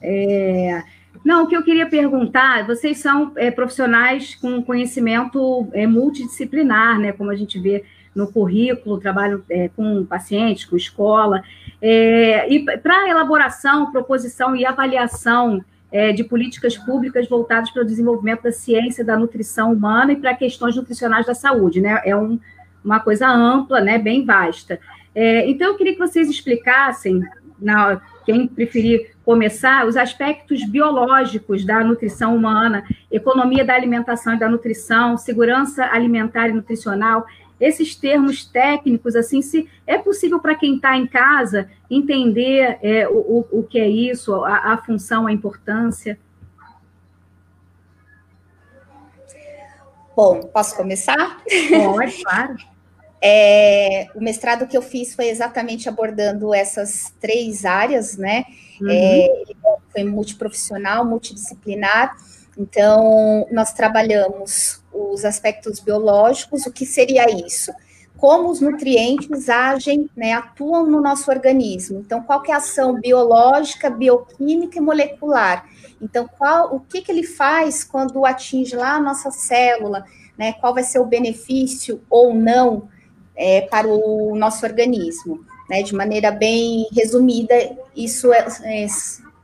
[0.00, 0.82] É,
[1.22, 7.12] não, o que eu queria perguntar, vocês são é, profissionais com conhecimento é, multidisciplinar, né?
[7.12, 7.84] Como a gente vê
[8.14, 11.44] no currículo, trabalho é, com pacientes, com escola.
[11.82, 15.62] É, e para elaboração, proposição e avaliação
[15.92, 20.34] é, de políticas públicas voltadas para o desenvolvimento da ciência da nutrição humana e para
[20.34, 22.00] questões nutricionais da saúde, né?
[22.04, 22.40] É um,
[22.82, 23.98] uma coisa ampla, né?
[23.98, 24.80] Bem vasta.
[25.14, 27.22] É, então, eu queria que vocês explicassem,
[27.60, 34.48] na, quem preferir começar, os aspectos biológicos da nutrição humana, economia da alimentação e da
[34.48, 37.24] nutrição, segurança alimentar e nutricional,
[37.60, 43.46] esses termos técnicos, assim, se é possível para quem está em casa entender é, o,
[43.50, 46.18] o que é isso, a, a função, a importância.
[50.14, 51.42] Bom, posso começar?
[51.70, 52.56] Pode, claro.
[53.24, 58.44] É, o mestrado que eu fiz foi exatamente abordando essas três áreas, né?
[58.80, 58.90] Uhum.
[58.90, 59.28] É,
[59.92, 62.16] foi multiprofissional, multidisciplinar.
[62.58, 67.72] Então, nós trabalhamos os aspectos biológicos, o que seria isso?
[68.16, 71.98] Como os nutrientes agem, né, atuam no nosso organismo.
[71.98, 75.66] Então, qual é a ação biológica, bioquímica e molecular?
[76.00, 80.04] Então, qual, o que, que ele faz quando atinge lá a nossa célula?
[80.36, 82.88] Né, qual vai ser o benefício ou não
[83.34, 85.44] é, para o nosso organismo?
[85.68, 87.54] Né, de maneira bem resumida,
[87.96, 88.86] isso é, é,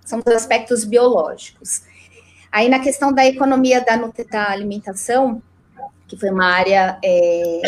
[0.04, 1.82] são os aspectos biológicos.
[2.58, 3.94] Aí, na questão da economia da,
[4.32, 5.40] da alimentação,
[6.08, 7.60] que foi uma área é,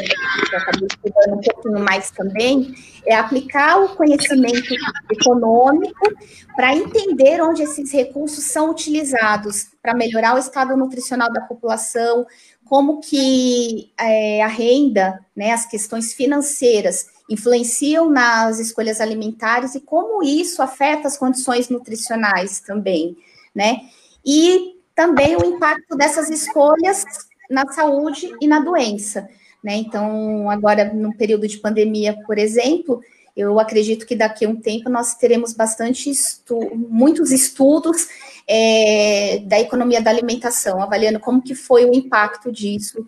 [0.48, 2.74] que eu acabei estudando um pouquinho mais também,
[3.06, 4.74] é aplicar o conhecimento
[5.08, 6.12] econômico
[6.56, 12.26] para entender onde esses recursos são utilizados para melhorar o estado nutricional da população,
[12.64, 20.20] como que é, a renda, né, as questões financeiras influenciam nas escolhas alimentares e como
[20.24, 23.16] isso afeta as condições nutricionais também,
[23.54, 23.82] né?
[24.26, 27.06] E também o impacto dessas escolhas
[27.48, 29.26] na saúde e na doença.
[29.64, 29.76] Né?
[29.76, 33.00] Então, agora, no período de pandemia, por exemplo,
[33.34, 38.08] eu acredito que daqui a um tempo nós teremos bastante estu muitos estudos
[38.46, 43.02] é, da economia da alimentação, avaliando como que foi o impacto disso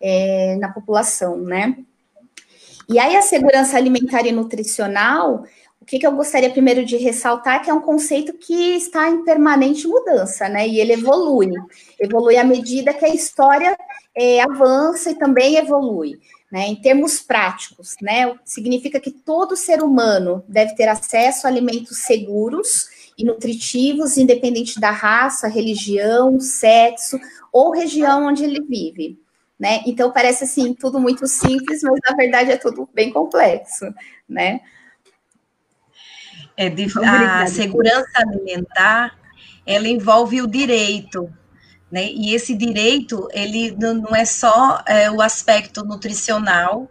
[0.00, 1.76] é, na população, né?
[2.88, 5.44] E aí a segurança alimentar e nutricional,
[5.86, 9.08] o que, que eu gostaria primeiro de ressaltar é que é um conceito que está
[9.08, 10.66] em permanente mudança, né?
[10.66, 11.52] E ele evolui,
[12.00, 13.78] evolui à medida que a história
[14.12, 16.18] é, avança e também evolui.
[16.50, 21.98] Né, em termos práticos, né, significa que todo ser humano deve ter acesso a alimentos
[21.98, 22.88] seguros
[23.18, 27.18] e nutritivos, independente da raça, religião, sexo
[27.52, 29.18] ou região onde ele vive.
[29.58, 29.82] Né?
[29.86, 33.92] Então parece assim tudo muito simples, mas na verdade é tudo bem complexo,
[34.28, 34.60] né?
[36.56, 36.72] É,
[37.42, 39.18] a segurança alimentar,
[39.66, 41.30] ela envolve o direito,
[41.90, 42.06] né?
[42.10, 46.88] E esse direito, ele não é só é, o aspecto nutricional,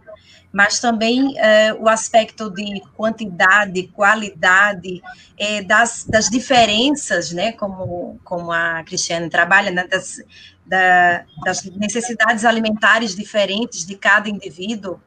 [0.52, 5.02] mas também é, o aspecto de quantidade, qualidade,
[5.36, 7.52] é, das, das diferenças, né?
[7.52, 9.86] Como, como a Cristiane trabalha, né?
[9.86, 10.16] das,
[10.64, 15.00] da, das necessidades alimentares diferentes de cada indivíduo,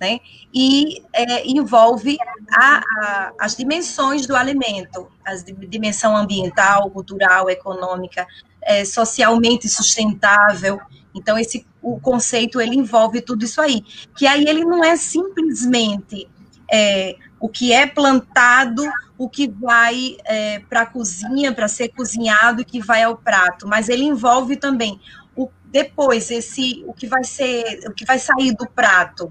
[0.00, 0.20] né?
[0.52, 2.16] E é, envolve
[2.50, 5.34] a, a, as dimensões do alimento, a
[5.66, 8.26] dimensão ambiental, cultural, econômica,
[8.62, 10.80] é, socialmente sustentável.
[11.14, 13.84] Então, esse o conceito ele envolve tudo isso aí.
[14.16, 16.28] Que aí ele não é simplesmente
[16.72, 18.82] é, o que é plantado,
[19.18, 23.68] o que vai é, para a cozinha, para ser cozinhado e que vai ao prato,
[23.68, 25.00] mas ele envolve também
[25.36, 29.30] o, depois esse o que vai ser, o que vai sair do prato,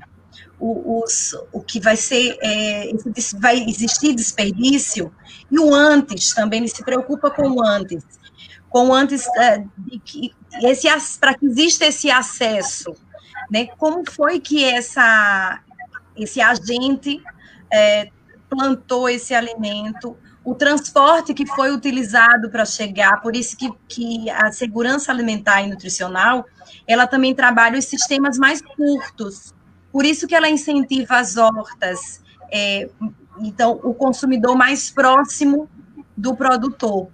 [0.60, 2.90] o, os, o que vai ser, é,
[3.40, 5.14] vai existir desperdício,
[5.52, 8.04] e o antes também, ele se preocupa com o antes,
[8.70, 9.64] com o antes, é,
[11.20, 12.96] para que exista esse acesso,
[13.52, 13.68] né?
[13.78, 15.60] Como foi que essa,
[16.16, 17.22] esse agente
[17.72, 18.10] é,
[18.50, 24.52] plantou esse alimento, o transporte que foi utilizado para chegar, por isso que, que a
[24.52, 26.46] segurança alimentar e nutricional,
[26.88, 29.54] ela também trabalha os sistemas mais curtos,
[29.94, 32.22] por isso que ela incentiva as hortas,
[32.52, 32.90] é,
[33.40, 35.70] então, o consumidor mais próximo
[36.18, 37.10] do produtor.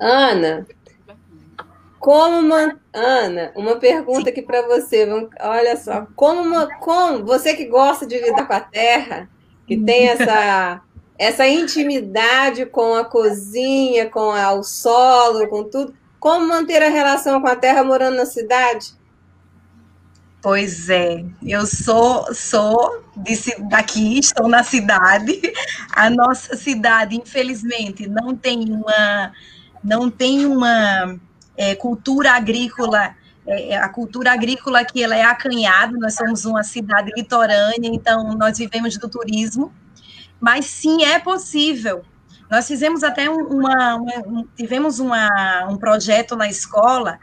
[0.00, 0.66] Ana,
[2.00, 2.54] como
[2.92, 5.06] Ana, uma pergunta aqui para você.
[5.40, 9.28] Olha só, como, uma, como você que gosta de lidar com a terra,
[9.66, 10.82] que tem essa
[11.16, 17.46] essa intimidade com a cozinha, com o solo, com tudo, como manter a relação com
[17.46, 18.94] a terra morando na cidade?
[20.44, 23.02] Pois é, eu sou sou
[23.70, 25.40] daqui, estou na cidade.
[25.96, 29.32] A nossa cidade, infelizmente, não tem uma
[29.82, 31.18] não tem uma
[31.56, 33.14] é, cultura agrícola.
[33.46, 35.96] É, é, a cultura agrícola aqui ela é acanhada.
[35.96, 39.72] Nós somos uma cidade litorânea, então nós vivemos do turismo.
[40.38, 42.04] Mas sim é possível.
[42.50, 47.18] Nós fizemos até uma, uma tivemos uma, um projeto na escola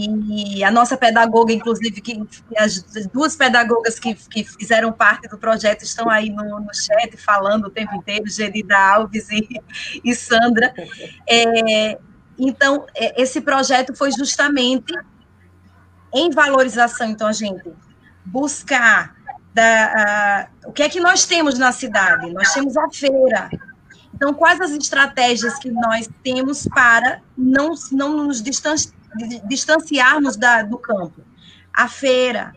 [0.00, 2.22] e a nossa pedagoga, inclusive, que
[2.56, 7.64] as duas pedagogas que, que fizeram parte do projeto estão aí no, no chat falando
[7.64, 9.60] o tempo inteiro, Gerida Alves e,
[10.04, 10.72] e Sandra.
[11.28, 11.98] É,
[12.38, 14.94] então, é, esse projeto foi justamente
[16.14, 17.68] em valorização, então, a gente
[18.24, 19.16] buscar
[19.52, 22.32] da, uh, o que é que nós temos na cidade?
[22.32, 23.50] Nós temos a feira.
[24.14, 28.97] Então, quais as estratégias que nós temos para não, não nos distanciar
[29.46, 31.22] distanciarmos da, do campo.
[31.72, 32.54] A feira,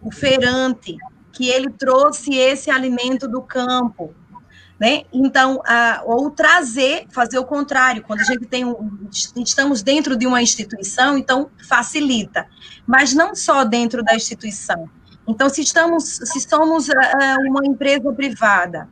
[0.00, 0.96] o feirante,
[1.32, 4.14] que ele trouxe esse alimento do campo,
[4.78, 5.02] né?
[5.12, 10.26] Então, a, ou trazer, fazer o contrário, quando a gente tem um, estamos dentro de
[10.26, 12.46] uma instituição, então facilita,
[12.86, 14.88] mas não só dentro da instituição.
[15.28, 16.92] Então, se estamos, se somos uh,
[17.48, 18.88] uma empresa privada,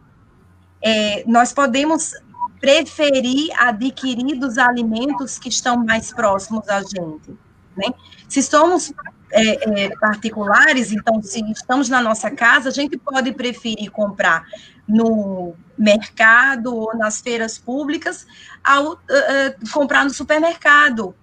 [0.82, 2.12] é, nós podemos
[2.60, 7.36] preferir adquirir dos alimentos que estão mais próximos a gente.
[7.76, 7.92] Né?
[8.28, 8.92] Se somos
[9.30, 14.44] é, é, particulares, então, se estamos na nossa casa, a gente pode preferir comprar
[14.86, 18.26] no mercado ou nas feiras públicas
[18.64, 18.98] ao uh,
[19.72, 21.14] comprar no supermercado,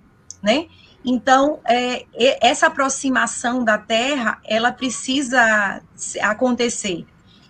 [0.42, 0.68] né?
[1.04, 2.06] Então, é,
[2.42, 5.82] essa aproximação da terra, ela precisa
[6.22, 7.06] acontecer.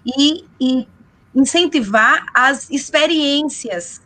[0.06, 0.88] E, e
[1.36, 4.02] incentivar as experiências.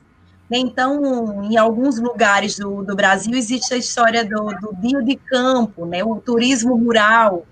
[0.52, 5.86] Então, em alguns lugares do, do Brasil existe a história do, do bio de campo,
[5.86, 7.46] né, o turismo rural.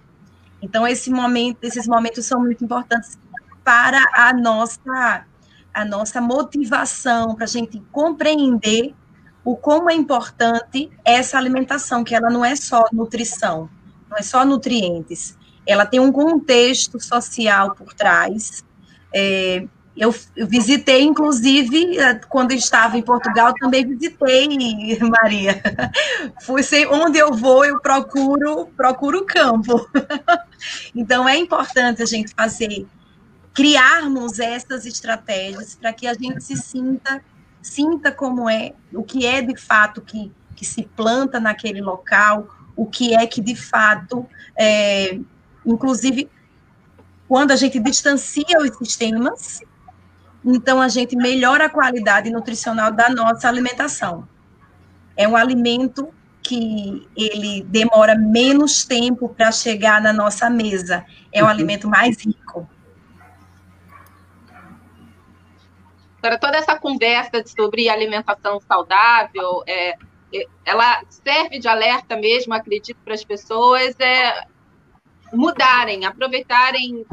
[0.61, 3.17] Então, esse momento, esses momentos são muito importantes
[3.63, 5.25] para a nossa,
[5.71, 8.95] a nossa motivação, para a gente compreender
[9.45, 13.69] o como é importante essa alimentação, que ela não é só nutrição,
[14.09, 18.63] não é só nutrientes, ela tem um contexto social por trás,
[19.13, 19.67] é,
[19.97, 21.97] eu visitei, inclusive,
[22.29, 24.47] quando estava em Portugal, também visitei,
[25.01, 25.59] Maria.
[26.41, 29.89] Fui sei, onde eu vou, eu procuro, procuro campo.
[30.95, 32.87] Então, é importante a gente fazer,
[33.53, 37.23] criarmos essas estratégias para que a gente se sinta,
[37.61, 42.87] sinta como é, o que é de fato que, que se planta naquele local, o
[42.87, 44.27] que é que de fato,
[44.57, 45.19] é,
[45.63, 46.27] inclusive,
[47.27, 49.61] quando a gente distancia os sistemas,
[50.45, 54.27] então a gente melhora a qualidade nutricional da nossa alimentação.
[55.15, 61.05] É um alimento que ele demora menos tempo para chegar na nossa mesa.
[61.33, 61.51] É um uhum.
[61.51, 62.69] alimento mais rico.
[66.21, 69.97] Para toda essa conversa sobre alimentação saudável, é,
[70.33, 74.45] é, ela serve de alerta mesmo, acredito, para as pessoas é,
[75.33, 77.05] mudarem, aproveitarem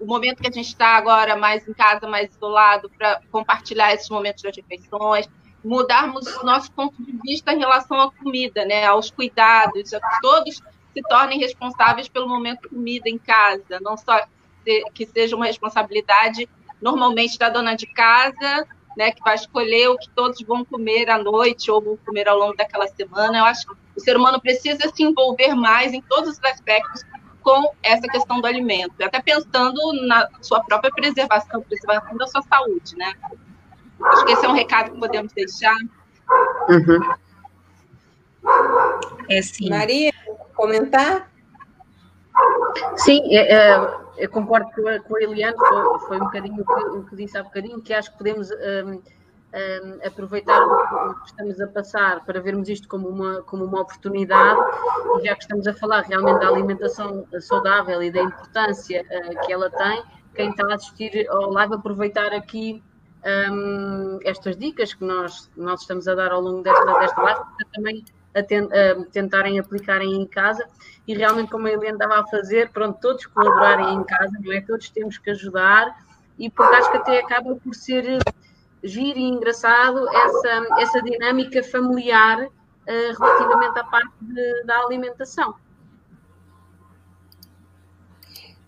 [0.00, 4.08] o momento que a gente está agora mais em casa, mais isolado, para compartilhar esses
[4.08, 5.28] momentos das refeições,
[5.64, 11.02] mudarmos nosso ponto de vista em relação à comida, né, aos cuidados, que todos se
[11.08, 14.24] tornem responsáveis pelo momento comida em casa, não só
[14.94, 16.48] que seja uma responsabilidade
[16.80, 18.66] normalmente da dona de casa,
[18.96, 22.38] né, que vai escolher o que todos vão comer à noite ou vão comer ao
[22.38, 23.38] longo daquela semana.
[23.38, 27.04] Eu acho que o ser humano precisa se envolver mais em todos os aspectos
[27.48, 32.94] com essa questão do alimento, até pensando na sua própria preservação, preservação da sua saúde,
[32.94, 33.14] né?
[34.04, 35.76] Acho que esse é um recado que podemos deixar.
[36.68, 37.00] Uhum.
[39.30, 39.70] É sim.
[39.70, 40.12] Maria,
[40.54, 41.30] comentar?
[42.96, 46.66] Sim, é, é, eu concordo com a, com a Eliane, foi, foi, um bocadinho o
[46.66, 49.00] que, o que disse há bocadinho, que acho que podemos um,
[49.54, 54.60] um, aproveitar o que estamos a passar para vermos isto como uma, como uma oportunidade,
[55.18, 59.52] e já que estamos a falar realmente da alimentação saudável e da importância uh, que
[59.52, 60.02] ela tem,
[60.34, 62.82] quem está a assistir ao live aproveitar aqui
[63.50, 67.66] um, estas dicas que nós, nós estamos a dar ao longo desta, desta live, para
[67.72, 68.04] também
[68.46, 68.68] ten,
[69.10, 70.64] tentarem aplicarem em casa
[71.06, 74.60] e realmente como a Helena estava a fazer, pronto, todos colaborarem em casa, não é?
[74.60, 75.96] Todos temos que ajudar
[76.38, 78.18] e porque acho que até acaba por ser
[78.88, 82.50] giro e engraçado essa, essa dinâmica familiar uh,
[82.86, 85.54] relativamente à parte de, da alimentação.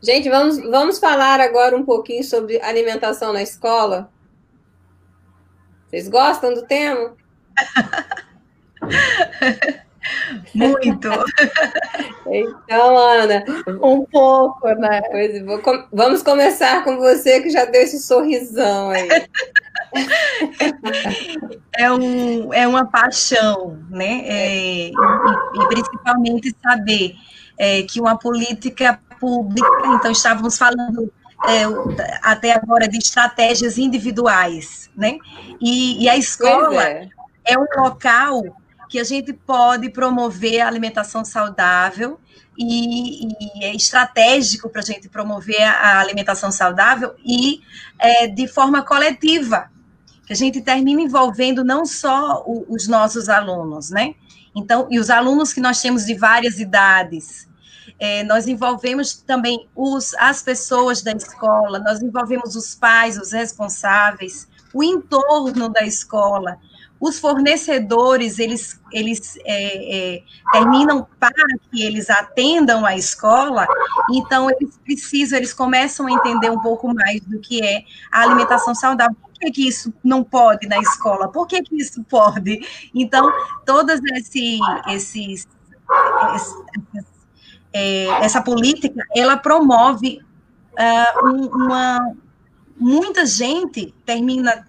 [0.03, 4.11] Gente, vamos, vamos falar agora um pouquinho sobre alimentação na escola.
[5.89, 7.15] Vocês gostam do tema?
[10.55, 11.09] Muito.
[12.27, 13.45] então, Ana,
[13.83, 15.03] um pouco, né?
[15.11, 15.61] Pois, vou,
[15.93, 19.09] vamos começar com você que já deu esse sorrisão aí.
[21.77, 24.23] É, um, é uma paixão, né?
[24.25, 27.15] É, e, e, principalmente saber
[27.59, 31.13] é, que uma política pública, então estávamos falando
[31.47, 31.63] é,
[32.23, 35.19] até agora de estratégias individuais, né?
[35.61, 37.09] E, e a escola é.
[37.45, 38.43] é um local
[38.89, 42.19] que a gente pode promover a alimentação saudável
[42.59, 47.63] e, e é estratégico para a gente promover a alimentação saudável e
[47.99, 49.71] é, de forma coletiva,
[50.31, 54.15] que a gente termina envolvendo não só o, os nossos alunos, né?
[54.55, 57.49] Então, e os alunos que nós temos de várias idades,
[57.99, 64.47] é, nós envolvemos também os, as pessoas da escola, nós envolvemos os pais, os responsáveis,
[64.73, 66.59] o entorno da escola,
[67.01, 73.67] os fornecedores, eles, eles é, é, terminam para que eles atendam a escola,
[74.13, 77.83] então eles precisam, eles começam a entender um pouco mais do que é
[78.13, 79.17] a alimentação saudável.
[79.41, 81.29] Que, que isso não pode na escola?
[81.29, 82.61] Por que, que isso pode?
[82.95, 83.33] Então,
[83.65, 84.59] todas esse,
[84.89, 85.49] esses,
[86.35, 87.07] esses
[87.73, 90.21] é, essa política, ela promove
[90.73, 92.15] uh, uma...
[92.77, 94.67] Muita gente termina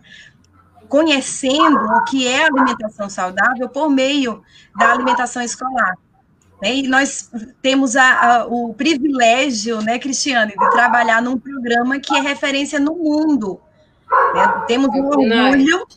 [0.90, 4.44] conhecendo o que é alimentação saudável por meio
[4.78, 5.98] da alimentação escolar.
[6.62, 6.76] Né?
[6.76, 7.32] E nós
[7.62, 12.96] temos a, a, o privilégio, né, Cristiane, de trabalhar num programa que é referência no
[12.96, 13.62] mundo.
[14.34, 14.64] Né?
[14.68, 15.88] Temos um orgulho,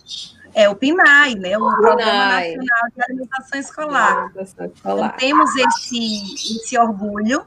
[0.54, 4.32] é o PNAE, né, o Programa Nacional de Alimentação Escolar.
[4.36, 7.44] Então, temos esse, esse orgulho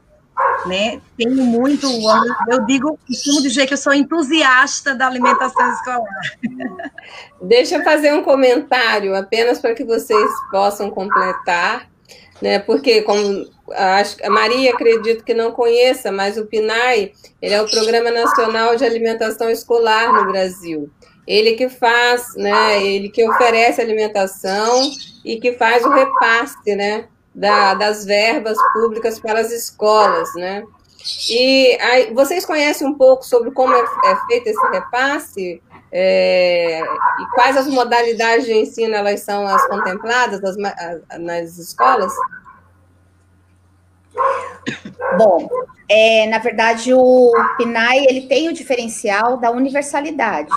[0.65, 1.01] né?
[1.17, 1.87] Tenho muito,
[2.47, 6.21] eu digo, costumo dizer que eu sou entusiasta da alimentação escolar.
[7.41, 11.89] Deixa eu fazer um comentário apenas para que vocês possam completar,
[12.41, 12.59] né?
[12.59, 18.11] Porque como a Maria acredito que não conheça, mas o PNAE, ele é o Programa
[18.11, 20.89] Nacional de Alimentação Escolar no Brasil.
[21.27, 22.81] Ele que faz, né?
[22.83, 24.89] Ele que oferece alimentação
[25.25, 27.07] e que faz o repasse, né?
[27.37, 30.63] da, das verbas públicas para as escolas, né?
[31.29, 35.61] E aí, vocês conhecem um pouco sobre como é, é feito esse repasse?
[35.91, 40.57] É, e quais as modalidades de ensino elas são as contempladas nas,
[41.19, 42.11] nas escolas?
[45.17, 45.47] Bom,
[45.89, 50.51] é, na verdade o PNAE ele tem o diferencial da universalidade,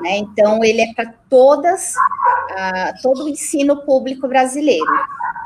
[0.00, 0.18] né?
[0.18, 4.84] Então ele é para todas, uh, todo o ensino público brasileiro.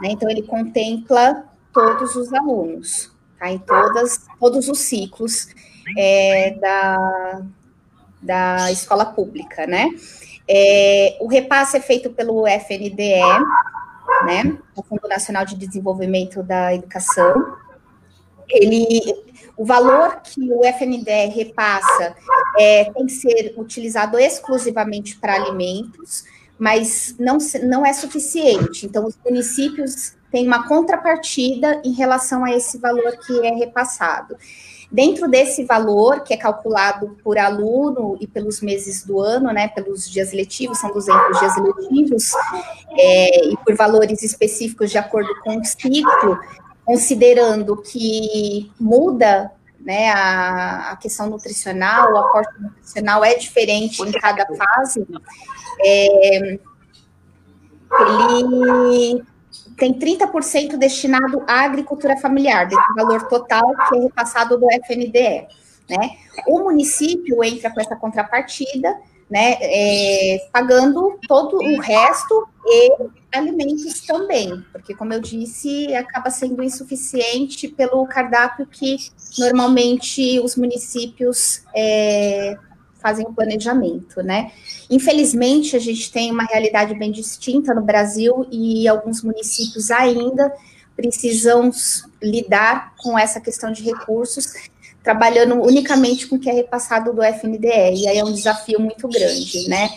[0.01, 0.09] Né?
[0.13, 3.51] Então, ele contempla todos os alunos, tá?
[3.51, 5.49] em todas, todos os ciclos
[5.97, 7.43] é, da,
[8.23, 9.67] da escola pública.
[9.67, 9.89] Né?
[10.49, 13.21] É, o repasse é feito pelo FNDE,
[14.25, 14.59] né?
[14.77, 17.57] o Fundo Nacional de Desenvolvimento da Educação.
[18.49, 19.01] Ele,
[19.57, 22.17] o valor que o FNDE repassa
[22.59, 26.25] é, tem que ser utilizado exclusivamente para alimentos,
[26.59, 28.87] mas não, não é suficiente.
[28.87, 34.37] Então, os municípios têm uma contrapartida em relação a esse valor que é repassado.
[34.91, 40.11] Dentro desse valor, que é calculado por aluno e pelos meses do ano, né, pelos
[40.11, 42.33] dias letivos, são 200 dias letivos,
[42.99, 46.41] é, e por valores específicos de acordo com o ciclo,
[46.85, 54.45] considerando que muda né, a, a questão nutricional, o aporte nutricional é diferente em cada
[54.57, 55.07] fase,
[55.85, 56.59] é,
[57.93, 59.25] ele
[59.81, 65.49] tem 30% destinado à agricultura familiar, desse valor total que é repassado do FNDE.
[65.89, 66.17] Né?
[66.47, 68.95] O município entra com essa contrapartida,
[69.29, 72.93] né, é, pagando todo o resto e
[73.33, 78.97] alimentos também, porque, como eu disse, acaba sendo insuficiente pelo cardápio que
[79.39, 82.59] normalmente os municípios é,
[83.01, 84.53] fazem o planejamento, né?
[84.89, 90.53] Infelizmente, a gente tem uma realidade bem distinta no Brasil e alguns municípios ainda
[90.97, 91.71] precisam
[92.23, 94.53] lidar com essa questão de recursos,
[95.03, 99.09] trabalhando unicamente com o que é repassado do FNDE, e aí é um desafio muito
[99.09, 99.89] grande, né?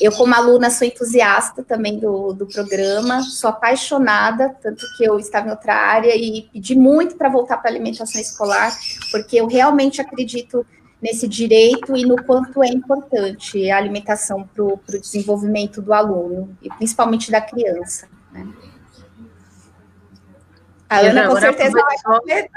[0.00, 5.48] Eu, como aluna, sou entusiasta também do, do programa, sou apaixonada, tanto que eu estava
[5.48, 8.76] em outra área e pedi muito para voltar para a alimentação escolar,
[9.10, 10.64] porque eu realmente acredito
[11.02, 16.68] nesse direito e no quanto é importante a alimentação para o desenvolvimento do aluno, e
[16.70, 18.08] principalmente da criança.
[18.30, 18.46] Né?
[20.88, 22.48] A Ana, com certeza, vai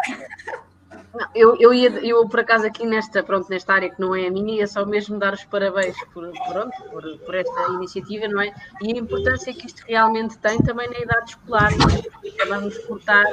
[1.33, 4.31] eu, eu, ia, eu, por acaso, aqui nesta, pronto, nesta área que não é a
[4.31, 8.53] minha, ia só mesmo dar os parabéns por, pronto, por, por esta iniciativa, não é?
[8.81, 12.29] E a importância que isto realmente tem também na idade escolar, não é?
[12.29, 13.25] Acabamos por estar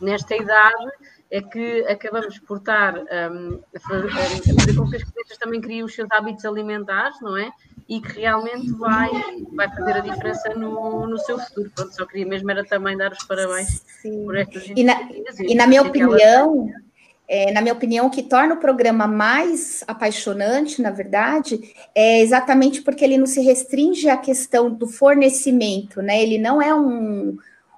[0.00, 0.92] nesta idade
[1.30, 5.94] é que acabamos por estar um, a, fazer, com que as crianças também criem os
[5.94, 7.50] seus hábitos alimentares, não é?
[7.88, 9.10] E que realmente vai,
[9.54, 11.70] vai fazer a diferença no, no seu futuro.
[11.74, 14.24] Pronto, só queria mesmo era também dar os parabéns Sim.
[14.24, 14.66] por estas.
[14.74, 16.70] E na, e na minha opinião,
[17.28, 21.60] é, na minha opinião, o que torna o programa mais apaixonante, na verdade,
[21.94, 26.22] é exatamente porque ele não se restringe à questão do fornecimento, né?
[26.22, 27.36] Ele não é um,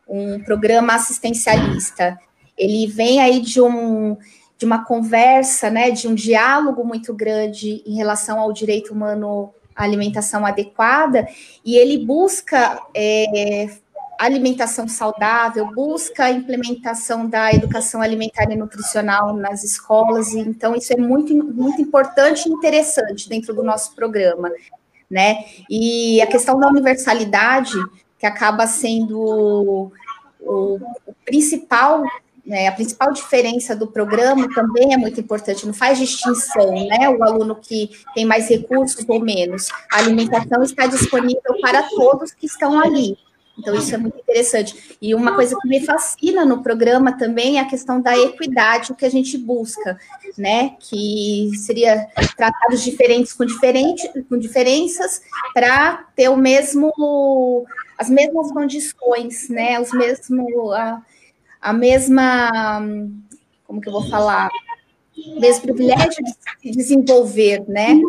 [0.08, 2.16] um programa assistencialista.
[2.60, 4.16] Ele vem aí de um
[4.60, 9.84] de uma conversa, né, de um diálogo muito grande em relação ao direito humano à
[9.84, 11.26] alimentação adequada,
[11.64, 13.70] e ele busca é,
[14.18, 20.92] alimentação saudável, busca a implementação da educação alimentar e nutricional nas escolas, e então isso
[20.92, 24.50] é muito, muito importante e interessante dentro do nosso programa,
[25.10, 25.36] né?
[25.70, 27.72] E a questão da universalidade,
[28.18, 32.04] que acaba sendo o, o principal
[32.44, 37.08] né, a principal diferença do programa também é muito importante, não faz distinção, né?
[37.08, 39.68] O aluno que tem mais recursos ou menos.
[39.92, 43.16] A alimentação está disponível para todos que estão ali.
[43.60, 44.96] Então, isso é muito interessante.
[45.02, 49.04] E uma coisa que me fascina no programa também é a questão da equidade que
[49.04, 49.98] a gente busca,
[50.36, 50.76] né?
[50.80, 52.06] Que seria
[52.36, 55.20] tratados diferentes com, diferente, com diferenças
[55.52, 57.66] para ter o mesmo,
[57.98, 59.78] as mesmas condições, né?
[59.78, 60.46] Os mesmos,
[61.60, 62.80] a mesma,
[63.64, 64.48] como que eu vou falar?
[65.16, 68.00] O mesmo privilégio de se desenvolver, né?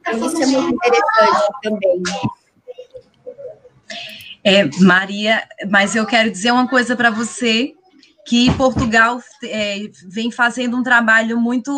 [0.00, 2.02] Então, isso é muito interessante também.
[4.44, 7.74] É, Maria, mas eu quero dizer uma coisa para você,
[8.26, 11.72] que Portugal é, vem fazendo um trabalho muito,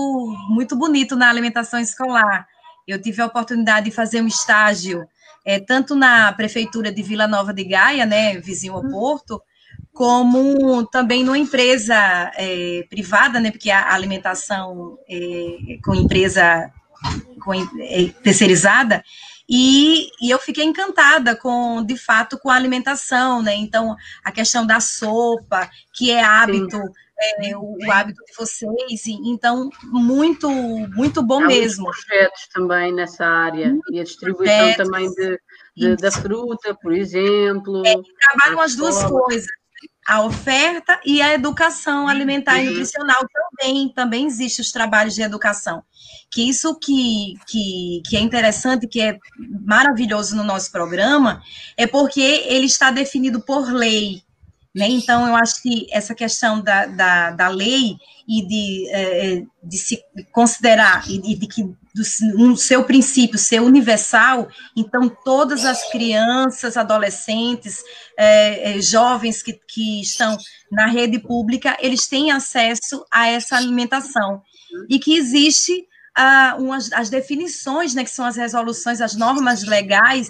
[0.48, 2.46] muito bonito na alimentação escolar.
[2.86, 5.06] Eu tive a oportunidade de fazer um estágio,
[5.44, 9.40] é, tanto na prefeitura de Vila Nova de Gaia, né, vizinho ao Porto,
[9.94, 11.94] como também numa empresa
[12.34, 16.70] é, privada, né, porque a alimentação é, com empresa
[17.40, 19.04] com, é, terceirizada,
[19.48, 23.54] e, e, eu fiquei encantada com, de fato, com a alimentação, né?
[23.54, 23.94] Então,
[24.24, 26.78] a questão da sopa, que é hábito,
[27.42, 31.84] é, o, o, hábito de vocês, e, então, muito, muito bom Há mesmo.
[31.84, 34.86] projetos também nessa área, e a distribuição projetos.
[34.86, 35.38] também de,
[35.76, 37.82] de da fruta, por exemplo.
[37.86, 39.46] É, trabalham as duas coisas
[40.06, 42.70] a oferta e a educação alimentar e uhum.
[42.70, 45.82] nutricional também, também existe os trabalhos de educação.
[46.30, 49.18] Que isso que, que, que é interessante, que é
[49.64, 51.42] maravilhoso no nosso programa,
[51.76, 54.22] é porque ele está definido por lei.
[54.74, 54.88] Né?
[54.88, 57.96] Então, eu acho que essa questão da, da, da lei
[58.28, 60.02] e de, é, de se
[60.32, 61.62] considerar e de que
[61.94, 67.82] do seu princípio ser universal, então todas as crianças, adolescentes,
[68.18, 70.36] é, é, jovens que, que estão
[70.72, 74.42] na rede pública, eles têm acesso a essa alimentação.
[74.90, 80.28] E que existe ah, umas, as definições, né, que são as resoluções, as normas legais,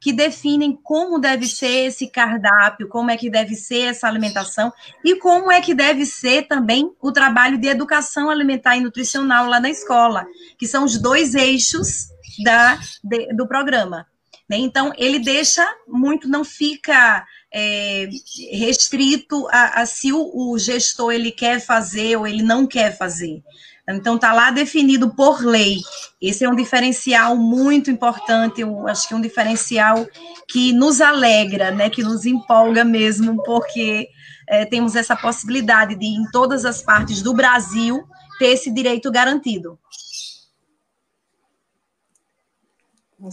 [0.00, 4.72] que definem como deve ser esse cardápio, como é que deve ser essa alimentação
[5.04, 9.58] e como é que deve ser também o trabalho de educação alimentar e nutricional lá
[9.58, 10.26] na escola,
[10.58, 12.08] que são os dois eixos
[12.44, 14.06] da, de, do programa.
[14.48, 14.58] Né?
[14.58, 18.08] Então, ele deixa muito, não fica é,
[18.52, 23.42] restrito a, a se o, o gestor ele quer fazer ou ele não quer fazer.
[23.88, 25.78] Então, está lá definido por lei.
[26.20, 30.06] Esse é um diferencial muito importante, eu acho que é um diferencial
[30.48, 34.08] que nos alegra, né, que nos empolga mesmo, porque
[34.48, 38.02] é, temos essa possibilidade de, em todas as partes do Brasil,
[38.38, 39.78] ter esse direito garantido.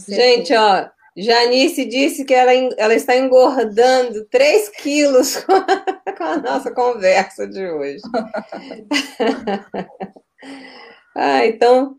[0.08, 6.36] Gente, ó, Janice disse que ela, ela está engordando 3 quilos com a, com a
[6.38, 8.02] nossa conversa de hoje.
[11.16, 11.96] Ah, então,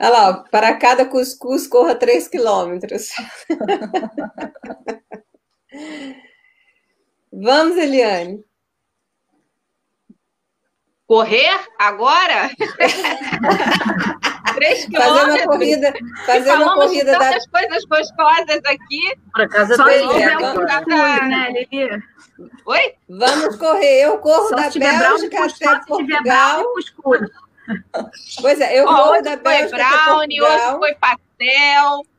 [0.00, 3.08] olha lá, para cada cuscuz corra 3 quilômetros.
[7.32, 8.44] Vamos, Eliane.
[11.06, 12.50] Correr agora?
[14.54, 15.22] Três quilômetros.
[15.32, 15.92] Fazer uma corrida,
[16.26, 17.38] fazer uma corrida da.
[17.50, 19.16] coisas gostosas aqui.
[19.32, 22.02] Por acaso Só tiver um cuscuz, né, Lili?
[22.66, 22.94] Oi?
[23.08, 24.02] Vamos correr.
[24.02, 26.64] Eu corro Só da Bélgica até Portugal.
[28.40, 30.68] Pois é, eu corro da Bélgica foi brownie, até Portugal.
[30.68, 32.11] Hoje foi pastel.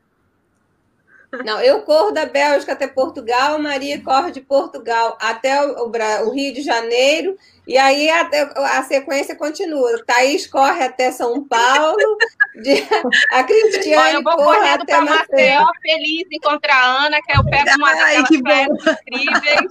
[1.44, 6.54] Não, eu corro da Bélgica até Portugal, Maria corre de Portugal até o, o Rio
[6.54, 7.36] de Janeiro,
[7.68, 8.30] e aí a,
[8.78, 10.04] a, sequência continua.
[10.06, 12.18] Thaís corre até São Paulo,
[12.62, 12.84] de,
[13.32, 17.44] a Cristiane Olha, eu vou correndo para Maceió, feliz em encontrar a Ana, que eu
[17.46, 19.70] pego uma Ai, daquelas incríveis.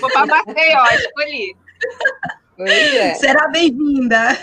[0.00, 1.56] vou para Maceió, escolhi.
[2.58, 3.14] É.
[3.14, 4.36] Será bem-vinda.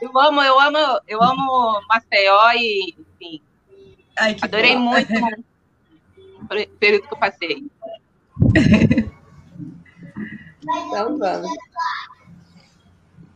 [0.00, 3.42] Eu amo, eu amo, eu amo Maceió e, enfim,
[4.18, 5.12] Ai, adorei muito
[6.44, 7.64] o período que eu passei.
[10.68, 11.50] Então vamos.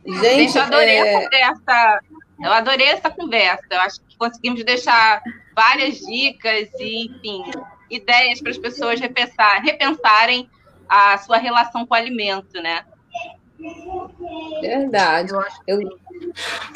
[0.05, 1.15] Gente, Gente eu adorei é...
[1.15, 1.99] a conversa.
[2.43, 3.67] Eu adorei essa conversa.
[3.69, 5.21] Eu acho que conseguimos deixar
[5.55, 7.43] várias dicas e, enfim,
[7.89, 10.49] ideias para as pessoas repensar, repensarem
[10.89, 12.83] a sua relação com o alimento, né?
[14.61, 15.31] Verdade.
[15.67, 15.79] Eu,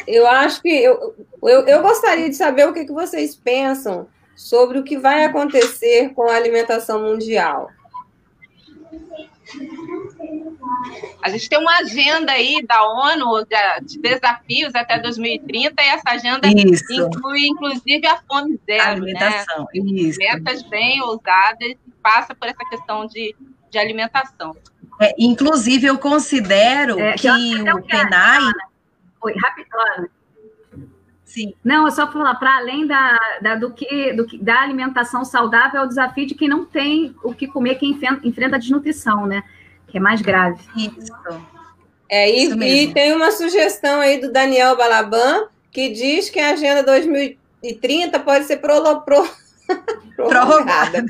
[0.08, 4.80] eu acho que eu, eu, eu gostaria de saber o que, que vocês pensam sobre
[4.80, 7.70] o que vai acontecer com a alimentação mundial.
[11.22, 13.46] A gente tem uma agenda aí da ONU
[13.84, 16.84] de desafios até 2030 e essa agenda Isso.
[16.92, 18.92] inclui inclusive a fome zero, a né?
[18.92, 19.68] alimentação.
[19.74, 19.82] Né?
[20.02, 20.20] Isso.
[20.20, 23.36] Metas bem ousadas e passa por essa questão de,
[23.70, 24.56] de alimentação.
[25.02, 28.42] É, inclusive, eu considero é, que o PENAI...
[29.22, 30.10] Oi, rapidinho.
[31.36, 31.54] Sim.
[31.64, 35.82] Não, é só falar, para além da, da, do que, do que, da alimentação saudável,
[35.82, 39.44] é o desafio de quem não tem o que comer, quem enfrenta, a desnutrição, né?
[39.88, 40.64] Que é mais grave.
[40.78, 41.12] Isso.
[42.08, 46.52] É, e, Isso e tem uma sugestão aí do Daniel Balaban, que diz que a
[46.52, 49.28] Agenda 2030 pode ser pro, pro,
[50.16, 51.06] prorrogada.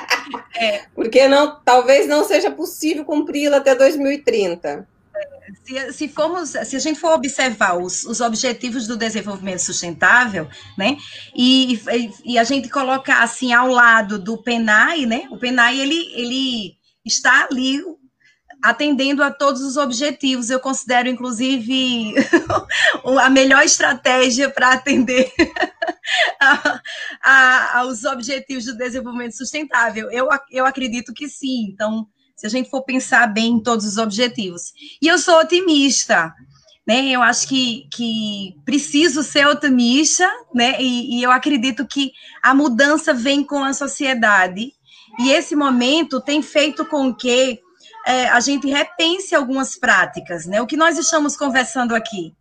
[0.56, 0.84] é.
[0.94, 4.86] Porque não, talvez não seja possível cumpri-la até 2030
[5.64, 10.96] se, se, formos, se a gente for observar os, os objetivos do desenvolvimento sustentável, né,
[11.34, 16.12] e, e, e, a gente colocar assim ao lado do PENAI, né, o PENAI ele,
[16.14, 17.80] ele está ali
[18.66, 20.50] atendendo a todos os objetivos.
[20.50, 22.14] Eu considero, inclusive,
[23.22, 25.32] a melhor estratégia para atender
[26.40, 26.80] a,
[27.22, 30.10] a, aos objetivos do desenvolvimento sustentável.
[30.10, 31.68] Eu, eu acredito que sim.
[31.72, 34.72] Então, se a gente for pensar bem em todos os objetivos.
[35.00, 36.34] E eu sou otimista,
[36.84, 37.08] né?
[37.08, 40.82] Eu acho que, que preciso ser otimista, né?
[40.82, 42.10] E, e eu acredito que
[42.42, 44.72] a mudança vem com a sociedade.
[45.20, 47.64] E esse momento tem feito com que
[48.06, 50.62] é, a gente repense algumas práticas, né?
[50.62, 52.32] O que nós estamos conversando aqui.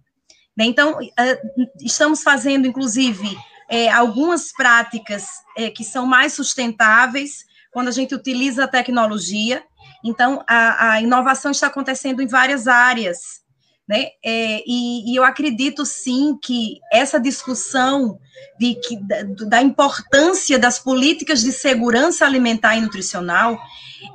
[0.56, 0.66] Né?
[0.66, 1.42] Então, é,
[1.82, 3.36] estamos fazendo, inclusive,
[3.68, 5.28] é, algumas práticas
[5.58, 9.64] é, que são mais sustentáveis quando a gente utiliza a tecnologia.
[10.04, 13.44] Então, a, a inovação está acontecendo em várias áreas,
[13.90, 14.10] né?
[14.24, 18.20] É, e, e, eu acredito sim que essa discussão
[18.60, 23.60] de que, da, da, importância das políticas de segurança alimentar e nutricional,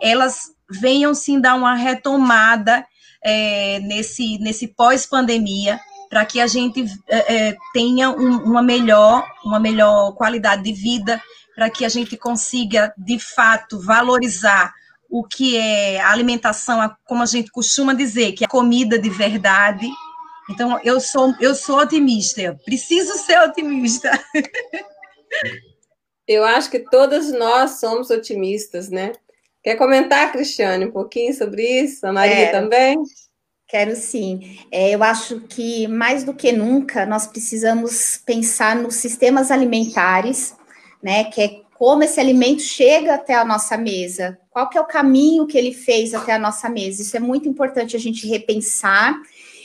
[0.01, 2.87] elas venham sim dar uma retomada
[3.23, 5.79] é, nesse, nesse pós-pandemia,
[6.09, 11.21] para que a gente é, é, tenha um, uma melhor uma melhor qualidade de vida,
[11.55, 14.73] para que a gente consiga de fato valorizar
[15.09, 19.89] o que é a alimentação, como a gente costuma dizer, que é comida de verdade.
[20.49, 24.11] Então, eu sou, eu sou otimista, eu preciso ser otimista.
[26.27, 29.11] Eu acho que todas nós somos otimistas, né?
[29.63, 32.07] Quer comentar, Cristiane, um pouquinho sobre isso?
[32.07, 32.61] A Maria Quero.
[32.61, 32.99] também?
[33.69, 34.59] Quero sim.
[34.73, 40.57] É, eu acho que mais do que nunca nós precisamos pensar nos sistemas alimentares,
[41.03, 41.25] né?
[41.25, 45.47] Que é como esse alimento chega até a nossa mesa, qual que é o caminho
[45.47, 47.01] que ele fez até a nossa mesa.
[47.01, 49.15] Isso é muito importante a gente repensar,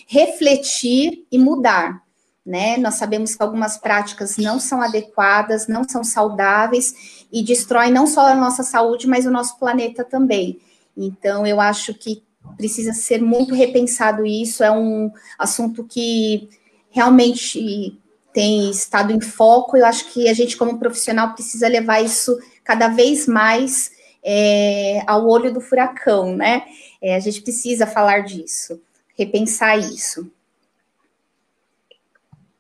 [0.07, 2.03] refletir e mudar.
[2.45, 2.77] Né?
[2.77, 8.27] Nós sabemos que algumas práticas não são adequadas, não são saudáveis e destroem não só
[8.27, 10.59] a nossa saúde, mas o nosso planeta também.
[10.95, 12.23] Então, eu acho que
[12.57, 14.63] precisa ser muito repensado isso.
[14.63, 16.49] É um assunto que
[16.89, 17.99] realmente
[18.33, 19.77] tem estado em foco.
[19.77, 23.91] Eu acho que a gente, como profissional, precisa levar isso cada vez mais
[24.23, 26.63] é, ao olho do furacão, né?
[27.01, 28.81] É, a gente precisa falar disso,
[29.17, 30.29] repensar isso.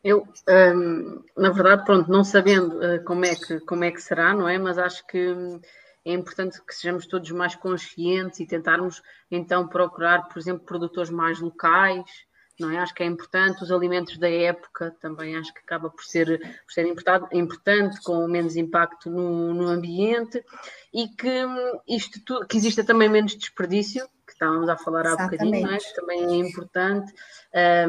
[0.05, 4.35] Eu, um, na verdade, pronto, não sabendo uh, como, é que, como é que será,
[4.35, 4.55] não é?
[4.55, 5.59] Mas acho que hum,
[6.05, 9.01] é importante que sejamos todos mais conscientes e tentarmos
[9.31, 12.03] então procurar, por exemplo, produtores mais locais,
[12.59, 12.77] não é?
[12.77, 16.71] Acho que é importante, os alimentos da época também acho que acaba por ser, por
[16.71, 16.87] ser
[17.33, 20.43] importante, com menos impacto no, no ambiente
[20.93, 21.45] e que
[21.87, 25.77] isto tudo, que exista também menos desperdício, que estávamos a falar há bocadinho, é?
[25.95, 27.13] também é importante,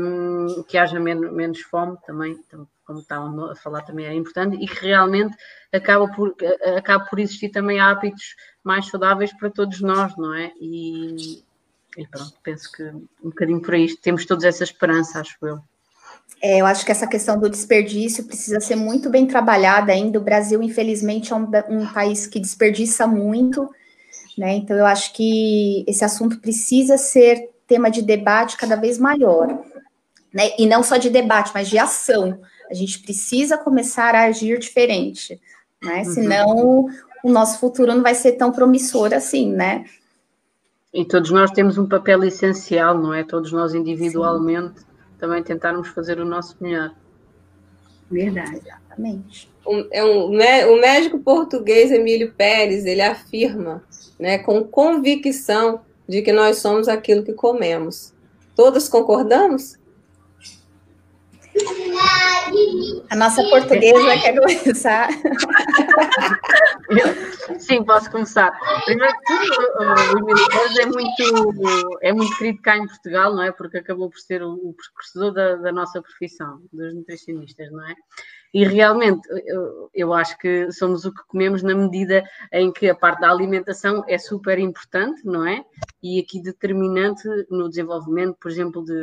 [0.01, 2.37] um, que haja menos, menos fome também,
[2.85, 5.37] como estavam a falar também é importante, e que realmente
[5.73, 6.35] acaba por,
[6.77, 10.53] acaba por existir também hábitos mais saudáveis para todos nós, não é?
[10.61, 11.45] E,
[11.97, 15.59] e pronto, penso que um bocadinho por aí temos todos essa esperança, acho eu.
[16.43, 20.19] É, eu acho que essa questão do desperdício precisa ser muito bem trabalhada ainda.
[20.19, 23.69] O Brasil, infelizmente, é um, um país que desperdiça muito,
[24.37, 24.55] né?
[24.55, 29.49] Então, eu acho que esse assunto precisa ser tema de debate cada vez maior,
[30.33, 30.51] né?
[30.59, 32.39] E não só de debate, mas de ação.
[32.71, 35.41] A gente precisa começar a agir diferente,
[35.83, 35.99] né?
[35.99, 36.05] Uhum.
[36.05, 36.87] Senão
[37.25, 39.85] o nosso futuro não vai ser tão promissor assim, né?
[40.97, 43.23] E todos nós temos um papel essencial, não é?
[43.23, 44.87] Todos nós individualmente Sim.
[45.19, 46.91] também tentarmos fazer o nosso melhor.
[48.11, 49.53] Verdade, exatamente.
[49.93, 50.31] é um,
[50.73, 53.85] o médico português Emílio Pérez, ele afirma,
[54.19, 58.15] né, com convicção de que nós somos aquilo que comemos.
[58.55, 59.77] Todos concordamos?
[63.11, 65.09] A nossa portuguesa quer começar.
[67.59, 68.53] Sim, posso começar.
[68.85, 69.79] Primeiro que tudo,
[70.15, 70.47] o Emílio
[70.81, 73.53] é muito, é muito querido cá em Portugal, não é?
[73.53, 77.95] Porque acabou por ser o, o precursor da, da nossa profissão, dos nutricionistas, não é?
[78.57, 82.95] E realmente, eu, eu, acho que somos o que comemos na medida em que a
[82.95, 85.63] parte da alimentação é super importante, não é?
[86.03, 88.95] E aqui determinante no desenvolvimento, por exemplo, de,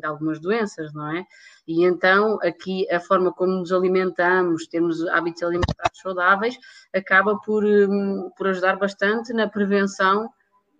[0.00, 1.26] de algumas doenças, não é?
[1.68, 6.58] E então, aqui, a forma como nos alimentamos, temos hábitos alimentares saudáveis,
[6.90, 10.30] acaba por, hum, por ajudar bastante na prevenção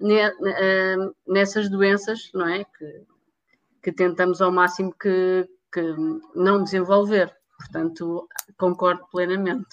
[0.00, 2.64] hum, nessas doenças, não é?
[2.64, 3.02] Que,
[3.82, 5.82] que tentamos ao máximo que, que
[6.34, 7.41] não desenvolver.
[7.62, 8.28] Portanto,
[8.59, 9.66] concordo plenamente.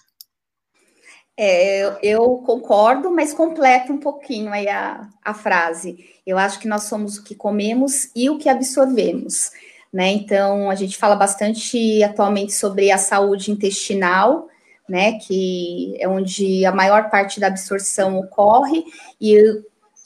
[1.38, 6.06] É, eu concordo, mas completo um pouquinho aí a, a frase.
[6.26, 9.52] Eu acho que nós somos o que comemos e o que absorvemos.
[9.92, 10.12] Né?
[10.12, 14.48] Então, a gente fala bastante atualmente sobre a saúde intestinal,
[14.88, 15.18] né?
[15.20, 18.84] Que é onde a maior parte da absorção ocorre,
[19.22, 19.38] e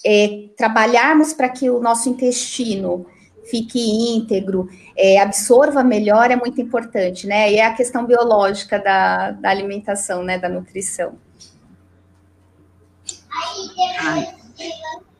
[0.05, 3.05] é, trabalharmos para que o nosso intestino
[3.45, 7.51] fique íntegro, é, absorva melhor é muito importante, né?
[7.51, 10.37] E é a questão biológica da, da alimentação, né?
[10.37, 11.17] Da nutrição.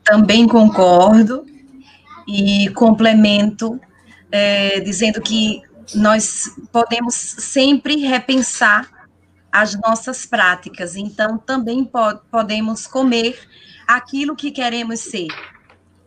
[0.04, 1.46] também concordo
[2.26, 3.80] e complemento
[4.30, 5.62] é, dizendo que
[5.94, 8.88] nós podemos sempre repensar
[9.52, 13.38] as nossas práticas, então também po podemos comer
[13.86, 15.28] aquilo que queremos ser.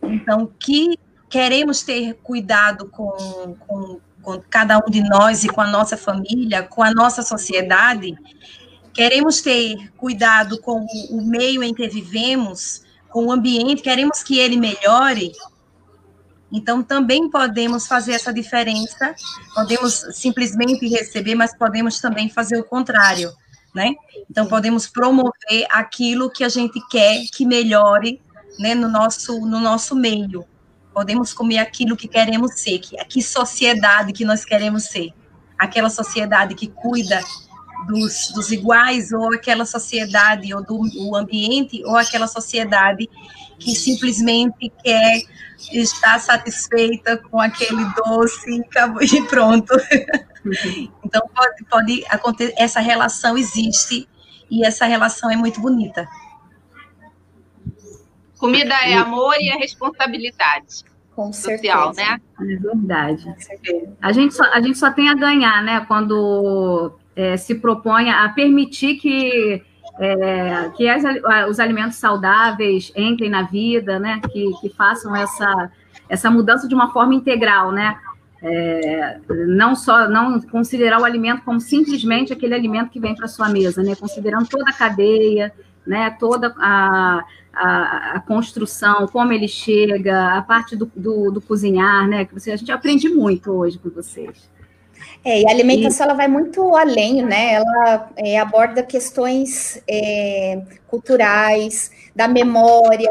[0.04, 5.68] Então, que queremos ter cuidado com, com, com cada um de nós e com a
[5.68, 8.18] nossa família, com a nossa sociedade,
[8.94, 14.58] queremos ter cuidado com o meio em que vivemos, com o ambiente, queremos que ele
[14.58, 15.32] melhore,
[16.52, 19.14] então, também podemos fazer essa diferença,
[19.54, 23.32] podemos simplesmente receber, mas podemos também fazer o contrário,
[23.76, 23.94] né?
[24.30, 28.22] Então, podemos promover aquilo que a gente quer que melhore
[28.60, 30.46] né, no, nosso, no nosso meio.
[30.98, 35.14] Podemos comer aquilo que queremos ser, que, que sociedade que nós queremos ser.
[35.56, 37.24] Aquela sociedade que cuida
[37.86, 43.08] dos, dos iguais, ou aquela sociedade, ou do ambiente, ou aquela sociedade
[43.60, 45.22] que simplesmente quer
[45.72, 48.60] estar satisfeita com aquele doce
[49.02, 49.76] e pronto.
[51.06, 54.10] então, pode, pode acontecer, essa relação existe
[54.50, 56.08] e essa relação é muito bonita.
[58.38, 60.86] Comida é amor e é responsabilidade.
[61.16, 62.22] Com social, né?
[62.40, 63.36] É verdade.
[64.00, 65.84] A gente, só, a gente só tem a ganhar, né?
[65.88, 69.64] Quando é, se propõe a permitir que
[70.00, 71.04] é, que as,
[71.50, 74.22] os alimentos saudáveis entrem na vida, né?
[74.32, 75.72] Que, que façam essa,
[76.08, 77.98] essa mudança de uma forma integral, né?
[78.40, 83.50] É, não só não considerar o alimento como simplesmente aquele alimento que vem para sua
[83.50, 83.96] mesa, né?
[83.96, 85.52] Considerando toda a cadeia,
[85.86, 86.12] né?
[86.20, 87.24] Toda a,
[87.58, 92.26] a, a construção, como ele chega, a parte do, do, do cozinhar, né?
[92.26, 94.50] Que você, a gente aprende muito hoje com vocês.
[95.26, 96.10] É, e a alimentação e...
[96.10, 97.56] ela vai muito além, né?
[97.56, 103.10] Ela é, aborda questões é, culturais, da memória,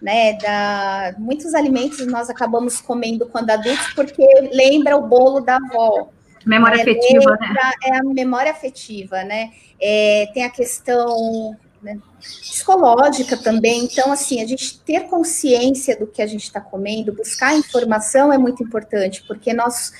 [0.00, 0.34] né?
[0.34, 6.10] Da muitos alimentos nós acabamos comendo quando adultos porque lembra o bolo da avó.
[6.44, 7.72] Memória é, afetiva, lembra, né?
[7.82, 9.50] É a memória afetiva, né?
[9.80, 11.56] É, tem a questão
[11.86, 13.84] né, psicológica também.
[13.84, 18.38] Então, assim, a gente ter consciência do que a gente está comendo, buscar informação é
[18.38, 19.92] muito importante, porque nós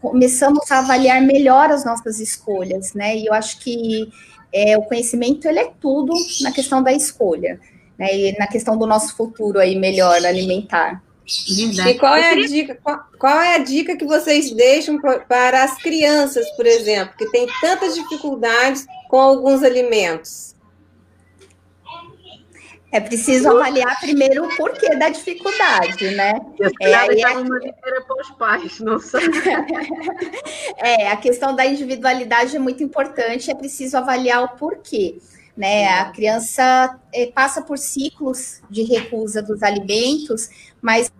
[0.00, 3.16] começamos a avaliar melhor as nossas escolhas, né?
[3.16, 4.08] E eu acho que
[4.52, 7.60] é, o conhecimento ele é tudo na questão da escolha,
[7.98, 8.16] né?
[8.16, 11.02] E na questão do nosso futuro aí melhor alimentar.
[11.48, 11.90] Verdade.
[11.90, 12.78] E qual é a dica?
[12.82, 17.46] Qual, qual, é a dica que vocês deixam para as crianças, por exemplo, que têm
[17.60, 20.52] tantas dificuldades com alguns alimentos?
[22.92, 26.34] É preciso avaliar primeiro o porquê da dificuldade, né?
[26.78, 29.22] É, aí é uma inteira para os pais, não sei.
[30.76, 35.16] é, a questão da individualidade é muito importante, é preciso avaliar o porquê.
[35.56, 35.88] Né?
[35.88, 40.50] A criança é, passa por ciclos de recusa dos alimentos,
[40.82, 41.10] mas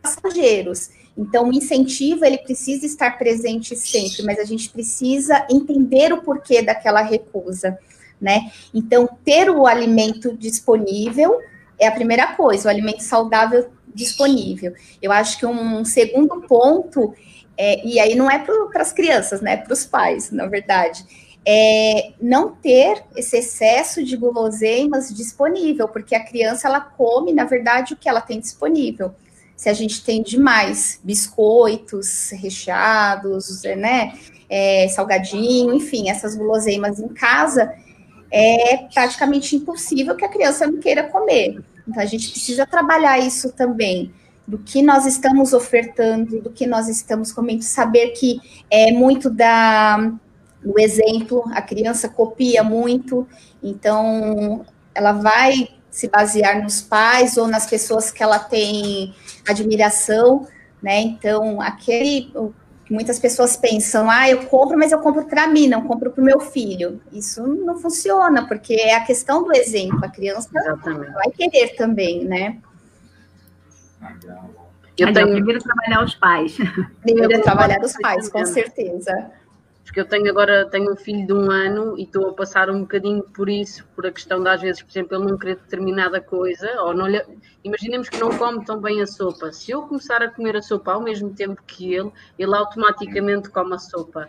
[0.00, 0.88] passageiros.
[1.16, 6.62] Então, o incentivo ele precisa estar presente sempre, mas a gente precisa entender o porquê
[6.62, 7.78] daquela recusa.
[8.20, 8.50] Né?
[8.72, 11.40] Então, ter o alimento disponível,
[11.78, 14.74] é a primeira coisa, o alimento saudável disponível.
[15.00, 17.14] Eu acho que um segundo ponto,
[17.56, 19.56] é, e aí não é para as crianças, né?
[19.56, 21.04] Para os pais, na verdade,
[21.48, 27.94] é não ter esse excesso de guloseimas disponível, porque a criança ela come, na verdade,
[27.94, 29.14] o que ela tem disponível.
[29.56, 34.12] Se a gente tem demais biscoitos recheados, né?
[34.48, 37.72] É, salgadinho, enfim, essas guloseimas em casa,
[38.30, 41.62] é praticamente impossível que a criança não queira comer.
[41.86, 44.12] Então, a gente precisa trabalhar isso também,
[44.46, 48.40] do que nós estamos ofertando, do que nós estamos comendo, saber que
[48.70, 50.12] é muito da
[50.64, 53.26] o exemplo, a criança copia muito,
[53.62, 59.14] então ela vai se basear nos pais ou nas pessoas que ela tem
[59.48, 60.46] admiração,
[60.82, 61.00] né?
[61.00, 65.86] Então, aquele que muitas pessoas pensam, ah, eu compro, mas eu compro para mim, não
[65.86, 67.00] compro para o meu filho.
[67.12, 71.12] Isso não funciona, porque é a questão do exemplo, a criança Exatamente.
[71.12, 72.58] vai querer também, né?
[74.96, 75.28] Eu tenho...
[75.32, 76.56] Primeiro trabalhar os pais.
[77.02, 79.30] Primeiro trabalhar os pais, com certeza
[79.86, 82.80] porque eu tenho agora tenho um filho de um ano e estou a passar um
[82.80, 86.20] bocadinho por isso, por a questão de às vezes, por exemplo, ele não querer determinada
[86.20, 87.24] coisa, ou não lhe,
[87.62, 89.52] imaginemos que não come tão bem a sopa.
[89.52, 93.74] Se eu começar a comer a sopa ao mesmo tempo que ele, ele automaticamente come
[93.74, 94.28] a sopa.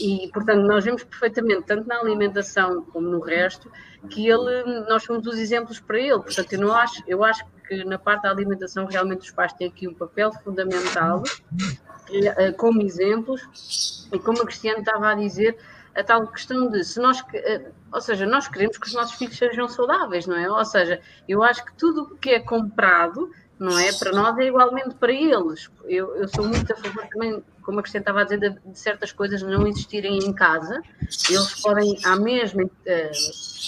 [0.00, 3.70] E, portanto, nós vemos perfeitamente, tanto na alimentação como no resto,
[4.08, 6.20] que ele, nós somos os exemplos para ele.
[6.20, 9.66] Portanto, eu, não acho, eu acho que na parte da alimentação realmente os pais têm
[9.66, 11.24] aqui um papel fundamental
[12.56, 15.56] como exemplos, e como a Cristiane estava a dizer,
[15.94, 19.36] a tal questão de se nós, eh, ou seja, nós queremos que os nossos filhos
[19.36, 20.50] sejam saudáveis, não é?
[20.50, 23.92] Ou seja, eu acho que tudo que é comprado, não é?
[23.92, 25.70] Para nós é igualmente para eles.
[25.84, 28.78] Eu, eu sou muito a favor também, como a Cristiane estava a dizer, de, de
[28.78, 30.82] certas coisas não existirem em casa.
[31.28, 33.12] Eles podem, à mesma, eh,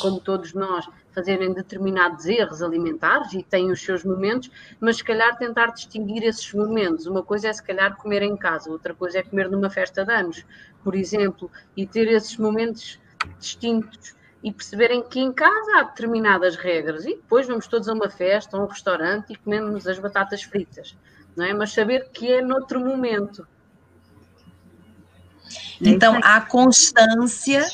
[0.01, 4.51] como todos nós, fazerem determinados erros alimentares e têm os seus momentos,
[4.81, 7.07] mas se calhar tentar distinguir esses momentos.
[7.07, 10.13] Uma coisa é se calhar comer em casa, outra coisa é comer numa festa de
[10.13, 10.45] anos,
[10.83, 12.99] por exemplo, e ter esses momentos
[13.39, 18.11] distintos e perceberem que em casa há determinadas regras e depois vamos todos a uma
[18.11, 20.95] festa, a um restaurante e comemos as batatas fritas,
[21.35, 21.55] não é?
[21.55, 23.47] Mas saber que é noutro momento.
[25.81, 27.67] Então, a constância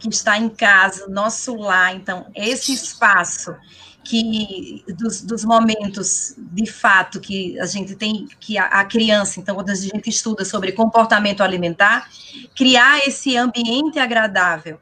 [0.00, 1.94] que está em casa, nosso lar.
[1.94, 3.54] Então, esse espaço
[4.02, 9.54] que dos, dos, momentos de fato que a gente tem que a, a, criança, então
[9.54, 12.08] quando a gente estuda sobre comportamento alimentar,
[12.56, 14.80] criar esse ambiente agradável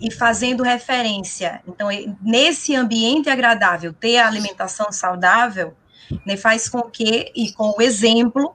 [0.00, 1.88] e fazendo referência, então
[2.22, 5.76] nesse ambiente agradável ter a alimentação saudável,
[6.24, 8.54] né, faz com que e com o exemplo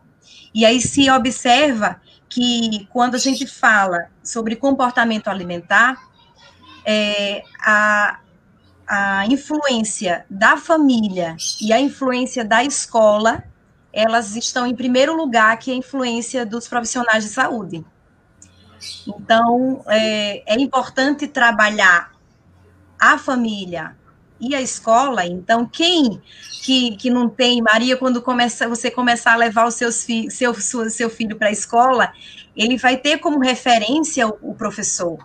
[0.54, 2.00] e aí se observa
[2.34, 5.96] que quando a gente fala sobre comportamento alimentar,
[6.84, 8.20] é, a,
[8.88, 13.44] a influência da família e a influência da escola,
[13.92, 17.86] elas estão em primeiro lugar que a influência dos profissionais de saúde.
[19.08, 22.14] Então, é, é importante trabalhar
[23.00, 23.96] a família,
[24.44, 26.22] e a escola, então quem
[26.64, 30.54] que, que não tem, Maria, quando começa, você começar a levar o seus fi, seu,
[30.54, 32.14] seu filho para a escola,
[32.56, 35.18] ele vai ter como referência o, o professor.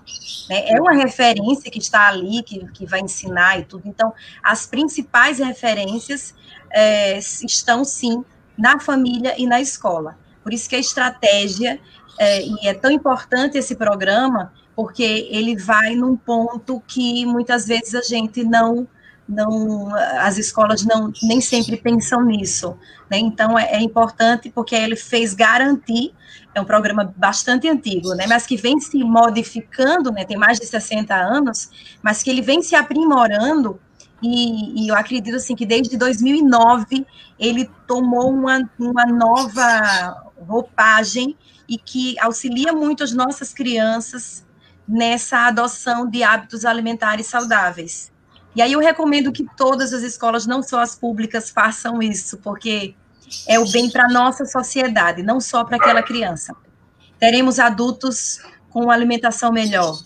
[0.49, 0.69] Né?
[0.69, 3.85] É uma referência que está ali, que, que vai ensinar e tudo.
[3.87, 4.13] Então,
[4.43, 6.35] as principais referências
[6.73, 8.25] é, estão, sim,
[8.57, 10.19] na família e na escola.
[10.43, 11.79] Por isso que a estratégia,
[12.19, 17.95] é, e é tão importante esse programa, porque ele vai num ponto que muitas vezes
[17.95, 18.89] a gente não
[19.29, 22.77] não, as escolas não nem sempre pensam nisso,
[23.11, 23.19] né?
[23.19, 26.15] Então é, é, importante porque ele fez garantir,
[26.55, 28.27] é um programa bastante antigo, né?
[28.27, 30.25] Mas que vem se modificando, né?
[30.25, 31.71] Tem mais de 60 anos,
[32.03, 33.79] mas que ele vem se aprimorando
[34.23, 37.07] e, e eu acredito assim que desde 2009
[37.39, 41.37] ele tomou uma, uma nova roupagem
[41.69, 44.45] e que auxilia muito as nossas crianças
[44.89, 48.11] nessa adoção de hábitos alimentares saudáveis.
[48.59, 52.93] E aí eu recomendo que todas as escolas, não só as públicas, façam isso, porque
[53.47, 56.57] é o bem para a nossa sociedade, não só para aquela criança.
[57.21, 58.41] Teremos adultos
[58.71, 59.97] com alimentação melhor.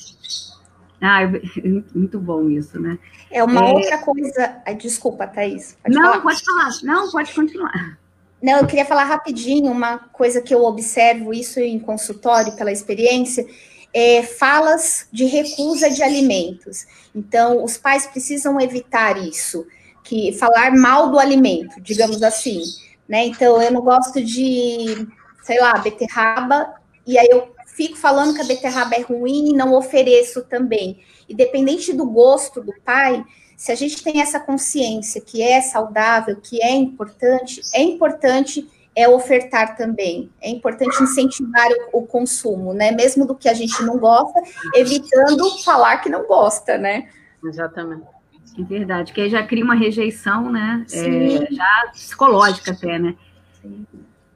[1.01, 1.21] Ah,
[1.97, 2.99] muito bom isso, né?
[3.31, 3.73] É uma é...
[3.73, 4.63] outra coisa.
[4.79, 5.79] Desculpa, Thaís.
[5.83, 6.21] Pode não, falar.
[6.21, 6.71] pode falar.
[6.83, 7.99] Não, pode continuar.
[8.43, 13.47] Não, eu queria falar rapidinho uma coisa que eu observo isso em consultório pela experiência
[13.95, 16.87] é, falas de recusa de alimentos.
[17.15, 19.67] Então, os pais precisam evitar isso,
[20.03, 22.63] que falar mal do alimento, digamos assim.
[23.09, 23.27] Né?
[23.27, 25.07] Então, eu não gosto de,
[25.43, 26.75] sei lá, beterraba,
[27.07, 31.01] e aí eu fico falando que a beterraba é ruim e não ofereço também.
[31.29, 33.25] Independente do gosto do pai,
[33.63, 39.09] Se a gente tem essa consciência que é saudável, que é importante, é importante é
[39.09, 40.31] ofertar também.
[40.41, 42.91] É importante incentivar o, o, consumo, né?
[42.93, 44.41] Mesmo do que a gente não gosta,
[44.75, 47.09] evitando falar que não gosta, né?
[47.43, 48.07] Exatamente.
[48.59, 50.85] É verdade, que aí já cria uma rejeição, né?
[50.93, 53.15] É, já psicológica até, né?
[53.63, 53.87] Sim.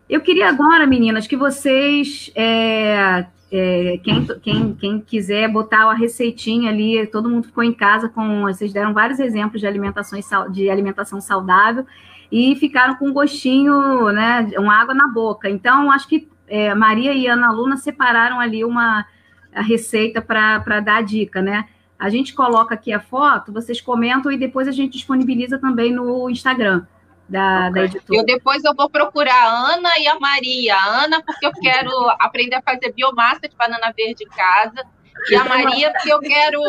[0.09, 6.71] Eu queria agora, meninas, que vocês é, é, quem, quem, quem quiser botar a receitinha
[6.71, 8.43] ali, todo mundo ficou em casa com.
[8.43, 10.19] Vocês deram vários exemplos de alimentação,
[10.51, 11.85] de alimentação saudável
[12.31, 14.49] e ficaram com um gostinho, né?
[14.59, 15.49] Uma água na boca.
[15.49, 19.07] Então, acho que é, Maria e Ana Luna separaram ali uma
[19.53, 21.67] receita para dar a dica, né?
[21.99, 26.29] A gente coloca aqui a foto, vocês comentam e depois a gente disponibiliza também no
[26.29, 26.85] Instagram
[27.29, 27.73] da, okay.
[27.73, 28.21] da editora.
[28.21, 30.77] Eu depois eu vou procurar a Ana e a Maria.
[30.77, 31.91] A Ana, porque eu quero
[32.21, 34.87] aprender a fazer biomassa de banana verde em casa.
[35.31, 36.61] E a Maria, porque eu quero.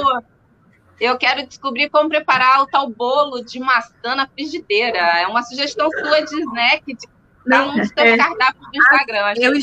[1.00, 4.98] Eu quero descobrir como preparar o tal bolo de maçã na frigideira.
[4.98, 7.08] É uma sugestão sua de snack, de
[7.50, 8.18] Tá no seu é.
[8.18, 9.34] cardápio do Instagram.
[9.38, 9.54] Eu,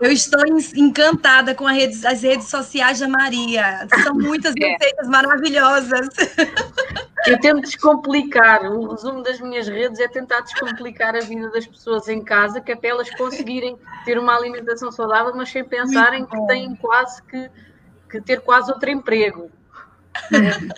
[0.00, 0.40] eu, estou
[0.74, 3.86] encantada com rede, as redes sociais da Maria.
[4.02, 4.66] São muitas é.
[4.66, 6.08] receitas maravilhosas.
[7.26, 8.64] Eu tento descomplicar.
[8.64, 12.72] O resumo das minhas redes é tentar descomplicar a vida das pessoas em casa, que
[12.72, 17.48] até elas conseguirem ter uma alimentação saudável, mas sem pensarem que têm quase que,
[18.10, 19.48] que ter quase outro emprego.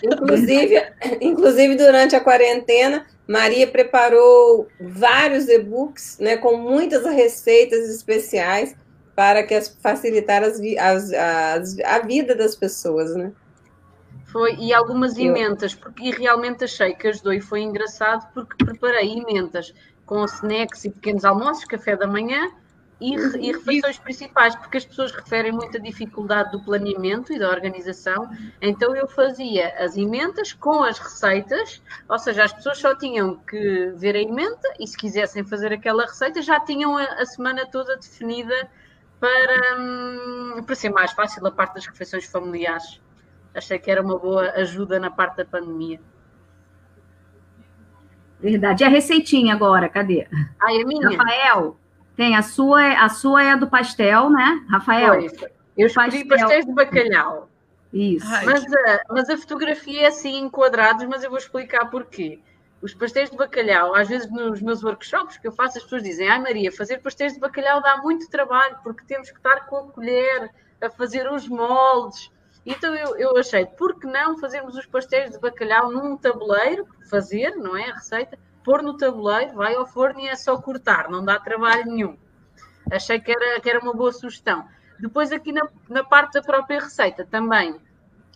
[0.02, 0.82] Inclusive,
[1.20, 8.74] inclusive, durante a quarentena, Maria preparou vários e-books né, com muitas receitas especiais
[9.14, 13.32] para que as, facilitar as, as, as, a vida das pessoas, né?
[14.26, 19.18] Foi, e algumas emendas, porque e realmente achei que ajudou e foi engraçado porque preparei
[19.18, 19.74] emendas
[20.06, 22.50] com snacks e pequenos almoços, café da manhã,
[23.00, 28.30] e, e, refeições principais, porque as pessoas referem muita dificuldade do planeamento e da organização,
[28.60, 33.92] então eu fazia as emendas com as receitas, ou seja, as pessoas só tinham que
[33.96, 37.96] ver a emenda e se quisessem fazer aquela receita já tinham a, a semana toda
[37.96, 38.70] definida
[39.18, 43.00] para, hum, para ser mais fácil a parte das refeições familiares.
[43.54, 46.00] Achei que era uma boa ajuda na parte da pandemia.
[48.38, 48.82] Verdade.
[48.82, 50.26] E a receitinha agora, cadê?
[50.58, 51.10] Ah, é minha?
[51.10, 51.76] Rafael,
[52.20, 55.20] tem a sua, a sua é a do pastel, né, Rafael?
[55.20, 55.50] Pois.
[55.74, 56.28] Eu escolhi pastel.
[56.28, 57.48] pastéis de bacalhau.
[57.90, 58.26] Isso.
[58.44, 62.38] Mas a, mas a fotografia é assim em quadrados, mas eu vou explicar porquê.
[62.82, 66.28] Os pastéis de bacalhau, às vezes nos meus workshops que eu faço, as pessoas dizem:
[66.28, 69.84] Ai Maria, fazer pastéis de bacalhau dá muito trabalho, porque temos que estar com a
[69.84, 72.30] colher a fazer os moldes.
[72.66, 77.56] Então eu, eu achei, por que não fazermos os pastéis de bacalhau num tabuleiro, fazer,
[77.56, 77.90] não é?
[77.90, 81.86] A receita, pôr no tabuleiro, vai ao forno e é só cortar, não dá trabalho
[81.86, 82.16] nenhum.
[82.90, 84.66] Achei que era, que era uma boa sugestão.
[84.98, 87.80] Depois, aqui na, na parte da própria receita, também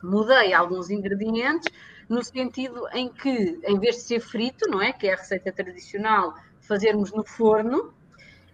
[0.03, 1.71] mudei alguns ingredientes,
[2.09, 4.93] no sentido em que, em vez de ser frito, não é?
[4.93, 7.93] Que é a receita tradicional, fazermos no forno,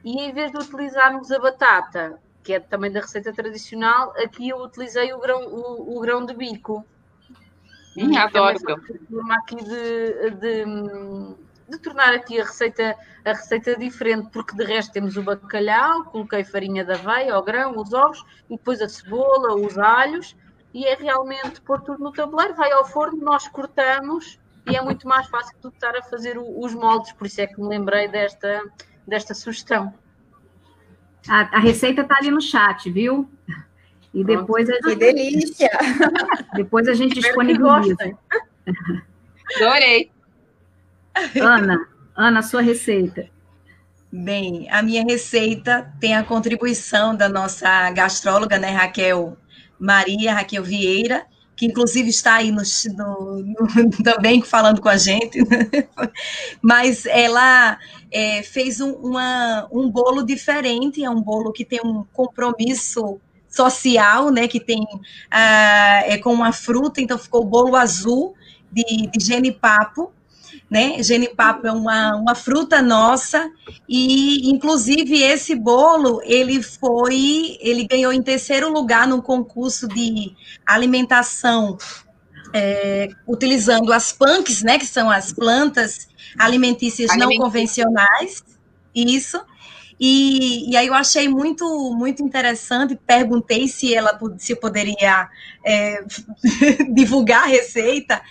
[0.04, 4.58] e em vez de utilizarmos a batata, que é também da receita tradicional, aqui eu
[4.58, 6.84] utilizei o grão, o, o grão de bico.
[7.96, 8.58] Hum, adoro.
[9.30, 10.64] Aqui de, de
[11.70, 16.44] de tornar aqui a receita, a receita diferente, porque de resto temos o bacalhau, coloquei
[16.44, 20.36] farinha de aveia, o grão, os ovos, e depois a cebola, os alhos,
[20.74, 24.38] e é realmente pôr tudo no tabuleiro, vai ao forno, nós cortamos,
[24.70, 27.46] e é muito mais fácil do que estar a fazer os moldes, por isso é
[27.46, 28.62] que me lembrei desta,
[29.06, 29.92] desta sugestão.
[31.28, 33.30] A, a receita está ali no chat, viu?
[34.12, 34.84] E depois a gente...
[34.84, 35.70] Que delícia!
[36.54, 38.18] Depois a gente disponibiliza.
[39.56, 40.10] Adorei.
[41.40, 43.28] Ana, Ana, sua receita.
[44.12, 49.36] Bem, a minha receita tem a contribuição da nossa gastróloga, né, Raquel
[49.78, 51.24] Maria, Raquel Vieira,
[51.54, 52.62] que inclusive está aí no,
[52.96, 55.38] no, no, também falando com a gente,
[56.60, 57.78] mas ela
[58.10, 64.30] é, fez um, uma, um bolo diferente, é um bolo que tem um compromisso social,
[64.30, 64.84] né, que tem
[65.30, 68.34] ah, é com uma fruta, então ficou o bolo azul
[68.72, 70.12] de, de genipapo,
[70.70, 71.02] né?
[71.02, 73.50] Genipapo é uma, uma fruta nossa
[73.88, 80.32] e, inclusive, esse bolo ele foi, ele ganhou em terceiro lugar no concurso de
[80.64, 81.76] alimentação
[82.52, 84.78] é, utilizando as punks, né?
[84.78, 88.44] Que são as plantas alimentícias não convencionais.
[88.94, 89.40] Isso.
[89.98, 95.28] E, e, aí eu achei muito muito interessante, perguntei se ela se poderia
[95.62, 96.02] é,
[96.90, 98.22] divulgar a receita,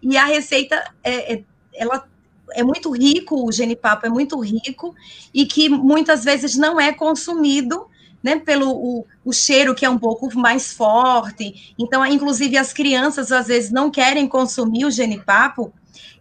[0.00, 1.42] e a receita é, é
[1.76, 2.06] ela
[2.52, 4.94] é muito rico, o genipapo é muito rico,
[5.32, 7.86] e que muitas vezes não é consumido
[8.22, 11.74] né, pelo o, o, cheiro que é um pouco mais forte.
[11.78, 15.72] Então, inclusive, as crianças às vezes não querem consumir o genipapo.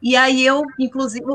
[0.01, 1.25] E aí eu, inclusive,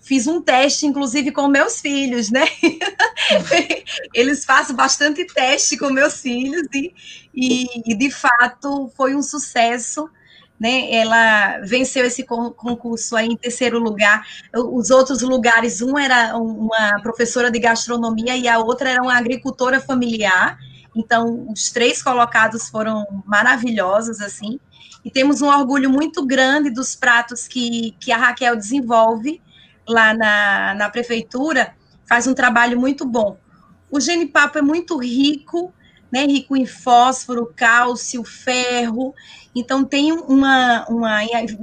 [0.00, 2.46] fiz um teste, inclusive, com meus filhos, né?
[4.14, 6.94] Eles fazem bastante teste com meus filhos e,
[7.34, 10.08] e, e de fato foi um sucesso
[10.58, 10.92] né?
[10.92, 14.26] Ela venceu esse concurso aí em terceiro lugar.
[14.54, 19.80] Os outros lugares, um era uma professora de gastronomia e a outra era uma agricultora
[19.80, 20.58] familiar.
[20.94, 24.58] Então, os três colocados foram maravilhosos, assim.
[25.04, 29.40] E temos um orgulho muito grande dos pratos que, que a Raquel desenvolve
[29.86, 31.74] lá na, na prefeitura.
[32.08, 33.36] Faz um trabalho muito bom.
[33.90, 35.72] O genipapo é muito rico,
[36.10, 39.14] né, rico em fósforo, cálcio, ferro.
[39.56, 41.20] Então tem uma, uma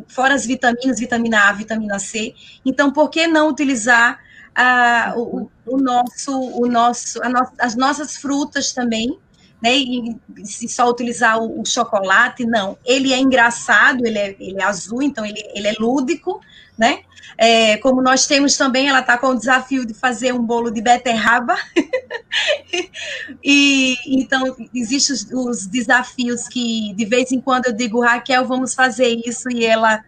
[0.07, 2.33] fora as vitaminas, vitamina A, vitamina C.
[2.65, 4.19] Então por que não utilizar
[4.57, 9.19] uh, o, o, nosso, o nosso, no, as nossas frutas também?
[9.61, 10.19] Né, e
[10.67, 12.77] só utilizar o, o, chocolate, não.
[12.83, 16.41] Ele é engraçado, ele é, ele é azul, então ele, ele é lúdico,
[16.77, 16.99] né?
[17.37, 20.81] É, como nós temos também, ela está com o desafio de fazer um bolo de
[20.81, 21.55] beterraba.
[23.43, 28.73] e então existem os, os, desafios que de vez em quando eu digo, Raquel, vamos
[28.73, 30.03] fazer isso, e ela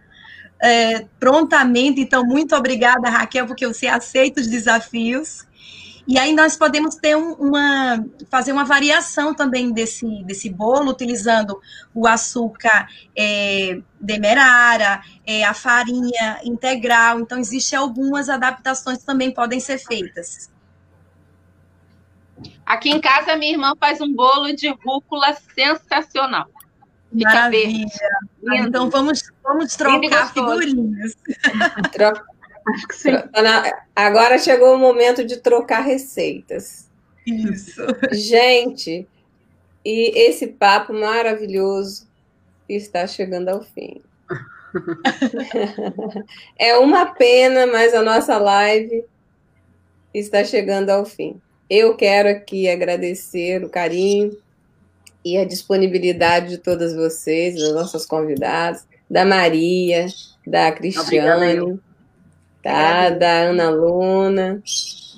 [0.62, 5.46] é, prontamente, então, muito obrigada, Raquel, porque você aceita os desafios.
[6.08, 11.60] E aí nós podemos ter um, uma fazer uma variação também desse, desse bolo, utilizando
[11.94, 17.20] o açúcar é, demerara, é, a farinha integral.
[17.20, 20.52] Então, existem algumas adaptações que também podem ser feitas.
[22.66, 26.48] Aqui em casa, minha irmã faz um bolo de rúcula sensacional.
[27.12, 27.88] Fica Maravilha.
[28.44, 28.68] Verde.
[28.68, 31.16] Então, vamos, vamos trocar figurinhas.
[31.92, 32.26] Troca
[32.68, 33.12] Acho que sim.
[33.96, 36.90] Agora chegou o momento de trocar receitas.
[37.26, 37.82] Isso.
[38.12, 39.08] Gente,
[39.84, 42.08] e esse papo maravilhoso
[42.68, 44.02] está chegando ao fim.
[46.58, 49.06] é uma pena, mas a nossa live
[50.14, 51.40] está chegando ao fim.
[51.70, 54.38] Eu quero aqui agradecer o carinho
[55.24, 60.06] e a disponibilidade de todas vocês, das nossas convidadas, da Maria,
[60.46, 61.60] da Cristiane.
[61.60, 61.80] Obrigada,
[62.66, 63.12] tá?
[63.12, 64.64] Da Ana Luna.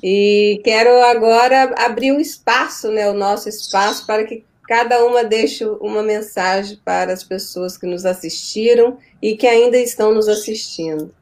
[0.04, 5.64] E quero agora abrir o espaço, né, o nosso espaço, para que cada uma deixe
[5.66, 11.16] uma mensagem para as pessoas que nos assistiram e que ainda estão nos assistindo.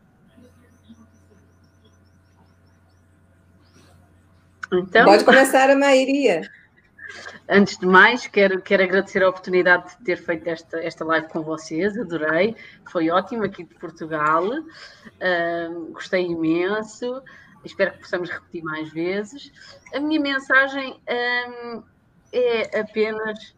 [4.73, 6.41] Então, Pode começar a Mairia.
[7.47, 11.43] Antes de mais, quero, quero agradecer a oportunidade de ter feito esta, esta live com
[11.43, 12.55] vocês, adorei,
[12.85, 17.22] foi ótimo aqui de Portugal, uh, gostei imenso,
[17.63, 19.51] espero que possamos repetir mais vezes.
[19.93, 21.84] A minha mensagem um,
[22.34, 23.55] é apenas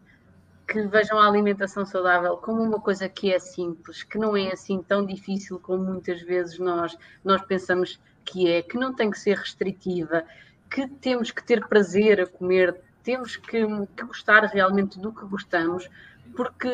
[0.67, 4.83] que vejam a alimentação saudável como uma coisa que é simples, que não é assim
[4.83, 9.37] tão difícil como muitas vezes nós, nós pensamos que é, que não tem que ser
[9.37, 10.25] restritiva,
[10.69, 12.75] que temos que ter prazer a comer
[13.07, 13.65] temos que,
[13.95, 15.89] que gostar realmente do que gostamos,
[16.35, 16.69] porque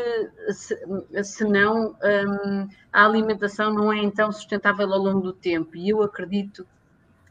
[0.50, 0.76] se,
[1.24, 5.78] senão um, a alimentação não é então sustentável ao longo do tempo.
[5.78, 6.66] E eu acredito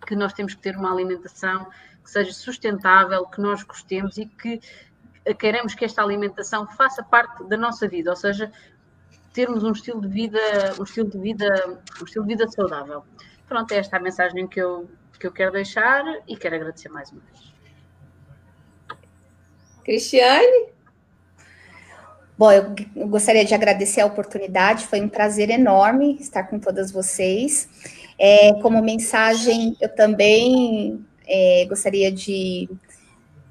[0.07, 1.67] que nós temos que ter uma alimentação
[2.05, 4.61] que seja sustentável, que nós gostemos e que
[5.37, 8.53] queremos que esta alimentação faça parte da nossa vida, ou seja,
[9.33, 10.39] termos um estilo de vida,
[10.79, 13.05] um estilo de vida, um estilo de vida saudável.
[13.49, 14.89] Pronto, é esta a mensagem que eu,
[15.19, 17.52] que eu quero deixar e quero agradecer mais uma vez.
[19.85, 20.73] Cristiane?
[22.37, 22.75] Bom, eu
[23.09, 27.69] gostaria de agradecer a oportunidade, foi um prazer enorme estar com todas vocês.
[28.19, 32.69] É, como mensagem, eu também é, gostaria de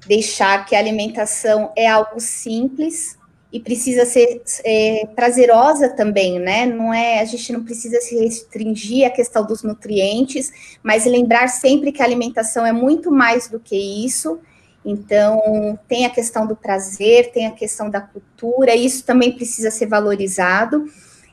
[0.06, 3.16] deixar que a alimentação é algo simples
[3.52, 6.66] e precisa ser é, prazerosa também, né?
[6.66, 11.92] Não é, a gente não precisa se restringir à questão dos nutrientes, mas lembrar sempre
[11.92, 14.40] que a alimentação é muito mais do que isso
[14.84, 19.86] então, tem a questão do prazer, tem a questão da cultura, isso também precisa ser
[19.86, 20.86] valorizado,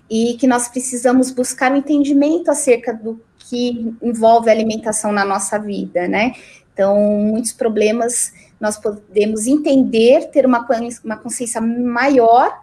[0.09, 5.57] e que nós precisamos buscar um entendimento acerca do que envolve a alimentação na nossa
[5.57, 6.34] vida, né?
[6.73, 10.67] Então, muitos problemas nós podemos entender, ter uma,
[11.03, 12.59] uma consciência maior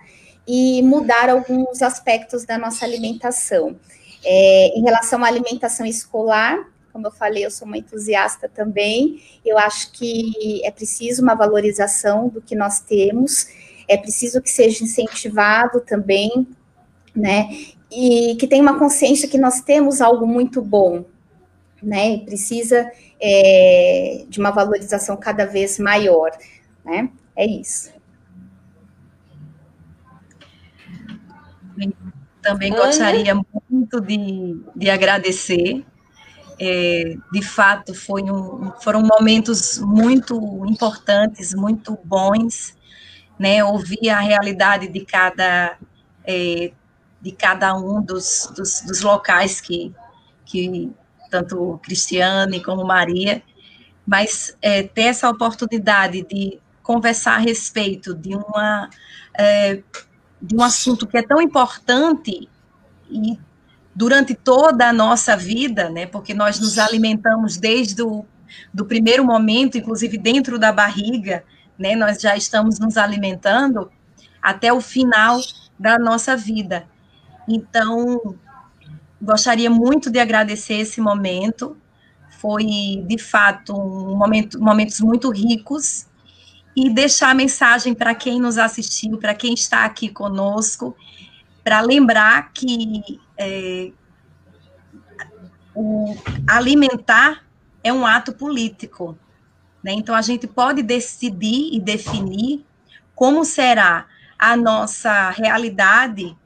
[0.47, 3.77] e mudar alguns aspectos da nossa alimentação.
[4.25, 6.59] É, em relação à alimentação escolar,
[6.97, 9.21] como eu falei, eu sou uma entusiasta também.
[9.45, 13.49] Eu acho que é preciso uma valorização do que nós temos,
[13.87, 16.47] é preciso que seja incentivado também,
[17.15, 17.51] né?
[17.93, 21.05] E que tenha uma consciência que nós temos algo muito bom,
[21.83, 22.17] né?
[22.21, 22.91] precisa
[23.21, 26.31] é, de uma valorização cada vez maior.
[26.83, 27.11] né?
[27.37, 27.93] É isso.
[32.41, 33.35] Também gostaria
[33.69, 35.85] muito de, de agradecer.
[36.59, 42.75] É, de fato, um, foram momentos muito importantes, muito bons,
[43.39, 43.63] né?
[43.63, 45.77] Ouvir a realidade de cada,
[46.25, 46.73] é,
[47.21, 49.95] de cada um dos, dos, dos locais que,
[50.47, 50.91] que
[51.31, 53.43] tanto Cristiane como Maria,
[54.07, 58.89] mas é, ter essa oportunidade de conversar a respeito de uma
[59.37, 59.83] é,
[60.41, 62.49] de um assunto que é tão importante
[63.11, 63.39] e
[63.97, 68.27] durante toda a nossa vida, né, porque nós nos alimentamos desde o
[68.73, 71.43] do primeiro momento, inclusive dentro da barriga,
[71.79, 73.91] né, nós já estamos nos alimentando
[74.41, 75.41] até o final
[75.79, 76.87] da nossa vida.
[77.49, 78.37] Então,
[79.21, 81.77] gostaria muito de agradecer esse momento.
[82.39, 86.07] Foi, de fato, um momento, momentos muito ricos
[86.77, 90.95] e deixar a mensagem para quem nos assistiu, para quem está aqui conosco,
[91.65, 93.91] para lembrar que é,
[95.75, 96.15] o
[96.49, 97.45] alimentar
[97.83, 99.19] é um ato político.
[99.83, 99.93] Né?
[99.93, 102.65] Então, a gente pode decidir e definir
[103.15, 104.07] como será
[104.39, 106.37] a nossa realidade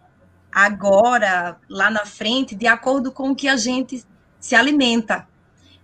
[0.52, 4.04] agora, lá na frente, de acordo com o que a gente
[4.38, 5.28] se alimenta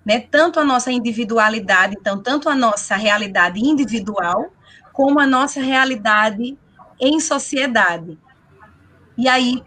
[0.06, 0.20] né?
[0.20, 4.52] Tanto a nossa individualidade, então, tanto a nossa realidade individual,
[4.92, 6.56] como a nossa realidade
[7.00, 8.16] em sociedade.
[9.18, 9.64] E aí,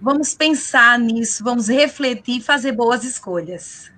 [0.00, 3.92] vamos pensar nisso, vamos refletir e fazer boas escolhas.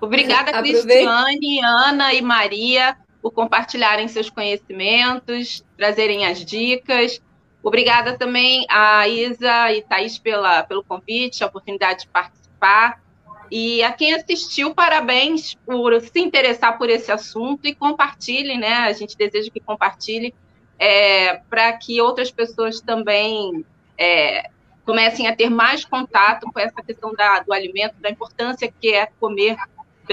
[0.00, 7.20] Obrigada, Cristiane, Ana e Maria, por compartilharem seus conhecimentos, trazerem as dicas.
[7.62, 13.02] Obrigada também a Isa e Thaís pela, pelo convite, a oportunidade de participar participar.
[13.50, 18.74] E a quem assistiu, parabéns por se interessar por esse assunto e compartilhe, né?
[18.74, 20.32] A gente deseja que compartilhe
[20.80, 23.62] é, para que outras pessoas também
[23.98, 24.48] é,
[24.82, 29.06] comecem a ter mais contato com essa questão da, do alimento, da importância que é
[29.20, 29.56] comer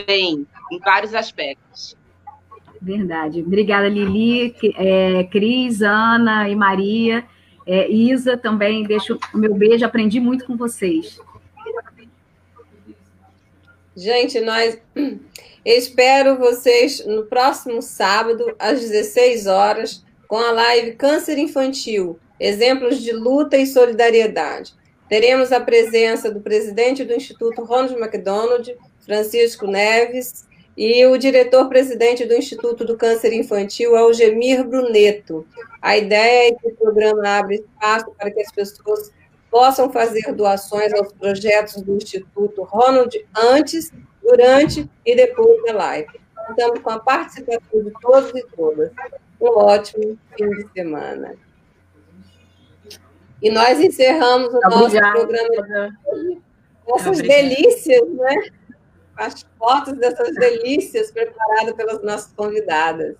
[0.06, 1.96] bem, em vários aspectos.
[2.82, 3.42] Verdade.
[3.42, 7.24] Obrigada, Lili, é, Cris, Ana e Maria.
[7.66, 11.20] É, Isa, também deixo o meu beijo, aprendi muito com vocês.
[13.96, 14.80] Gente, nós
[15.66, 23.12] espero vocês no próximo sábado, às 16 horas, com a live Câncer Infantil, exemplos de
[23.12, 24.74] luta e solidariedade.
[25.08, 28.76] Teremos a presença do presidente do Instituto Ronald McDonald,
[29.06, 30.46] Francisco Neves,
[30.78, 35.48] e o diretor-presidente do Instituto do Câncer Infantil, Algemir Bruneto.
[35.82, 39.12] A ideia é que o programa abre espaço para que as pessoas
[39.50, 43.92] possam fazer doações aos projetos do Instituto Ronald antes,
[44.22, 46.27] durante e depois da live.
[46.50, 48.92] Estamos com a participação de todos e todas.
[49.40, 51.36] Um ótimo fim de semana.
[53.42, 55.98] E nós encerramos o nosso programa
[56.84, 58.50] com essas delícias, né?
[59.16, 63.16] As fotos dessas delícias preparadas pelas nossas convidadas.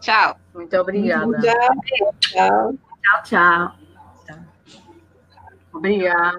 [0.00, 0.36] Tchau.
[0.52, 1.40] Muito obrigada.
[1.40, 2.74] Tchau, tchau.
[3.02, 3.84] Tchau, tchau.
[5.72, 6.38] Obrigada.